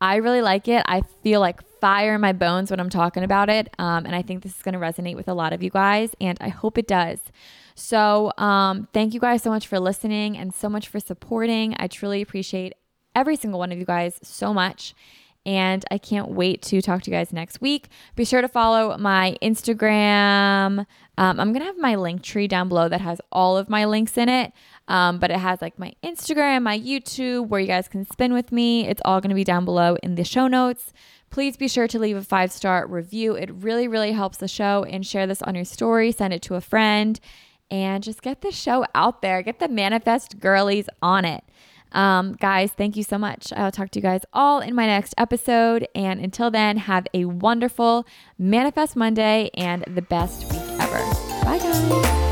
I 0.00 0.16
really 0.16 0.42
like 0.42 0.68
it. 0.68 0.82
I 0.86 1.02
feel 1.22 1.40
like 1.40 1.62
fire 1.80 2.14
in 2.14 2.20
my 2.20 2.32
bones 2.32 2.70
when 2.70 2.80
I'm 2.80 2.90
talking 2.90 3.24
about 3.24 3.48
it. 3.48 3.68
Um, 3.78 4.06
and 4.06 4.14
I 4.14 4.22
think 4.22 4.42
this 4.42 4.56
is 4.56 4.62
going 4.62 4.74
to 4.74 4.78
resonate 4.78 5.16
with 5.16 5.28
a 5.28 5.34
lot 5.34 5.52
of 5.52 5.62
you 5.62 5.70
guys, 5.70 6.10
and 6.20 6.36
I 6.40 6.48
hope 6.48 6.78
it 6.78 6.86
does. 6.86 7.20
So, 7.74 8.32
um, 8.38 8.88
thank 8.92 9.14
you 9.14 9.20
guys 9.20 9.42
so 9.42 9.50
much 9.50 9.66
for 9.66 9.80
listening 9.80 10.36
and 10.36 10.54
so 10.54 10.68
much 10.68 10.88
for 10.88 11.00
supporting. 11.00 11.74
I 11.78 11.88
truly 11.88 12.22
appreciate 12.22 12.74
every 13.14 13.36
single 13.36 13.58
one 13.58 13.72
of 13.72 13.78
you 13.78 13.84
guys 13.84 14.18
so 14.22 14.54
much. 14.54 14.94
And 15.46 15.84
I 15.90 15.98
can't 15.98 16.30
wait 16.30 16.62
to 16.62 16.80
talk 16.80 17.02
to 17.02 17.10
you 17.10 17.16
guys 17.16 17.32
next 17.32 17.60
week. 17.60 17.88
Be 18.16 18.24
sure 18.24 18.40
to 18.40 18.48
follow 18.48 18.96
my 18.96 19.36
Instagram. 19.42 20.86
Um, 21.18 21.40
I'm 21.40 21.52
going 21.52 21.60
to 21.60 21.66
have 21.66 21.78
my 21.78 21.94
Linktree 21.96 22.48
down 22.48 22.68
below 22.68 22.88
that 22.88 23.02
has 23.02 23.20
all 23.30 23.58
of 23.58 23.68
my 23.68 23.84
links 23.84 24.16
in 24.16 24.28
it. 24.28 24.52
Um, 24.88 25.18
but 25.18 25.30
it 25.30 25.38
has 25.38 25.60
like 25.60 25.78
my 25.78 25.94
Instagram, 26.02 26.62
my 26.62 26.78
YouTube, 26.78 27.48
where 27.48 27.60
you 27.60 27.66
guys 27.66 27.88
can 27.88 28.06
spin 28.06 28.32
with 28.32 28.52
me. 28.52 28.86
It's 28.86 29.02
all 29.04 29.20
going 29.20 29.30
to 29.30 29.34
be 29.34 29.44
down 29.44 29.64
below 29.64 29.96
in 30.02 30.14
the 30.14 30.24
show 30.24 30.48
notes. 30.48 30.92
Please 31.30 31.56
be 31.56 31.68
sure 31.68 31.88
to 31.88 31.98
leave 31.98 32.16
a 32.16 32.22
five 32.22 32.52
star 32.52 32.86
review. 32.86 33.34
It 33.34 33.50
really, 33.52 33.88
really 33.88 34.12
helps 34.12 34.38
the 34.38 34.48
show. 34.48 34.84
And 34.84 35.06
share 35.06 35.26
this 35.26 35.42
on 35.42 35.54
your 35.54 35.64
story, 35.64 36.12
send 36.12 36.32
it 36.32 36.42
to 36.42 36.54
a 36.54 36.60
friend, 36.60 37.18
and 37.70 38.04
just 38.04 38.22
get 38.22 38.40
the 38.40 38.52
show 38.52 38.86
out 38.94 39.20
there. 39.20 39.42
Get 39.42 39.58
the 39.58 39.68
manifest 39.68 40.38
girlies 40.38 40.88
on 41.02 41.24
it. 41.24 41.44
Um, 41.94 42.34
guys, 42.34 42.72
thank 42.72 42.96
you 42.96 43.02
so 43.02 43.16
much. 43.16 43.52
I'll 43.56 43.72
talk 43.72 43.90
to 43.92 43.98
you 43.98 44.02
guys 44.02 44.22
all 44.32 44.60
in 44.60 44.74
my 44.74 44.86
next 44.86 45.14
episode. 45.16 45.88
And 45.94 46.20
until 46.20 46.50
then, 46.50 46.76
have 46.76 47.06
a 47.14 47.24
wonderful 47.24 48.06
Manifest 48.38 48.96
Monday 48.96 49.50
and 49.54 49.84
the 49.86 50.02
best 50.02 50.52
week 50.52 50.62
ever. 50.80 50.98
Bye, 51.44 51.58
guys. 51.58 52.23